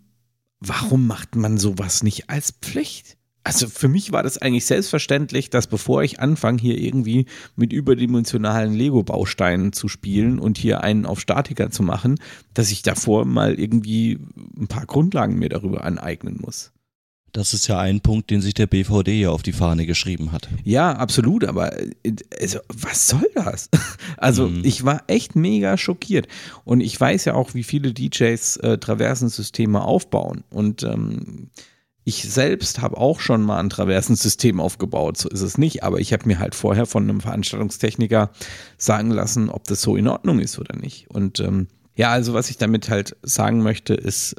warum 0.59 1.07
macht 1.07 1.35
man 1.35 1.57
sowas 1.57 2.03
nicht 2.03 2.29
als 2.29 2.51
Pflicht? 2.51 3.17
Also 3.43 3.67
für 3.67 3.87
mich 3.87 4.11
war 4.11 4.21
das 4.21 4.37
eigentlich 4.37 4.65
selbstverständlich, 4.67 5.49
dass 5.49 5.65
bevor 5.65 6.03
ich 6.03 6.19
anfange, 6.19 6.61
hier 6.61 6.77
irgendwie 6.77 7.25
mit 7.55 7.73
überdimensionalen 7.73 8.71
Lego-Bausteinen 8.71 9.73
zu 9.73 9.87
spielen 9.87 10.37
und 10.37 10.59
hier 10.59 10.83
einen 10.83 11.07
auf 11.07 11.19
Statiker 11.19 11.71
zu 11.71 11.81
machen, 11.81 12.19
dass 12.53 12.71
ich 12.71 12.83
davor 12.83 13.25
mal 13.25 13.55
irgendwie 13.55 14.19
ein 14.59 14.67
paar 14.67 14.85
Grundlagen 14.85 15.39
mir 15.39 15.49
darüber 15.49 15.83
aneignen 15.83 16.37
muss. 16.39 16.71
Das 17.31 17.53
ist 17.53 17.67
ja 17.67 17.79
ein 17.79 18.01
Punkt, 18.01 18.29
den 18.29 18.41
sich 18.41 18.53
der 18.53 18.67
BVD 18.67 19.21
ja 19.21 19.29
auf 19.29 19.41
die 19.41 19.53
Fahne 19.53 19.85
geschrieben 19.85 20.31
hat. 20.31 20.49
Ja, 20.63 20.91
absolut, 20.91 21.45
aber 21.45 21.73
also, 22.39 22.59
was 22.67 23.07
soll 23.07 23.29
das? 23.35 23.69
Also 24.17 24.49
mhm. 24.49 24.61
ich 24.63 24.85
war 24.85 25.03
echt 25.07 25.35
mega 25.35 25.77
schockiert 25.77 26.27
und 26.63 26.81
ich 26.81 26.99
weiß 26.99 27.25
ja 27.25 27.33
auch, 27.33 27.55
wie 27.55 27.63
viele 27.63 27.91
DJs 27.91 28.57
äh, 28.57 28.77
Traversensysteme 28.77 29.81
aufbauen 29.81 30.43
und 30.51 30.83
ähm, 30.83 31.49
ich 32.03 32.23
selbst 32.23 32.81
habe 32.81 32.97
auch 32.97 33.19
schon 33.19 33.41
mal 33.41 33.59
ein 33.59 33.69
Traversensystem 33.69 34.59
aufgebaut, 34.59 35.17
so 35.17 35.29
ist 35.29 35.41
es 35.41 35.57
nicht, 35.57 35.83
aber 35.83 35.99
ich 35.99 36.13
habe 36.13 36.27
mir 36.27 36.39
halt 36.39 36.55
vorher 36.55 36.85
von 36.85 37.03
einem 37.03 37.21
Veranstaltungstechniker 37.21 38.31
sagen 38.77 39.11
lassen, 39.11 39.49
ob 39.49 39.65
das 39.65 39.81
so 39.81 39.95
in 39.95 40.07
Ordnung 40.07 40.39
ist 40.39 40.59
oder 40.59 40.75
nicht. 40.75 41.09
Und 41.09 41.39
ähm, 41.39 41.67
ja, 41.95 42.11
also 42.11 42.33
was 42.33 42.49
ich 42.49 42.57
damit 42.57 42.89
halt 42.89 43.15
sagen 43.21 43.61
möchte, 43.61 43.93
ist, 43.93 44.35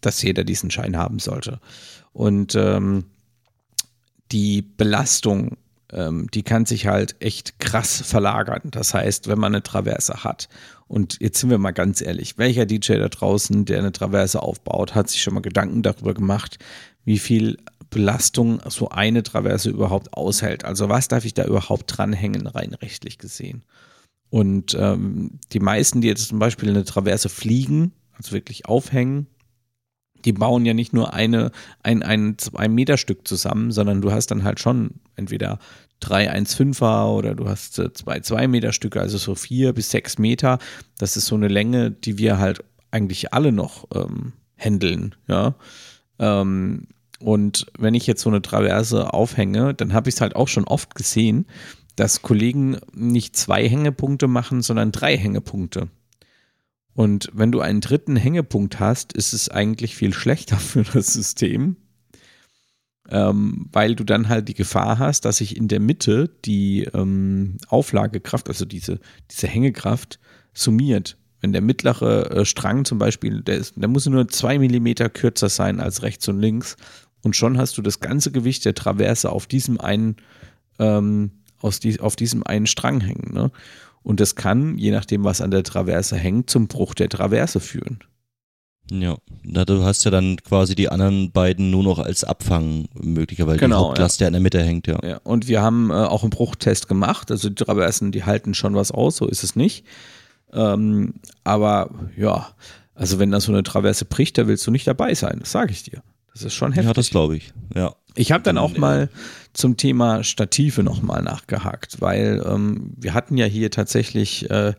dass 0.00 0.22
jeder 0.22 0.44
diesen 0.44 0.70
Schein 0.70 0.96
haben 0.96 1.18
sollte. 1.18 1.60
Und 2.18 2.54
ähm, 2.56 3.04
die 4.32 4.62
Belastung 4.62 5.56
ähm, 5.92 6.26
die 6.32 6.42
kann 6.42 6.66
sich 6.66 6.86
halt 6.86 7.16
echt 7.20 7.58
krass 7.58 8.02
verlagern. 8.02 8.62
Das 8.70 8.94
heißt, 8.94 9.28
wenn 9.28 9.38
man 9.38 9.54
eine 9.54 9.62
Traverse 9.62 10.24
hat, 10.24 10.48
und 10.86 11.18
jetzt 11.20 11.40
sind 11.40 11.50
wir 11.50 11.58
mal 11.58 11.72
ganz 11.72 12.00
ehrlich, 12.00 12.38
welcher 12.38 12.66
DJ 12.66 12.94
da 12.94 13.08
draußen, 13.08 13.64
der 13.64 13.78
eine 13.78 13.92
Traverse 13.92 14.42
aufbaut, 14.42 14.94
hat 14.94 15.08
sich 15.08 15.22
schon 15.22 15.34
mal 15.34 15.40
Gedanken 15.40 15.82
darüber 15.82 16.14
gemacht, 16.14 16.58
wie 17.04 17.18
viel 17.18 17.58
Belastung 17.90 18.60
so 18.68 18.90
eine 18.90 19.22
Traverse 19.22 19.70
überhaupt 19.70 20.12
aushält. 20.14 20.64
Also 20.64 20.88
was 20.88 21.08
darf 21.08 21.24
ich 21.24 21.34
da 21.34 21.44
überhaupt 21.44 21.84
dranhängen, 21.96 22.46
rein 22.46 22.74
rechtlich 22.74 23.18
gesehen? 23.18 23.64
Und 24.30 24.76
ähm, 24.78 25.38
die 25.52 25.60
meisten, 25.60 26.02
die 26.02 26.08
jetzt 26.08 26.28
zum 26.28 26.38
Beispiel 26.38 26.68
eine 26.68 26.84
Traverse 26.84 27.30
fliegen, 27.30 27.92
also 28.12 28.32
wirklich 28.32 28.66
aufhängen, 28.66 29.26
die 30.28 30.34
bauen 30.34 30.66
ja 30.66 30.74
nicht 30.74 30.92
nur 30.92 31.14
eine, 31.14 31.52
ein, 31.82 32.02
ein, 32.02 32.36
ein 32.52 32.74
Meter 32.74 32.98
Stück 32.98 33.26
zusammen, 33.26 33.72
sondern 33.72 34.02
du 34.02 34.12
hast 34.12 34.26
dann 34.26 34.44
halt 34.44 34.60
schon 34.60 34.90
entweder 35.16 35.58
drei 36.00 36.30
1,5er 36.30 37.16
oder 37.16 37.34
du 37.34 37.48
hast 37.48 37.78
äh, 37.78 37.94
zwei 37.94 38.20
2 38.20 38.46
Meter 38.46 38.74
Stücke, 38.74 39.00
also 39.00 39.16
so 39.16 39.34
vier 39.34 39.72
bis 39.72 39.90
sechs 39.90 40.18
Meter. 40.18 40.58
Das 40.98 41.16
ist 41.16 41.24
so 41.24 41.34
eine 41.34 41.48
Länge, 41.48 41.90
die 41.90 42.18
wir 42.18 42.38
halt 42.38 42.62
eigentlich 42.90 43.32
alle 43.32 43.52
noch 43.52 43.86
ähm, 43.94 44.34
handeln, 44.58 45.14
ja. 45.28 45.54
Ähm, 46.18 46.88
und 47.20 47.66
wenn 47.78 47.94
ich 47.94 48.06
jetzt 48.06 48.20
so 48.20 48.28
eine 48.28 48.42
Traverse 48.42 49.14
aufhänge, 49.14 49.72
dann 49.72 49.94
habe 49.94 50.10
ich 50.10 50.16
es 50.16 50.20
halt 50.20 50.36
auch 50.36 50.48
schon 50.48 50.64
oft 50.64 50.94
gesehen, 50.94 51.46
dass 51.96 52.20
Kollegen 52.20 52.76
nicht 52.92 53.34
zwei 53.34 53.66
Hängepunkte 53.66 54.28
machen, 54.28 54.60
sondern 54.60 54.92
drei 54.92 55.16
Hängepunkte. 55.16 55.88
Und 56.98 57.30
wenn 57.32 57.52
du 57.52 57.60
einen 57.60 57.80
dritten 57.80 58.16
Hängepunkt 58.16 58.80
hast, 58.80 59.12
ist 59.12 59.32
es 59.32 59.48
eigentlich 59.48 59.94
viel 59.94 60.12
schlechter 60.12 60.56
für 60.56 60.82
das 60.82 61.12
System, 61.12 61.76
ähm, 63.08 63.68
weil 63.70 63.94
du 63.94 64.02
dann 64.02 64.28
halt 64.28 64.48
die 64.48 64.54
Gefahr 64.54 64.98
hast, 64.98 65.24
dass 65.24 65.36
sich 65.36 65.56
in 65.56 65.68
der 65.68 65.78
Mitte 65.78 66.28
die 66.44 66.88
ähm, 66.92 67.58
Auflagekraft, 67.68 68.48
also 68.48 68.64
diese, 68.64 68.98
diese 69.30 69.46
Hängekraft, 69.46 70.18
summiert. 70.52 71.16
Wenn 71.40 71.52
der 71.52 71.62
mittlere 71.62 72.32
äh, 72.32 72.44
Strang 72.44 72.84
zum 72.84 72.98
Beispiel, 72.98 73.42
der, 73.42 73.58
ist, 73.58 73.74
der 73.76 73.88
muss 73.88 74.06
nur 74.06 74.26
zwei 74.26 74.58
Millimeter 74.58 75.08
kürzer 75.08 75.50
sein 75.50 75.78
als 75.78 76.02
rechts 76.02 76.26
und 76.26 76.40
links 76.40 76.76
und 77.22 77.36
schon 77.36 77.58
hast 77.58 77.78
du 77.78 77.82
das 77.82 78.00
ganze 78.00 78.32
Gewicht 78.32 78.64
der 78.64 78.74
Traverse 78.74 79.30
auf 79.30 79.46
diesem 79.46 79.80
einen, 79.80 80.16
ähm, 80.80 81.30
aus 81.60 81.78
die, 81.78 82.00
auf 82.00 82.16
diesem 82.16 82.42
einen 82.42 82.66
Strang 82.66 83.00
hängen. 83.00 83.32
Ne? 83.34 83.52
Und 84.02 84.20
das 84.20 84.34
kann, 84.34 84.78
je 84.78 84.90
nachdem, 84.90 85.24
was 85.24 85.40
an 85.40 85.50
der 85.50 85.62
Traverse 85.62 86.16
hängt, 86.16 86.50
zum 86.50 86.68
Bruch 86.68 86.94
der 86.94 87.08
Traverse 87.08 87.60
führen. 87.60 87.98
Ja, 88.90 89.18
na, 89.42 89.64
du 89.64 89.84
hast 89.84 90.04
ja 90.04 90.10
dann 90.10 90.38
quasi 90.38 90.74
die 90.74 90.88
anderen 90.88 91.30
beiden 91.30 91.70
nur 91.70 91.82
noch 91.82 91.98
als 91.98 92.24
Abfang 92.24 92.88
möglicherweise, 92.94 93.58
genau, 93.58 93.82
die 93.82 93.88
Hauptlast, 93.88 94.20
ja. 94.20 94.24
der 94.24 94.28
in 94.28 94.32
der 94.32 94.42
Mitte 94.42 94.62
hängt, 94.62 94.86
ja. 94.86 94.98
ja. 95.02 95.20
Und 95.24 95.46
wir 95.46 95.60
haben 95.60 95.90
äh, 95.90 95.94
auch 95.94 96.22
einen 96.22 96.30
Bruchtest 96.30 96.88
gemacht. 96.88 97.30
Also 97.30 97.50
die 97.50 97.54
Traversen, 97.54 98.12
die 98.12 98.24
halten 98.24 98.54
schon 98.54 98.74
was 98.74 98.90
aus, 98.90 99.16
so 99.16 99.26
ist 99.26 99.44
es 99.44 99.56
nicht. 99.56 99.84
Ähm, 100.52 101.14
aber 101.44 101.90
ja, 102.16 102.48
also 102.94 103.18
wenn 103.18 103.30
da 103.30 103.40
so 103.40 103.52
eine 103.52 103.62
Traverse 103.62 104.06
bricht, 104.06 104.38
da 104.38 104.46
willst 104.46 104.66
du 104.66 104.70
nicht 104.70 104.86
dabei 104.86 105.14
sein, 105.14 105.38
das 105.40 105.52
sage 105.52 105.72
ich 105.72 105.82
dir. 105.82 106.02
Das 106.38 106.44
ist 106.44 106.54
schon 106.54 106.72
heftig. 106.72 106.86
Ja, 106.86 106.92
das 106.92 107.10
glaube 107.10 107.36
ich. 107.36 107.52
Ja. 107.74 107.96
Ich 108.14 108.30
habe 108.30 108.44
dann 108.44 108.58
auch 108.58 108.76
mal 108.76 109.10
zum 109.54 109.76
Thema 109.76 110.22
Stative 110.22 110.84
nochmal 110.84 111.22
nachgehakt, 111.22 112.00
weil 112.00 112.44
ähm, 112.46 112.92
wir 112.96 113.12
hatten 113.12 113.36
ja 113.36 113.46
hier 113.46 113.72
tatsächlich 113.72 114.48
äh, 114.48 114.74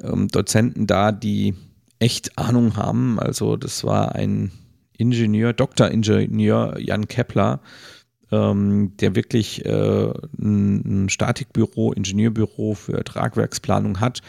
ähm, 0.00 0.28
Dozenten 0.28 0.86
da, 0.86 1.10
die 1.10 1.54
echt 1.98 2.38
Ahnung 2.38 2.76
haben. 2.76 3.18
Also 3.18 3.56
das 3.56 3.82
war 3.82 4.14
ein 4.14 4.52
Ingenieur, 4.96 5.52
Doktoringenieur 5.52 6.78
Jan 6.78 7.08
Kepler, 7.08 7.60
ähm, 8.30 8.96
der 8.98 9.16
wirklich 9.16 9.64
äh, 9.64 10.12
ein, 10.38 11.04
ein 11.04 11.08
Statikbüro, 11.08 11.92
Ingenieurbüro 11.92 12.74
für 12.74 13.02
Tragwerksplanung 13.02 13.98
hat 13.98 14.20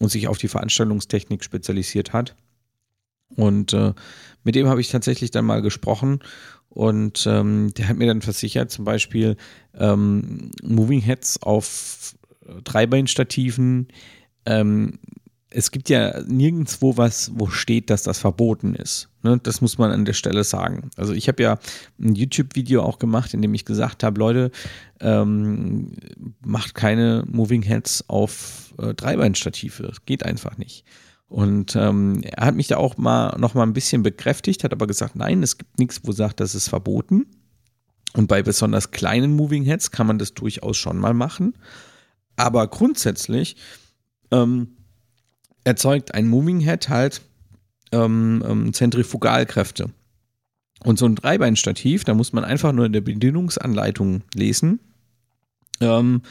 und 0.00 0.08
sich 0.08 0.28
auf 0.28 0.38
die 0.38 0.48
Veranstaltungstechnik 0.48 1.44
spezialisiert 1.44 2.14
hat. 2.14 2.34
Und 3.36 3.72
äh, 3.72 3.92
mit 4.44 4.54
dem 4.54 4.68
habe 4.68 4.80
ich 4.80 4.88
tatsächlich 4.88 5.30
dann 5.30 5.44
mal 5.44 5.62
gesprochen 5.62 6.20
und 6.68 7.26
ähm, 7.26 7.72
der 7.76 7.88
hat 7.88 7.96
mir 7.96 8.06
dann 8.06 8.22
versichert, 8.22 8.70
zum 8.70 8.84
Beispiel 8.84 9.36
ähm, 9.76 10.50
Moving 10.62 11.00
Heads 11.00 11.42
auf 11.42 12.14
Dreibeinstativen. 12.64 13.88
Ähm, 14.46 14.98
es 15.50 15.70
gibt 15.70 15.88
ja 15.88 16.20
nirgendwo 16.26 16.96
was, 16.96 17.30
wo 17.34 17.46
steht, 17.46 17.88
dass 17.88 18.02
das 18.02 18.18
verboten 18.18 18.74
ist. 18.74 19.08
Ne? 19.22 19.38
Das 19.40 19.60
muss 19.60 19.78
man 19.78 19.92
an 19.92 20.04
der 20.04 20.12
Stelle 20.12 20.42
sagen. 20.42 20.90
Also 20.96 21.12
ich 21.12 21.28
habe 21.28 21.42
ja 21.42 21.58
ein 22.00 22.16
YouTube-Video 22.16 22.82
auch 22.82 22.98
gemacht, 22.98 23.32
in 23.34 23.40
dem 23.40 23.54
ich 23.54 23.64
gesagt 23.64 24.02
habe, 24.02 24.18
Leute, 24.18 24.50
ähm, 25.00 25.92
macht 26.44 26.74
keine 26.74 27.24
Moving 27.30 27.62
Heads 27.62 28.08
auf 28.08 28.74
äh, 28.78 28.94
Dreibeinstative. 28.94 29.84
Das 29.84 30.04
geht 30.04 30.24
einfach 30.24 30.58
nicht. 30.58 30.84
Und 31.34 31.74
ähm, 31.74 32.20
er 32.22 32.46
hat 32.46 32.54
mich 32.54 32.68
da 32.68 32.76
auch 32.76 32.96
mal 32.96 33.36
noch 33.40 33.54
mal 33.54 33.64
ein 33.64 33.72
bisschen 33.72 34.04
bekräftigt, 34.04 34.62
hat 34.62 34.72
aber 34.72 34.86
gesagt, 34.86 35.16
nein, 35.16 35.42
es 35.42 35.58
gibt 35.58 35.80
nichts, 35.80 36.00
wo 36.04 36.12
sagt, 36.12 36.38
das 36.38 36.54
ist 36.54 36.68
verboten. 36.68 37.26
Und 38.12 38.28
bei 38.28 38.40
besonders 38.40 38.92
kleinen 38.92 39.34
Moving 39.34 39.64
Heads 39.64 39.90
kann 39.90 40.06
man 40.06 40.20
das 40.20 40.34
durchaus 40.34 40.76
schon 40.76 40.96
mal 40.96 41.12
machen. 41.12 41.54
Aber 42.36 42.68
grundsätzlich 42.68 43.56
ähm, 44.30 44.76
erzeugt 45.64 46.14
ein 46.14 46.28
Moving 46.28 46.60
Head 46.60 46.88
halt 46.88 47.20
ähm, 47.90 48.44
ähm, 48.46 48.72
Zentrifugalkräfte. 48.72 49.90
Und 50.84 51.00
so 51.00 51.06
ein 51.06 51.16
Dreibeinstativ, 51.16 52.04
da 52.04 52.14
muss 52.14 52.32
man 52.32 52.44
einfach 52.44 52.70
nur 52.70 52.86
in 52.86 52.92
der 52.92 53.00
Bedienungsanleitung 53.00 54.22
lesen, 54.34 54.78
ähm, 55.80 56.22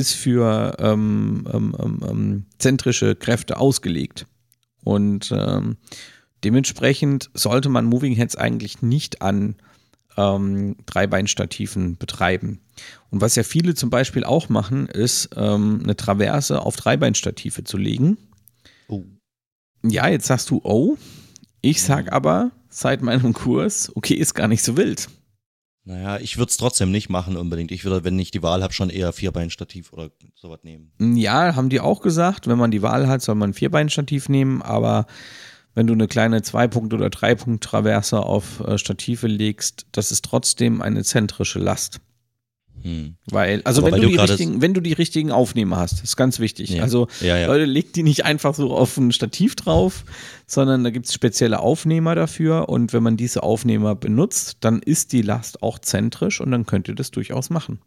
ist 0.00 0.14
für 0.14 0.76
ähm, 0.78 1.46
ähm, 1.52 1.76
ähm, 1.78 2.00
ähm, 2.08 2.46
zentrische 2.58 3.14
Kräfte 3.14 3.58
ausgelegt. 3.58 4.26
Und 4.82 5.30
ähm, 5.36 5.76
dementsprechend 6.42 7.30
sollte 7.34 7.68
man 7.68 7.84
Moving 7.84 8.14
Heads 8.14 8.36
eigentlich 8.36 8.80
nicht 8.80 9.20
an 9.20 9.56
ähm, 10.16 10.76
Dreibeinstativen 10.86 11.96
betreiben. 11.98 12.60
Und 13.10 13.20
was 13.20 13.36
ja 13.36 13.42
viele 13.42 13.74
zum 13.74 13.90
Beispiel 13.90 14.24
auch 14.24 14.48
machen, 14.48 14.86
ist 14.86 15.30
ähm, 15.36 15.80
eine 15.82 15.96
Traverse 15.96 16.62
auf 16.62 16.76
Dreibeinstative 16.76 17.64
zu 17.64 17.76
legen. 17.76 18.16
Oh. 18.88 19.04
Ja, 19.82 20.08
jetzt 20.08 20.26
sagst 20.26 20.50
du, 20.50 20.60
oh. 20.64 20.96
Ich 21.60 21.82
sag 21.82 22.10
aber 22.10 22.52
seit 22.70 23.02
meinem 23.02 23.34
Kurs, 23.34 23.92
okay, 23.94 24.14
ist 24.14 24.34
gar 24.34 24.48
nicht 24.48 24.62
so 24.62 24.78
wild. 24.78 25.08
Naja, 25.84 26.18
ich 26.18 26.36
würde 26.36 26.50
es 26.50 26.56
trotzdem 26.56 26.90
nicht 26.90 27.08
machen 27.08 27.36
unbedingt. 27.36 27.72
Ich 27.72 27.84
würde, 27.84 28.04
wenn 28.04 28.18
ich 28.18 28.30
die 28.30 28.42
Wahl 28.42 28.62
habe, 28.62 28.72
schon 28.72 28.90
eher 28.90 29.12
Vierbeinstativ 29.12 29.92
oder 29.92 30.10
sowas 30.34 30.60
nehmen. 30.62 30.92
Ja, 31.16 31.56
haben 31.56 31.70
die 31.70 31.80
auch 31.80 32.02
gesagt, 32.02 32.46
wenn 32.46 32.58
man 32.58 32.70
die 32.70 32.82
Wahl 32.82 33.08
hat, 33.08 33.22
soll 33.22 33.34
man 33.34 33.50
ein 33.50 33.54
Vierbeinstativ 33.54 34.28
nehmen, 34.28 34.60
aber 34.62 35.06
wenn 35.74 35.86
du 35.86 35.92
eine 35.94 36.08
kleine 36.08 36.42
Zwei-Punkt- 36.42 36.92
oder 36.92 37.10
Drei-Punkt-Traverse 37.10 38.20
auf 38.20 38.60
äh, 38.60 38.76
Stative 38.76 39.26
legst, 39.26 39.86
das 39.92 40.12
ist 40.12 40.24
trotzdem 40.24 40.82
eine 40.82 41.04
zentrische 41.04 41.58
Last. 41.58 42.00
Hm. 42.82 43.16
Weil, 43.26 43.62
also 43.64 43.82
wenn 43.84 43.92
weil 43.92 44.00
du, 44.00 44.06
du 44.06 44.10
die 44.12 44.16
gerade- 44.16 44.32
richtigen, 44.32 44.62
wenn 44.62 44.74
du 44.74 44.80
die 44.80 44.92
richtigen 44.92 45.32
Aufnehmer 45.32 45.76
hast, 45.76 46.02
ist 46.02 46.16
ganz 46.16 46.38
wichtig. 46.38 46.70
Ja. 46.70 46.82
Also 46.82 47.08
Ja, 47.20 47.36
ja. 47.36 47.46
Leute, 47.46 47.64
legt 47.64 47.96
die 47.96 48.02
nicht 48.02 48.24
einfach 48.24 48.54
so 48.54 48.74
auf 48.76 48.96
ein 48.96 49.12
Stativ 49.12 49.54
drauf, 49.56 50.04
sondern 50.46 50.82
da 50.84 50.90
gibt 50.90 51.06
es 51.06 51.14
spezielle 51.14 51.60
Aufnehmer 51.60 52.14
dafür 52.14 52.68
und 52.68 52.92
wenn 52.92 53.02
man 53.02 53.16
diese 53.16 53.42
Aufnehmer 53.42 53.94
benutzt, 53.94 54.58
dann 54.60 54.80
ist 54.80 55.12
die 55.12 55.22
Last 55.22 55.62
auch 55.62 55.78
zentrisch 55.78 56.40
und 56.40 56.50
dann 56.50 56.66
könnt 56.66 56.88
ihr 56.88 56.94
das 56.94 57.10
durchaus 57.10 57.50
machen. 57.50 57.80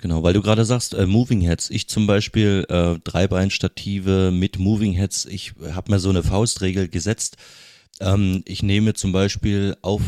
Genau, 0.00 0.22
weil 0.22 0.32
du 0.32 0.42
gerade 0.42 0.64
sagst, 0.64 0.94
äh, 0.94 1.06
Moving 1.06 1.40
Heads. 1.40 1.70
Ich 1.70 1.88
zum 1.88 2.06
Beispiel 2.06 2.64
äh, 2.68 3.00
Dreibeinstative 3.02 4.30
mit 4.30 4.58
Moving 4.58 4.92
Heads. 4.92 5.26
Ich 5.26 5.54
habe 5.72 5.90
mir 5.90 5.98
so 5.98 6.10
eine 6.10 6.22
Faustregel 6.22 6.86
gesetzt. 6.88 7.36
Ähm, 8.00 8.42
ich 8.44 8.62
nehme 8.62 8.94
zum 8.94 9.10
Beispiel 9.10 9.76
auf 9.82 10.02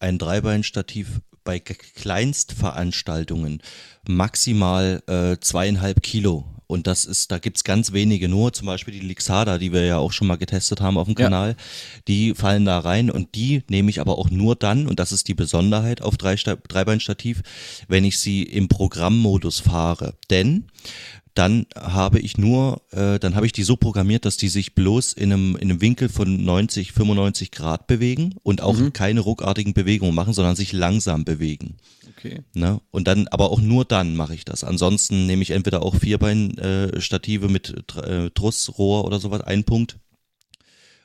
ein 0.00 0.18
Dreibeinstativ 0.18 1.20
bei 1.48 1.60
Kleinstveranstaltungen 1.60 3.62
maximal 4.06 5.02
äh, 5.06 5.38
zweieinhalb 5.40 6.02
Kilo. 6.02 6.44
Und 6.66 6.86
das 6.86 7.06
ist, 7.06 7.32
da 7.32 7.38
gibt's 7.38 7.64
ganz 7.64 7.94
wenige 7.94 8.28
nur, 8.28 8.52
zum 8.52 8.66
Beispiel 8.66 8.92
die 8.92 9.00
Lixada, 9.00 9.56
die 9.56 9.72
wir 9.72 9.86
ja 9.86 9.96
auch 9.96 10.12
schon 10.12 10.26
mal 10.26 10.36
getestet 10.36 10.82
haben 10.82 10.98
auf 10.98 11.06
dem 11.06 11.16
Ja. 11.16 11.24
Kanal, 11.24 11.56
die 12.06 12.34
fallen 12.34 12.66
da 12.66 12.78
rein 12.80 13.10
und 13.10 13.34
die 13.34 13.62
nehme 13.70 13.88
ich 13.88 14.02
aber 14.02 14.18
auch 14.18 14.28
nur 14.28 14.56
dann, 14.56 14.86
und 14.86 15.00
das 15.00 15.10
ist 15.10 15.26
die 15.26 15.34
Besonderheit 15.34 16.02
auf 16.02 16.18
Dreibeinstativ, 16.18 17.40
wenn 17.88 18.04
ich 18.04 18.18
sie 18.18 18.42
im 18.42 18.68
Programmmodus 18.68 19.60
fahre. 19.60 20.16
Denn 20.28 20.66
dann 21.34 21.66
habe 21.76 22.18
ich 22.20 22.38
nur, 22.38 22.82
äh, 22.90 23.18
dann 23.18 23.34
habe 23.34 23.46
ich 23.46 23.52
die 23.52 23.62
so 23.62 23.76
programmiert, 23.76 24.24
dass 24.24 24.36
die 24.36 24.48
sich 24.48 24.74
bloß 24.74 25.12
in 25.12 25.32
einem, 25.32 25.56
in 25.56 25.70
einem 25.70 25.80
Winkel 25.80 26.08
von 26.08 26.44
90, 26.44 26.92
95 26.92 27.50
Grad 27.50 27.86
bewegen 27.86 28.34
und 28.42 28.60
auch 28.62 28.76
keine 28.92 29.20
ruckartigen 29.20 29.74
Bewegungen 29.74 30.14
machen, 30.14 30.32
sondern 30.34 30.56
sich 30.56 30.72
langsam 30.72 31.24
bewegen. 31.24 31.76
Okay. 32.16 32.42
Ne? 32.54 32.80
Und 32.90 33.06
dann, 33.06 33.28
aber 33.28 33.50
auch 33.50 33.60
nur 33.60 33.84
dann 33.84 34.16
mache 34.16 34.34
ich 34.34 34.44
das. 34.44 34.64
Ansonsten 34.64 35.26
nehme 35.26 35.42
ich 35.42 35.50
entweder 35.52 35.82
auch 35.82 35.94
Vierbein-Stative 35.96 37.48
mit 37.48 37.84
Tr- 37.88 38.26
äh, 38.26 38.30
Trussrohr 38.30 39.04
oder 39.04 39.20
sowas, 39.20 39.42
ein 39.42 39.64
Punkt. 39.64 39.98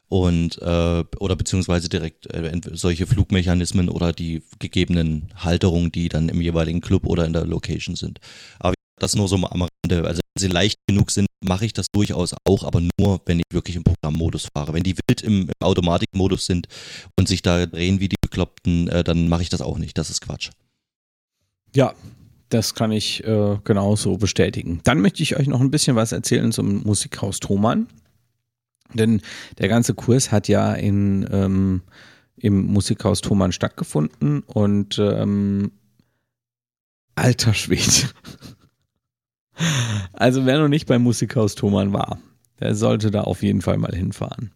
und 0.08 0.62
äh, 0.62 1.04
oder 1.20 1.36
beziehungsweise 1.36 1.90
direkt 1.90 2.28
äh, 2.34 2.52
solche 2.74 3.08
Flugmechanismen 3.08 3.90
oder 3.90 4.14
die 4.14 4.44
gegebenen 4.60 5.30
Halterungen, 5.36 5.92
die 5.92 6.10
dann 6.10 6.30
im 6.30 6.42
jeweiligen 6.42 6.82
Club 6.82 7.08
oder 7.08 7.26
in 7.26 7.34
der 7.34 7.46
Location 7.46 7.96
sind. 7.96 8.20
Aber 8.60 8.74
das 9.04 9.16
nur 9.16 9.28
so 9.28 9.36
am 9.36 9.44
Rande. 9.44 10.08
Also 10.08 10.22
wenn 10.34 10.42
sie 10.42 10.48
leicht 10.48 10.78
genug 10.88 11.12
sind, 11.12 11.28
mache 11.44 11.66
ich 11.66 11.74
das 11.74 11.88
durchaus 11.92 12.34
auch, 12.46 12.64
aber 12.64 12.82
nur, 13.00 13.22
wenn 13.26 13.40
ich 13.40 13.46
wirklich 13.52 13.76
im 13.76 13.84
Programmmodus 13.84 14.48
fahre. 14.56 14.74
Wenn 14.74 14.84
die 14.84 14.96
wild 14.96 15.22
im, 15.22 15.42
im 15.42 15.50
Automatikmodus 15.62 16.46
sind 16.46 16.68
und 17.18 17.28
sich 17.28 17.42
da 17.42 17.66
drehen 17.66 18.00
wie 18.00 18.10
die 18.10 18.16
Bekloppten, 18.22 18.88
äh, 18.88 19.04
dann 19.04 19.28
mache 19.28 19.44
ich 19.44 19.50
das 19.50 19.62
auch 19.62 19.78
nicht. 19.78 19.98
Das 19.98 20.10
ist 20.10 20.22
Quatsch. 20.22 20.50
Ja, 21.76 21.94
das 22.50 22.76
kann 22.76 22.92
ich 22.92 23.24
äh, 23.24 23.58
genauso 23.64 24.18
bestätigen. 24.18 24.80
Dann 24.84 25.02
möchte 25.02 25.24
ich 25.24 25.36
euch 25.36 25.48
noch 25.48 25.62
ein 25.62 25.72
bisschen 25.72 25.96
was 25.96 26.12
erzählen 26.12 26.52
zum 26.52 26.84
Musikhaus 26.84 27.40
Thomann. 27.40 27.88
Denn 28.94 29.22
der 29.58 29.70
ganze 29.70 29.96
Kurs 29.96 30.32
hat 30.32 30.48
ja 30.48 30.74
in, 30.74 31.28
ähm, 31.32 31.82
im 32.38 32.68
Musikhaus 32.68 33.22
Thomann 33.22 33.52
stattgefunden 33.52 34.42
und 34.44 35.00
ähm, 35.00 35.72
alter 37.16 37.54
Schwede. 37.54 38.10
Also 40.14 40.46
wer 40.46 40.60
noch 40.60 40.68
nicht 40.68 40.88
beim 40.88 41.04
Musikhaus 41.04 41.56
Thomann 41.56 41.94
war, 41.94 42.20
der 42.60 42.76
sollte 42.76 43.12
da 43.12 43.22
auf 43.22 43.44
jeden 43.44 43.62
Fall 43.62 43.78
mal 43.78 43.94
hinfahren. 43.94 44.52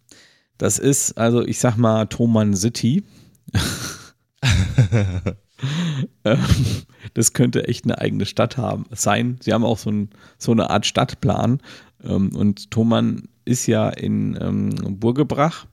Das 0.57 0.79
ist, 0.79 1.17
also 1.17 1.45
ich 1.45 1.59
sag 1.59 1.77
mal, 1.77 2.05
Thomann 2.05 2.55
City. 2.55 3.03
Ähm, 6.23 6.45
das 7.13 7.33
könnte 7.33 7.67
echt 7.67 7.85
eine 7.85 7.97
eigene 7.97 8.25
Stadt 8.25 8.57
haben, 8.57 8.85
sein. 8.91 9.39
Sie 9.41 9.53
haben 9.53 9.63
auch 9.65 9.77
so, 9.77 9.89
ein, 9.89 10.09
so 10.37 10.51
eine 10.51 10.69
Art 10.69 10.85
Stadtplan. 10.85 11.61
Ähm, 12.03 12.35
und 12.35 12.71
Thomann 12.71 13.29
ist 13.45 13.65
ja 13.65 13.89
in 13.89 14.37
ähm, 14.39 14.99
Burgebrach. 14.99 15.65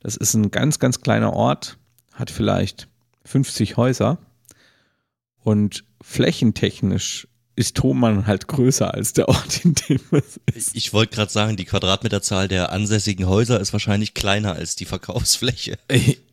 Das 0.00 0.16
ist 0.16 0.34
ein 0.34 0.50
ganz, 0.50 0.78
ganz 0.78 1.00
kleiner 1.00 1.32
Ort, 1.32 1.78
hat 2.14 2.30
vielleicht 2.30 2.88
50 3.24 3.76
Häuser. 3.76 4.18
Und 5.42 5.84
flächentechnisch 6.02 7.28
ist 7.58 7.76
Thomann 7.76 8.26
halt 8.26 8.46
größer 8.46 8.94
als 8.94 9.12
der 9.14 9.28
Ort, 9.28 9.64
in 9.64 9.74
dem 9.74 10.00
es 10.12 10.40
ist. 10.54 10.76
Ich 10.76 10.92
wollte 10.92 11.16
gerade 11.16 11.32
sagen, 11.32 11.56
die 11.56 11.64
Quadratmeterzahl 11.64 12.46
der 12.46 12.70
ansässigen 12.72 13.26
Häuser 13.26 13.58
ist 13.58 13.72
wahrscheinlich 13.72 14.14
kleiner 14.14 14.52
als 14.54 14.76
die 14.76 14.84
Verkaufsfläche. 14.84 15.76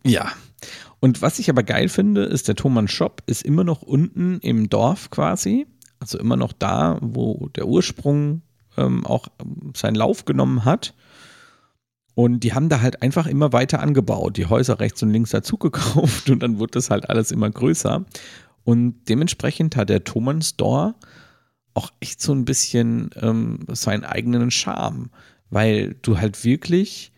Ja. 0.03 0.32
Und 0.99 1.23
was 1.23 1.39
ich 1.39 1.49
aber 1.49 1.63
geil 1.63 1.89
finde, 1.89 2.23
ist, 2.23 2.47
der 2.47 2.55
Thomann 2.55 2.88
Shop 2.88 3.23
ist 3.26 3.41
immer 3.41 3.63
noch 3.63 3.82
unten 3.82 4.39
im 4.41 4.69
Dorf 4.69 5.09
quasi. 5.09 5.65
Also 5.99 6.19
immer 6.19 6.38
noch 6.38 6.53
da, 6.53 6.99
wo 7.01 7.49
der 7.55 7.67
Ursprung 7.67 8.43
ähm, 8.78 9.05
auch 9.05 9.28
seinen 9.76 9.95
Lauf 9.95 10.26
genommen 10.26 10.63
hat. 10.63 10.93
Und 12.13 12.41
die 12.41 12.53
haben 12.53 12.69
da 12.69 12.82
halt 12.82 13.01
einfach 13.01 13.26
immer 13.26 13.51
weiter 13.51 13.80
angebaut, 13.82 14.38
die 14.38 14.45
Häuser 14.45 14.80
rechts 14.80 15.01
und 15.01 15.09
links 15.09 15.32
dazugekauft 15.32 16.30
und 16.30 16.43
dann 16.43 16.59
wurde 16.59 16.71
das 16.71 16.91
halt 16.91 17.09
alles 17.09 17.32
immer 17.32 17.49
größer. 17.49 18.05
Und 18.63 18.95
dementsprechend 19.09 19.76
hat 19.76 19.89
der 19.89 20.03
Thomann 20.03 20.41
Store 20.41 20.95
auch 21.76 21.91
echt 21.99 22.21
so 22.21 22.34
ein 22.34 22.45
bisschen 22.45 23.11
ähm, 23.21 23.59
seinen 23.67 24.03
eigenen 24.03 24.49
Charme, 24.49 25.11
weil 25.49 25.95
du 26.01 26.17
halt 26.17 26.43
wirklich 26.43 27.11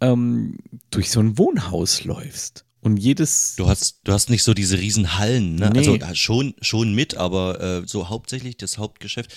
ähm, 0.00 0.58
durch 0.90 1.10
so 1.10 1.20
ein 1.20 1.38
Wohnhaus 1.38 2.04
läufst. 2.04 2.64
Und 2.80 2.96
jedes. 2.96 3.56
Du 3.56 3.68
hast, 3.68 4.00
du 4.04 4.12
hast 4.12 4.30
nicht 4.30 4.42
so 4.42 4.54
diese 4.54 4.78
riesen 4.78 5.18
Hallen, 5.18 5.56
ne? 5.56 5.70
Nee. 5.70 5.80
Also 5.80 6.14
schon, 6.14 6.54
schon 6.62 6.94
mit, 6.94 7.14
aber 7.14 7.60
äh, 7.60 7.82
so 7.86 8.08
hauptsächlich 8.08 8.56
das 8.56 8.78
Hauptgeschäft 8.78 9.34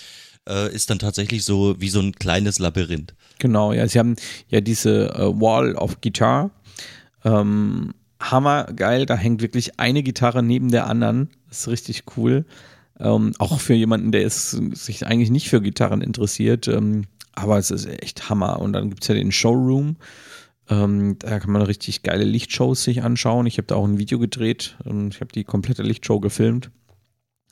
äh, 0.47 0.73
ist 0.73 0.89
dann 0.89 0.99
tatsächlich 0.99 1.43
so 1.43 1.75
wie 1.79 1.89
so 1.89 1.99
ein 1.99 2.13
kleines 2.13 2.59
Labyrinth. 2.59 3.13
Genau, 3.39 3.73
ja, 3.73 3.85
sie 3.87 3.99
haben 3.99 4.15
ja 4.47 4.61
diese 4.61 5.13
äh, 5.13 5.41
Wall 5.41 5.75
of 5.75 5.99
Guitar. 5.99 6.51
Ähm, 7.25 7.93
hammergeil, 8.21 9.05
da 9.05 9.15
hängt 9.15 9.41
wirklich 9.41 9.77
eine 9.77 10.03
Gitarre 10.03 10.41
neben 10.41 10.71
der 10.71 10.87
anderen. 10.87 11.29
Das 11.49 11.59
ist 11.59 11.67
richtig 11.67 12.03
cool. 12.15 12.45
Ähm, 13.03 13.33
auch 13.37 13.59
für 13.59 13.73
jemanden, 13.73 14.11
der 14.11 14.23
ist, 14.23 14.51
sich 14.51 15.05
eigentlich 15.05 15.29
nicht 15.29 15.49
für 15.49 15.61
Gitarren 15.61 16.01
interessiert. 16.01 16.67
Ähm, 16.67 17.03
aber 17.33 17.57
es 17.57 17.71
ist 17.71 17.85
echt 17.85 18.29
Hammer. 18.29 18.59
Und 18.59 18.73
dann 18.73 18.89
gibt 18.89 19.03
es 19.03 19.07
ja 19.07 19.15
den 19.15 19.31
Showroom. 19.31 19.97
Ähm, 20.69 21.17
da 21.19 21.39
kann 21.39 21.51
man 21.51 21.61
richtig 21.61 22.03
geile 22.03 22.23
Lichtshows 22.23 22.83
sich 22.83 23.03
anschauen. 23.03 23.45
Ich 23.47 23.57
habe 23.57 23.67
da 23.67 23.75
auch 23.75 23.85
ein 23.85 23.99
Video 23.99 24.19
gedreht. 24.19 24.77
Ähm, 24.85 25.09
ich 25.11 25.19
habe 25.19 25.31
die 25.33 25.43
komplette 25.43 25.83
Lichtshow 25.83 26.19
gefilmt. 26.19 26.71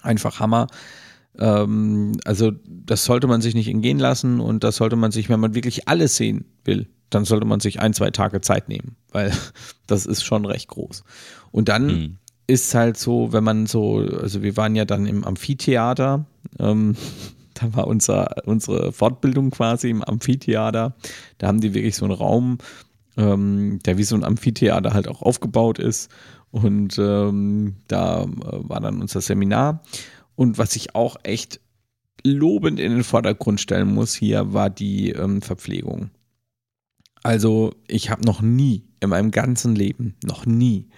Einfach 0.02 0.40
Hammer. 0.40 0.68
Ähm, 1.38 2.18
also 2.26 2.52
das 2.66 3.06
sollte 3.06 3.28
man 3.28 3.42
sich 3.42 3.54
nicht 3.56 3.68
entgehen 3.68 4.00
lassen 4.00 4.40
und 4.40 4.64
das 4.64 4.78
sollte 4.78 4.96
man 4.96 5.12
sich, 5.12 5.30
wenn 5.30 5.40
man 5.40 5.56
wirklich 5.56 5.88
alles 5.88 6.16
sehen 6.16 6.46
will, 6.64 6.88
dann 7.10 7.26
sollte 7.26 7.46
man 7.46 7.60
sich 7.60 7.80
ein, 7.80 7.94
zwei 7.94 8.12
Tage 8.12 8.42
Zeit 8.42 8.70
nehmen, 8.70 8.96
weil 9.12 9.32
das 9.88 10.06
ist 10.06 10.24
schon 10.24 10.46
recht 10.46 10.68
groß. 10.70 11.04
Und 11.52 11.70
dann 11.70 11.88
Mhm. 11.88 12.18
Ist 12.52 12.76
halt 12.76 12.98
so, 12.98 13.32
wenn 13.32 13.46
man 13.46 13.66
so, 13.66 14.00
also 14.00 14.44
wir 14.44 14.58
waren 14.58 14.76
ja 14.76 14.84
dann 14.84 15.06
im 15.06 15.24
Amphitheater, 15.24 16.26
ähm, 16.60 16.96
da 17.54 17.74
war 17.74 17.88
unser, 17.88 18.46
unsere 18.46 18.92
Fortbildung 18.92 19.52
quasi 19.52 19.90
im 19.90 20.04
Amphitheater, 20.04 20.96
da 21.38 21.48
haben 21.48 21.62
die 21.62 21.74
wirklich 21.74 21.96
so 21.96 22.06
einen 22.06 22.14
Raum, 22.14 22.58
ähm, 23.18 23.80
der 23.86 23.98
wie 23.98 24.04
so 24.04 24.16
ein 24.16 24.24
Amphitheater 24.24 24.94
halt 24.94 25.08
auch 25.08 25.22
aufgebaut 25.22 25.80
ist. 25.80 26.12
Und 26.52 26.98
ähm, 27.00 27.78
da 27.88 28.24
äh, 28.24 28.28
war 28.34 28.82
dann 28.82 29.02
unser 29.02 29.22
Seminar. 29.22 29.84
Und 30.36 30.58
was 30.58 30.76
ich 30.76 30.96
auch 30.96 31.16
echt 31.24 31.62
lobend 32.26 32.80
in 32.80 32.92
den 32.92 33.04
Vordergrund 33.06 33.62
stellen 33.62 33.94
muss 33.94 34.14
hier, 34.14 34.54
war 34.54 34.70
die 34.70 35.12
ähm, 35.12 35.42
Verpflegung. 35.42 36.10
Also 37.24 37.74
ich 37.88 38.10
habe 38.10 38.26
noch 38.26 38.42
nie 38.42 38.84
in 39.00 39.10
meinem 39.10 39.32
ganzen 39.32 39.76
Leben, 39.76 40.16
noch 40.24 40.46
nie 40.46 40.90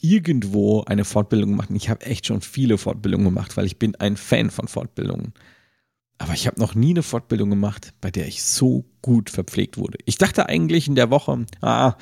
irgendwo 0.00 0.82
eine 0.84 1.04
Fortbildung 1.04 1.50
gemacht. 1.50 1.70
Ich 1.74 1.88
habe 1.88 2.06
echt 2.06 2.26
schon 2.26 2.40
viele 2.40 2.78
Fortbildungen 2.78 3.26
gemacht, 3.26 3.56
weil 3.56 3.66
ich 3.66 3.78
bin 3.78 3.94
ein 3.96 4.16
Fan 4.16 4.50
von 4.50 4.68
Fortbildungen. 4.68 5.32
Aber 6.20 6.32
ich 6.34 6.48
habe 6.48 6.58
noch 6.58 6.74
nie 6.74 6.90
eine 6.90 7.04
Fortbildung 7.04 7.48
gemacht, 7.48 7.94
bei 8.00 8.10
der 8.10 8.26
ich 8.26 8.42
so 8.42 8.84
gut 9.02 9.30
verpflegt 9.30 9.78
wurde. 9.78 9.98
Ich 10.04 10.18
dachte 10.18 10.48
eigentlich 10.48 10.88
in 10.88 10.96
der 10.96 11.10
Woche, 11.10 11.46
ah, 11.60 11.94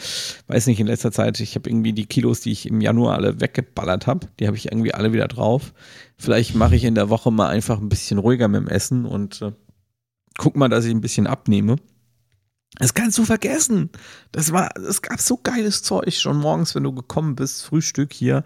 weiß 0.46 0.68
nicht, 0.68 0.80
in 0.80 0.86
letzter 0.86 1.12
Zeit, 1.12 1.38
ich 1.40 1.54
habe 1.54 1.68
irgendwie 1.68 1.92
die 1.92 2.06
Kilos, 2.06 2.40
die 2.40 2.50
ich 2.50 2.66
im 2.66 2.80
Januar 2.80 3.16
alle 3.16 3.40
weggeballert 3.42 4.06
habe, 4.06 4.28
die 4.40 4.46
habe 4.46 4.56
ich 4.56 4.72
irgendwie 4.72 4.94
alle 4.94 5.12
wieder 5.12 5.28
drauf. 5.28 5.74
Vielleicht 6.16 6.54
mache 6.54 6.76
ich 6.76 6.84
in 6.84 6.94
der 6.94 7.10
Woche 7.10 7.30
mal 7.30 7.48
einfach 7.48 7.78
ein 7.78 7.90
bisschen 7.90 8.16
ruhiger 8.16 8.48
mit 8.48 8.62
dem 8.62 8.68
Essen 8.68 9.04
und 9.04 9.42
äh, 9.42 9.52
guck 10.38 10.56
mal, 10.56 10.70
dass 10.70 10.86
ich 10.86 10.92
ein 10.92 11.02
bisschen 11.02 11.26
abnehme. 11.26 11.76
Das 12.78 12.94
kannst 12.94 13.18
du 13.18 13.24
vergessen. 13.24 13.90
Das 14.32 14.52
war, 14.52 14.76
es 14.76 15.02
gab 15.02 15.20
so 15.20 15.38
geiles 15.42 15.82
Zeug 15.82 16.14
schon 16.14 16.38
morgens, 16.38 16.74
wenn 16.74 16.84
du 16.84 16.92
gekommen 16.92 17.34
bist, 17.34 17.64
Frühstück 17.64 18.12
hier, 18.12 18.44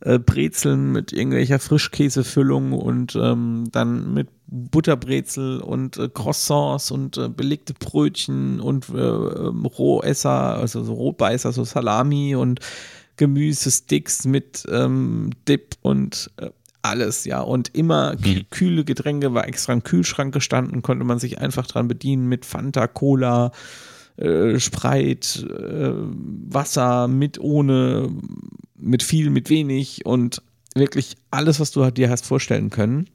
äh, 0.00 0.18
Brezeln 0.18 0.92
mit 0.92 1.12
irgendwelcher 1.12 1.58
Frischkäsefüllung 1.58 2.72
und 2.72 3.16
ähm, 3.16 3.68
dann 3.72 4.12
mit 4.12 4.28
Butterbrezel 4.46 5.60
und 5.60 5.96
äh, 5.96 6.08
Croissants 6.08 6.90
und 6.90 7.16
äh, 7.16 7.28
belegte 7.28 7.72
Brötchen 7.72 8.60
und 8.60 8.90
äh, 8.90 8.98
ähm, 8.98 9.64
Rohesser, 9.64 10.58
also 10.58 10.84
so 10.84 10.92
Rohbeißer, 10.92 11.52
so 11.52 11.64
Salami 11.64 12.36
und 12.36 12.60
Gemüsesticks 13.16 14.26
mit 14.26 14.66
ähm, 14.70 15.30
Dip 15.48 15.76
und 15.80 16.30
äh, 16.36 16.50
alles, 16.82 17.24
ja. 17.24 17.40
Und 17.40 17.74
immer 17.74 18.16
Mhm. 18.16 18.42
kühle 18.50 18.84
Getränke 18.84 19.34
war 19.34 19.48
extra 19.48 19.72
im 19.72 19.82
Kühlschrank 19.82 20.34
gestanden, 20.34 20.82
konnte 20.82 21.04
man 21.04 21.18
sich 21.18 21.38
einfach 21.38 21.66
dran 21.66 21.88
bedienen 21.88 22.28
mit 22.28 22.44
Fanta, 22.44 22.86
Cola, 22.86 23.52
äh, 24.16 24.58
Sprite, 24.58 25.46
äh, 25.46 25.94
Wasser, 26.52 27.08
mit, 27.08 27.38
ohne, 27.40 28.10
mit 28.76 29.02
viel, 29.02 29.30
mit 29.30 29.48
wenig 29.48 30.04
und 30.04 30.42
wirklich 30.74 31.16
alles, 31.30 31.60
was 31.60 31.70
du 31.70 31.90
dir 31.90 32.10
hast 32.10 32.26
vorstellen 32.26 32.70
können. 32.70 33.08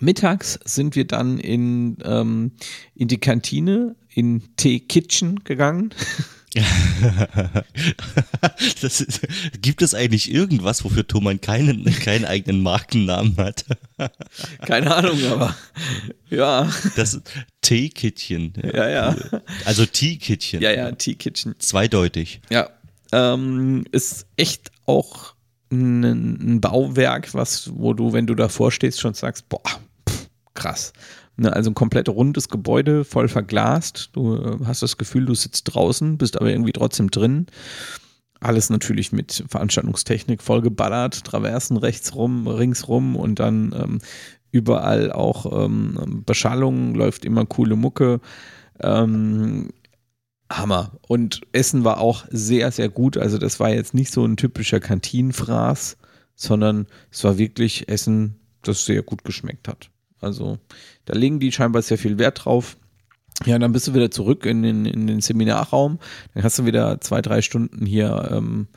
Mittags 0.00 0.58
sind 0.64 0.94
wir 0.94 1.06
dann 1.06 1.38
in, 1.38 1.96
ähm, 2.04 2.52
in 2.94 3.08
die 3.08 3.18
Kantine, 3.18 3.96
in 4.08 4.42
Tea 4.56 4.80
Kitchen 4.80 5.42
gegangen. 5.44 5.94
ist, 8.82 9.20
gibt 9.60 9.82
es 9.82 9.94
eigentlich 9.94 10.32
irgendwas, 10.32 10.84
wofür 10.84 11.06
Thomann 11.06 11.40
keinen, 11.40 11.84
keinen 11.84 12.24
eigenen 12.24 12.62
Markennamen 12.62 13.36
hat? 13.36 13.64
Keine 14.66 14.94
Ahnung, 14.94 15.24
aber 15.26 15.54
ja, 16.30 16.70
Das 16.96 17.20
Teekittchen. 17.60 18.54
ja, 18.62 18.88
ja. 18.88 19.16
Also 19.64 19.86
Teekittchen. 19.86 20.60
Ja, 20.60 20.72
ja, 20.72 20.92
Tea 20.92 21.14
Kitchen. 21.14 21.54
Zweideutig. 21.58 22.40
Ja, 22.50 22.70
ähm, 23.12 23.84
ist 23.92 24.26
echt 24.36 24.70
auch 24.86 25.34
ein, 25.70 26.04
ein 26.04 26.60
Bauwerk, 26.60 27.34
was, 27.34 27.70
wo 27.74 27.92
du, 27.92 28.12
wenn 28.12 28.26
du 28.26 28.34
davor 28.34 28.72
stehst, 28.72 29.00
schon 29.00 29.14
sagst, 29.14 29.48
boah, 29.48 29.62
krass. 30.54 30.92
Ne, 31.38 31.52
also 31.52 31.70
ein 31.70 31.74
komplett 31.74 32.08
rundes 32.08 32.48
Gebäude, 32.48 33.04
voll 33.04 33.28
verglast. 33.28 34.10
Du 34.12 34.36
äh, 34.36 34.58
hast 34.64 34.82
das 34.82 34.96
Gefühl, 34.96 35.26
du 35.26 35.34
sitzt 35.34 35.64
draußen, 35.74 36.16
bist 36.16 36.40
aber 36.40 36.50
irgendwie 36.50 36.72
trotzdem 36.72 37.10
drin. 37.10 37.46
Alles 38.40 38.70
natürlich 38.70 39.12
mit 39.12 39.44
Veranstaltungstechnik 39.48 40.42
vollgeballert, 40.42 41.24
Traversen 41.24 41.76
rechts 41.76 42.14
rum, 42.14 42.46
ringsrum 42.46 43.16
und 43.16 43.38
dann 43.38 43.74
ähm, 43.76 43.98
überall 44.50 45.12
auch 45.12 45.64
ähm, 45.64 46.22
Beschallung, 46.24 46.94
läuft 46.94 47.24
immer 47.26 47.44
coole 47.44 47.76
Mucke. 47.76 48.20
Ähm, 48.80 49.68
Hammer. 50.50 50.92
Und 51.08 51.42
Essen 51.52 51.84
war 51.84 51.98
auch 51.98 52.24
sehr, 52.30 52.70
sehr 52.70 52.88
gut. 52.88 53.18
Also 53.18 53.36
das 53.36 53.58
war 53.60 53.70
jetzt 53.70 53.94
nicht 53.94 54.12
so 54.12 54.24
ein 54.24 54.36
typischer 54.36 54.80
Kantinenfraß, 54.80 55.96
sondern 56.34 56.86
es 57.10 57.24
war 57.24 57.36
wirklich 57.36 57.88
Essen, 57.88 58.36
das 58.62 58.84
sehr 58.84 59.02
gut 59.02 59.24
geschmeckt 59.24 59.68
hat. 59.68 59.90
Also 60.20 60.58
da 61.04 61.14
legen 61.14 61.40
die 61.40 61.52
scheinbar 61.52 61.82
sehr 61.82 61.98
viel 61.98 62.18
Wert 62.18 62.44
drauf. 62.44 62.76
Ja, 63.44 63.58
dann 63.58 63.72
bist 63.72 63.86
du 63.86 63.94
wieder 63.94 64.10
zurück 64.10 64.46
in 64.46 64.62
den, 64.62 64.86
in 64.86 65.06
den 65.06 65.20
Seminarraum. 65.20 65.98
Dann 66.34 66.42
hast 66.42 66.58
du 66.58 66.64
wieder 66.64 67.00
zwei, 67.00 67.20
drei 67.20 67.42
Stunden 67.42 67.84
hier 67.84 68.30
ähm, 68.32 68.68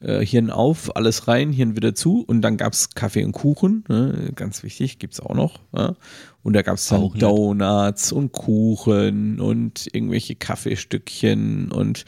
äh, 0.00 0.24
Hirn 0.24 0.50
auf, 0.50 0.96
alles 0.96 1.28
rein, 1.28 1.52
Hirn 1.52 1.76
wieder 1.76 1.94
zu 1.94 2.24
und 2.26 2.42
dann 2.42 2.56
gab 2.56 2.72
es 2.72 2.94
Kaffee 2.94 3.24
und 3.24 3.32
Kuchen, 3.32 3.84
ne? 3.88 4.32
ganz 4.34 4.62
wichtig, 4.62 4.98
gibt 4.98 5.14
es 5.14 5.20
auch 5.20 5.34
noch. 5.34 5.60
Ja? 5.72 5.94
Und 6.42 6.54
da 6.54 6.62
gab 6.62 6.76
es 6.76 6.88
dann 6.88 7.12
Donuts 7.18 8.10
und 8.10 8.32
Kuchen 8.32 9.40
und 9.40 9.88
irgendwelche 9.92 10.34
Kaffeestückchen 10.34 11.70
und 11.70 12.04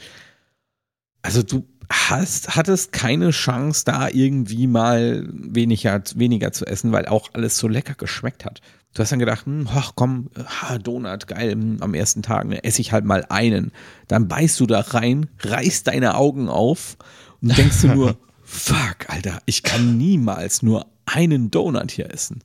also 1.21 1.41
du 1.41 1.65
hast, 1.93 2.55
hattest 2.55 2.91
keine 2.91 3.31
Chance, 3.31 3.83
da 3.85 4.09
irgendwie 4.09 4.67
mal 4.67 5.27
weniger, 5.31 6.01
weniger 6.15 6.51
zu 6.51 6.65
essen, 6.65 6.91
weil 6.91 7.05
auch 7.05 7.29
alles 7.33 7.57
so 7.57 7.67
lecker 7.67 7.93
geschmeckt 7.93 8.45
hat. 8.45 8.61
Du 8.93 9.01
hast 9.01 9.11
dann 9.11 9.19
gedacht, 9.19 9.45
hm, 9.45 9.67
ach 9.73 9.93
komm, 9.95 10.29
ha, 10.45 10.77
Donut, 10.77 11.27
geil, 11.27 11.53
hm, 11.53 11.77
am 11.81 11.93
ersten 11.93 12.21
Tag 12.21 12.45
ne, 12.47 12.63
esse 12.63 12.81
ich 12.81 12.91
halt 12.91 13.05
mal 13.05 13.25
einen. 13.29 13.71
Dann 14.07 14.27
beißt 14.27 14.59
du 14.59 14.67
da 14.67 14.81
rein, 14.81 15.29
reißt 15.39 15.87
deine 15.87 16.15
Augen 16.15 16.47
auf 16.49 16.97
und 17.41 17.57
denkst 17.57 17.81
du 17.81 17.87
nur, 17.87 18.17
fuck, 18.43 19.07
Alter, 19.07 19.39
ich 19.45 19.63
kann 19.63 19.97
niemals 19.97 20.61
nur 20.61 20.85
einen 21.05 21.51
Donut 21.51 21.91
hier 21.91 22.11
essen. 22.13 22.43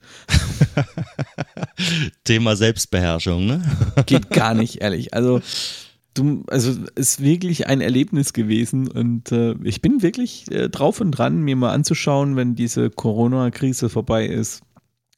Thema 2.24 2.56
Selbstbeherrschung, 2.56 3.46
ne? 3.46 3.62
Geht 4.06 4.30
gar 4.30 4.54
nicht, 4.54 4.80
ehrlich. 4.80 5.14
Also, 5.14 5.40
du, 6.14 6.44
also 6.48 6.72
ist 6.94 7.22
wirklich 7.22 7.66
ein 7.66 7.80
Erlebnis 7.80 8.32
gewesen 8.32 8.88
und 8.88 9.32
äh, 9.32 9.54
ich 9.62 9.80
bin 9.82 10.02
wirklich 10.02 10.50
äh, 10.50 10.68
drauf 10.68 11.00
und 11.00 11.12
dran, 11.12 11.42
mir 11.42 11.56
mal 11.56 11.72
anzuschauen, 11.72 12.36
wenn 12.36 12.54
diese 12.54 12.90
Corona-Krise 12.90 13.88
vorbei 13.88 14.26
ist, 14.26 14.62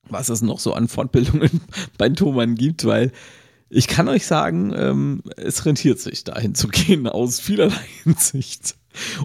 was 0.09 0.29
es 0.29 0.43
noch 0.43 0.59
so 0.59 0.75
an 0.75 0.89
Fortbildungen 0.89 1.61
bei 1.99 2.09
Thomann 2.09 2.55
gibt, 2.55 2.85
weil 2.85 3.13
ich 3.69 3.87
kann 3.87 4.09
euch 4.09 4.27
sagen, 4.27 4.73
ähm, 4.75 5.23
es 5.37 5.65
rentiert 5.65 6.01
sich, 6.01 6.25
dahin 6.25 6.55
zu 6.55 6.69
gehen, 6.69 7.07
aus 7.07 7.39
vielerlei 7.39 7.87
Hinsicht. 8.03 8.75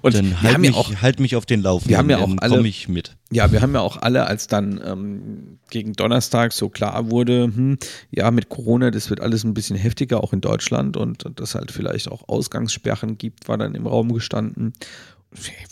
Und 0.01 0.13
dann 0.13 0.41
halt, 0.41 0.59
mich, 0.59 0.71
ja 0.71 0.75
auch, 0.75 0.91
halt 1.01 1.19
mich 1.19 1.35
auf 1.35 1.45
den 1.45 1.61
Laufenden, 1.61 1.89
wir 1.89 1.97
haben 1.97 2.09
ja 2.09 2.19
auch 2.19 2.31
alle, 2.37 2.67
ich 2.67 2.87
mit. 2.87 3.15
Ja, 3.31 3.51
wir 3.51 3.61
haben 3.61 3.73
ja 3.73 3.81
auch 3.81 3.97
alle, 3.97 4.27
als 4.27 4.47
dann 4.47 4.79
ähm, 4.85 5.59
gegen 5.69 5.93
Donnerstag 5.93 6.53
so 6.53 6.69
klar 6.69 7.09
wurde, 7.09 7.45
hm, 7.45 7.77
ja, 8.11 8.29
mit 8.31 8.49
Corona, 8.49 8.91
das 8.91 9.09
wird 9.09 9.21
alles 9.21 9.43
ein 9.43 9.53
bisschen 9.53 9.75
heftiger, 9.75 10.23
auch 10.23 10.33
in 10.33 10.41
Deutschland 10.41 10.97
und 10.97 11.25
dass 11.35 11.55
halt 11.55 11.71
vielleicht 11.71 12.11
auch 12.11 12.27
Ausgangssperren 12.27 13.17
gibt, 13.17 13.47
war 13.47 13.57
dann 13.57 13.75
im 13.75 13.87
Raum 13.87 14.13
gestanden 14.13 14.73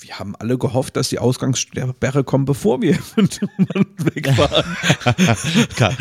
wir 0.01 0.19
haben 0.19 0.35
alle 0.35 0.57
gehofft, 0.57 0.95
dass 0.95 1.09
die 1.09 1.19
Ausgangssperre 1.19 2.23
kommt, 2.23 2.45
bevor 2.45 2.81
wir 2.81 2.97
wegfahren. 3.97 4.65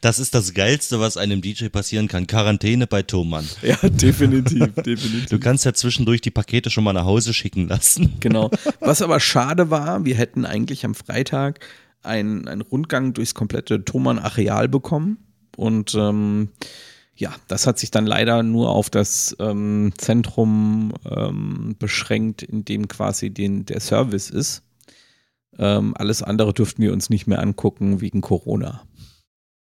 das 0.00 0.18
ist 0.18 0.34
das 0.34 0.54
Geilste, 0.54 1.00
was 1.00 1.16
einem 1.16 1.40
DJ 1.40 1.66
passieren 1.68 2.08
kann. 2.08 2.26
Quarantäne 2.26 2.86
bei 2.86 3.02
Thomann. 3.02 3.46
Ja, 3.62 3.76
definitiv, 3.82 4.74
definitiv. 4.76 5.26
Du 5.26 5.38
kannst 5.38 5.64
ja 5.64 5.72
zwischendurch 5.72 6.20
die 6.20 6.30
Pakete 6.30 6.70
schon 6.70 6.84
mal 6.84 6.92
nach 6.92 7.04
Hause 7.04 7.34
schicken 7.34 7.68
lassen. 7.68 8.14
Genau. 8.20 8.50
Was 8.80 9.02
aber 9.02 9.20
schade 9.20 9.70
war, 9.70 10.04
wir 10.04 10.14
hätten 10.14 10.44
eigentlich 10.44 10.84
am 10.84 10.94
Freitag 10.94 11.60
einen, 12.02 12.48
einen 12.48 12.62
Rundgang 12.62 13.12
durchs 13.12 13.34
komplette 13.34 13.84
Thomann-Areal 13.84 14.68
bekommen. 14.68 15.18
Und 15.56 15.94
ähm, 15.94 16.48
ja, 17.20 17.34
das 17.48 17.66
hat 17.66 17.78
sich 17.78 17.90
dann 17.90 18.06
leider 18.06 18.42
nur 18.42 18.70
auf 18.70 18.88
das 18.88 19.36
ähm, 19.38 19.92
Zentrum 19.98 20.94
ähm, 21.04 21.76
beschränkt, 21.78 22.42
in 22.42 22.64
dem 22.64 22.88
quasi 22.88 23.28
den, 23.28 23.66
der 23.66 23.80
Service 23.80 24.30
ist. 24.30 24.62
Ähm, 25.58 25.94
alles 25.96 26.22
andere 26.22 26.54
dürften 26.54 26.82
wir 26.82 26.94
uns 26.94 27.10
nicht 27.10 27.26
mehr 27.26 27.40
angucken 27.40 28.00
wegen 28.00 28.22
Corona. 28.22 28.82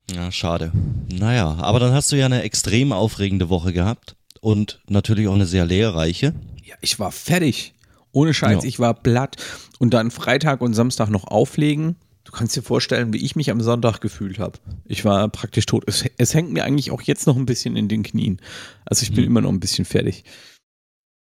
Ja, 0.10 0.32
schade. 0.32 0.72
Naja, 1.12 1.58
aber 1.60 1.80
dann 1.80 1.94
hast 1.94 2.12
du 2.14 2.16
ja 2.16 2.28
eine 2.28 2.44
extrem 2.44 2.94
aufregende 2.94 3.50
Woche 3.50 3.74
gehabt 3.74 4.16
und 4.40 4.82
natürlich 4.88 5.28
auch 5.28 5.36
eine 5.36 5.46
sehr 5.46 5.66
lehrreiche. 5.66 6.34
Ja, 6.64 6.76
ich 6.80 6.98
war 6.98 7.12
fertig. 7.12 7.74
Ohne 8.12 8.34
Scheiß, 8.34 8.64
ja. 8.64 8.68
ich 8.68 8.80
war 8.80 8.94
platt. 8.94 9.36
Und 9.80 9.94
dann 9.94 10.12
Freitag 10.12 10.62
und 10.62 10.74
Samstag 10.74 11.10
noch 11.10 11.26
auflegen. 11.26 11.98
Du 12.30 12.38
kannst 12.38 12.56
dir 12.56 12.62
vorstellen, 12.62 13.12
wie 13.12 13.26
ich 13.26 13.36
mich 13.36 13.50
am 13.50 13.60
Sonntag 13.60 14.02
gefühlt 14.02 14.38
habe. 14.38 14.60
Ich 14.86 15.04
war 15.04 15.28
praktisch 15.30 15.66
tot. 15.66 15.84
Es, 15.88 16.06
es, 16.18 16.36
hängt 16.36 16.52
mir 16.52 16.64
eigentlich 16.64 16.92
auch 16.92 17.02
jetzt 17.02 17.26
noch 17.26 17.36
ein 17.36 17.48
bisschen 17.48 17.76
in 17.76 17.88
den 17.88 18.04
Knien. 18.04 18.40
Also 18.86 19.02
ich 19.02 19.10
bin 19.10 19.24
hm. 19.24 19.32
immer 19.32 19.42
noch 19.42 19.50
ein 19.50 19.60
bisschen 19.60 19.84
fertig. 19.84 20.24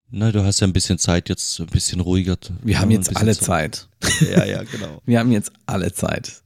Na, 0.09 0.31
du 0.31 0.45
hast 0.45 0.61
ja 0.61 0.67
ein 0.67 0.71
bisschen 0.71 0.97
Zeit, 0.99 1.27
jetzt 1.27 1.59
ein 1.59 1.67
bisschen 1.67 1.99
ruhiger. 1.99 2.37
Wir 2.61 2.79
haben 2.79 2.89
jetzt 2.89 3.17
alle 3.17 3.35
Zeit. 3.37 3.89
Zeit. 3.99 4.21
Ja, 4.31 4.45
ja, 4.45 4.63
genau. 4.63 5.01
Wir 5.05 5.19
haben 5.19 5.33
jetzt 5.33 5.51
alle 5.65 5.91
Zeit. 5.91 6.41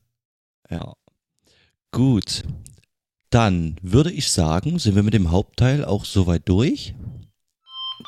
Ja. 0.72 0.94
Gut. 1.92 2.44
Dann 3.30 3.76
würde 3.84 4.12
ich 4.12 4.32
sagen, 4.32 4.80
sind 4.80 4.96
wir 4.96 5.04
mit 5.04 5.14
dem 5.14 5.30
Hauptteil 5.30 5.86
auch 5.86 6.04
soweit 6.04 6.50
durch. 6.50 6.96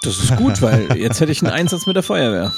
Das 0.01 0.17
ist 0.17 0.35
gut, 0.35 0.63
weil 0.63 0.97
jetzt 0.97 1.19
hätte 1.19 1.31
ich 1.31 1.43
einen 1.43 1.51
Einsatz 1.51 1.85
mit 1.85 1.95
der 1.95 2.03
Feuerwehr. 2.03 2.51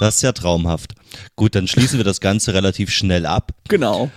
Das 0.00 0.16
ist 0.16 0.22
ja 0.22 0.32
traumhaft. 0.32 0.94
Gut, 1.36 1.54
dann 1.54 1.68
schließen 1.68 1.98
wir 1.98 2.04
das 2.04 2.20
Ganze 2.20 2.54
relativ 2.54 2.90
schnell 2.90 3.26
ab. 3.26 3.52
Genau. 3.68 4.10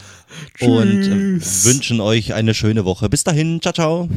Und 0.59 1.03
äh, 1.03 1.65
wünschen 1.65 2.01
euch 2.01 2.33
eine 2.33 2.53
schöne 2.53 2.85
Woche. 2.85 3.09
Bis 3.09 3.23
dahin. 3.23 3.61
Ciao, 3.61 3.73
ciao. 3.73 4.09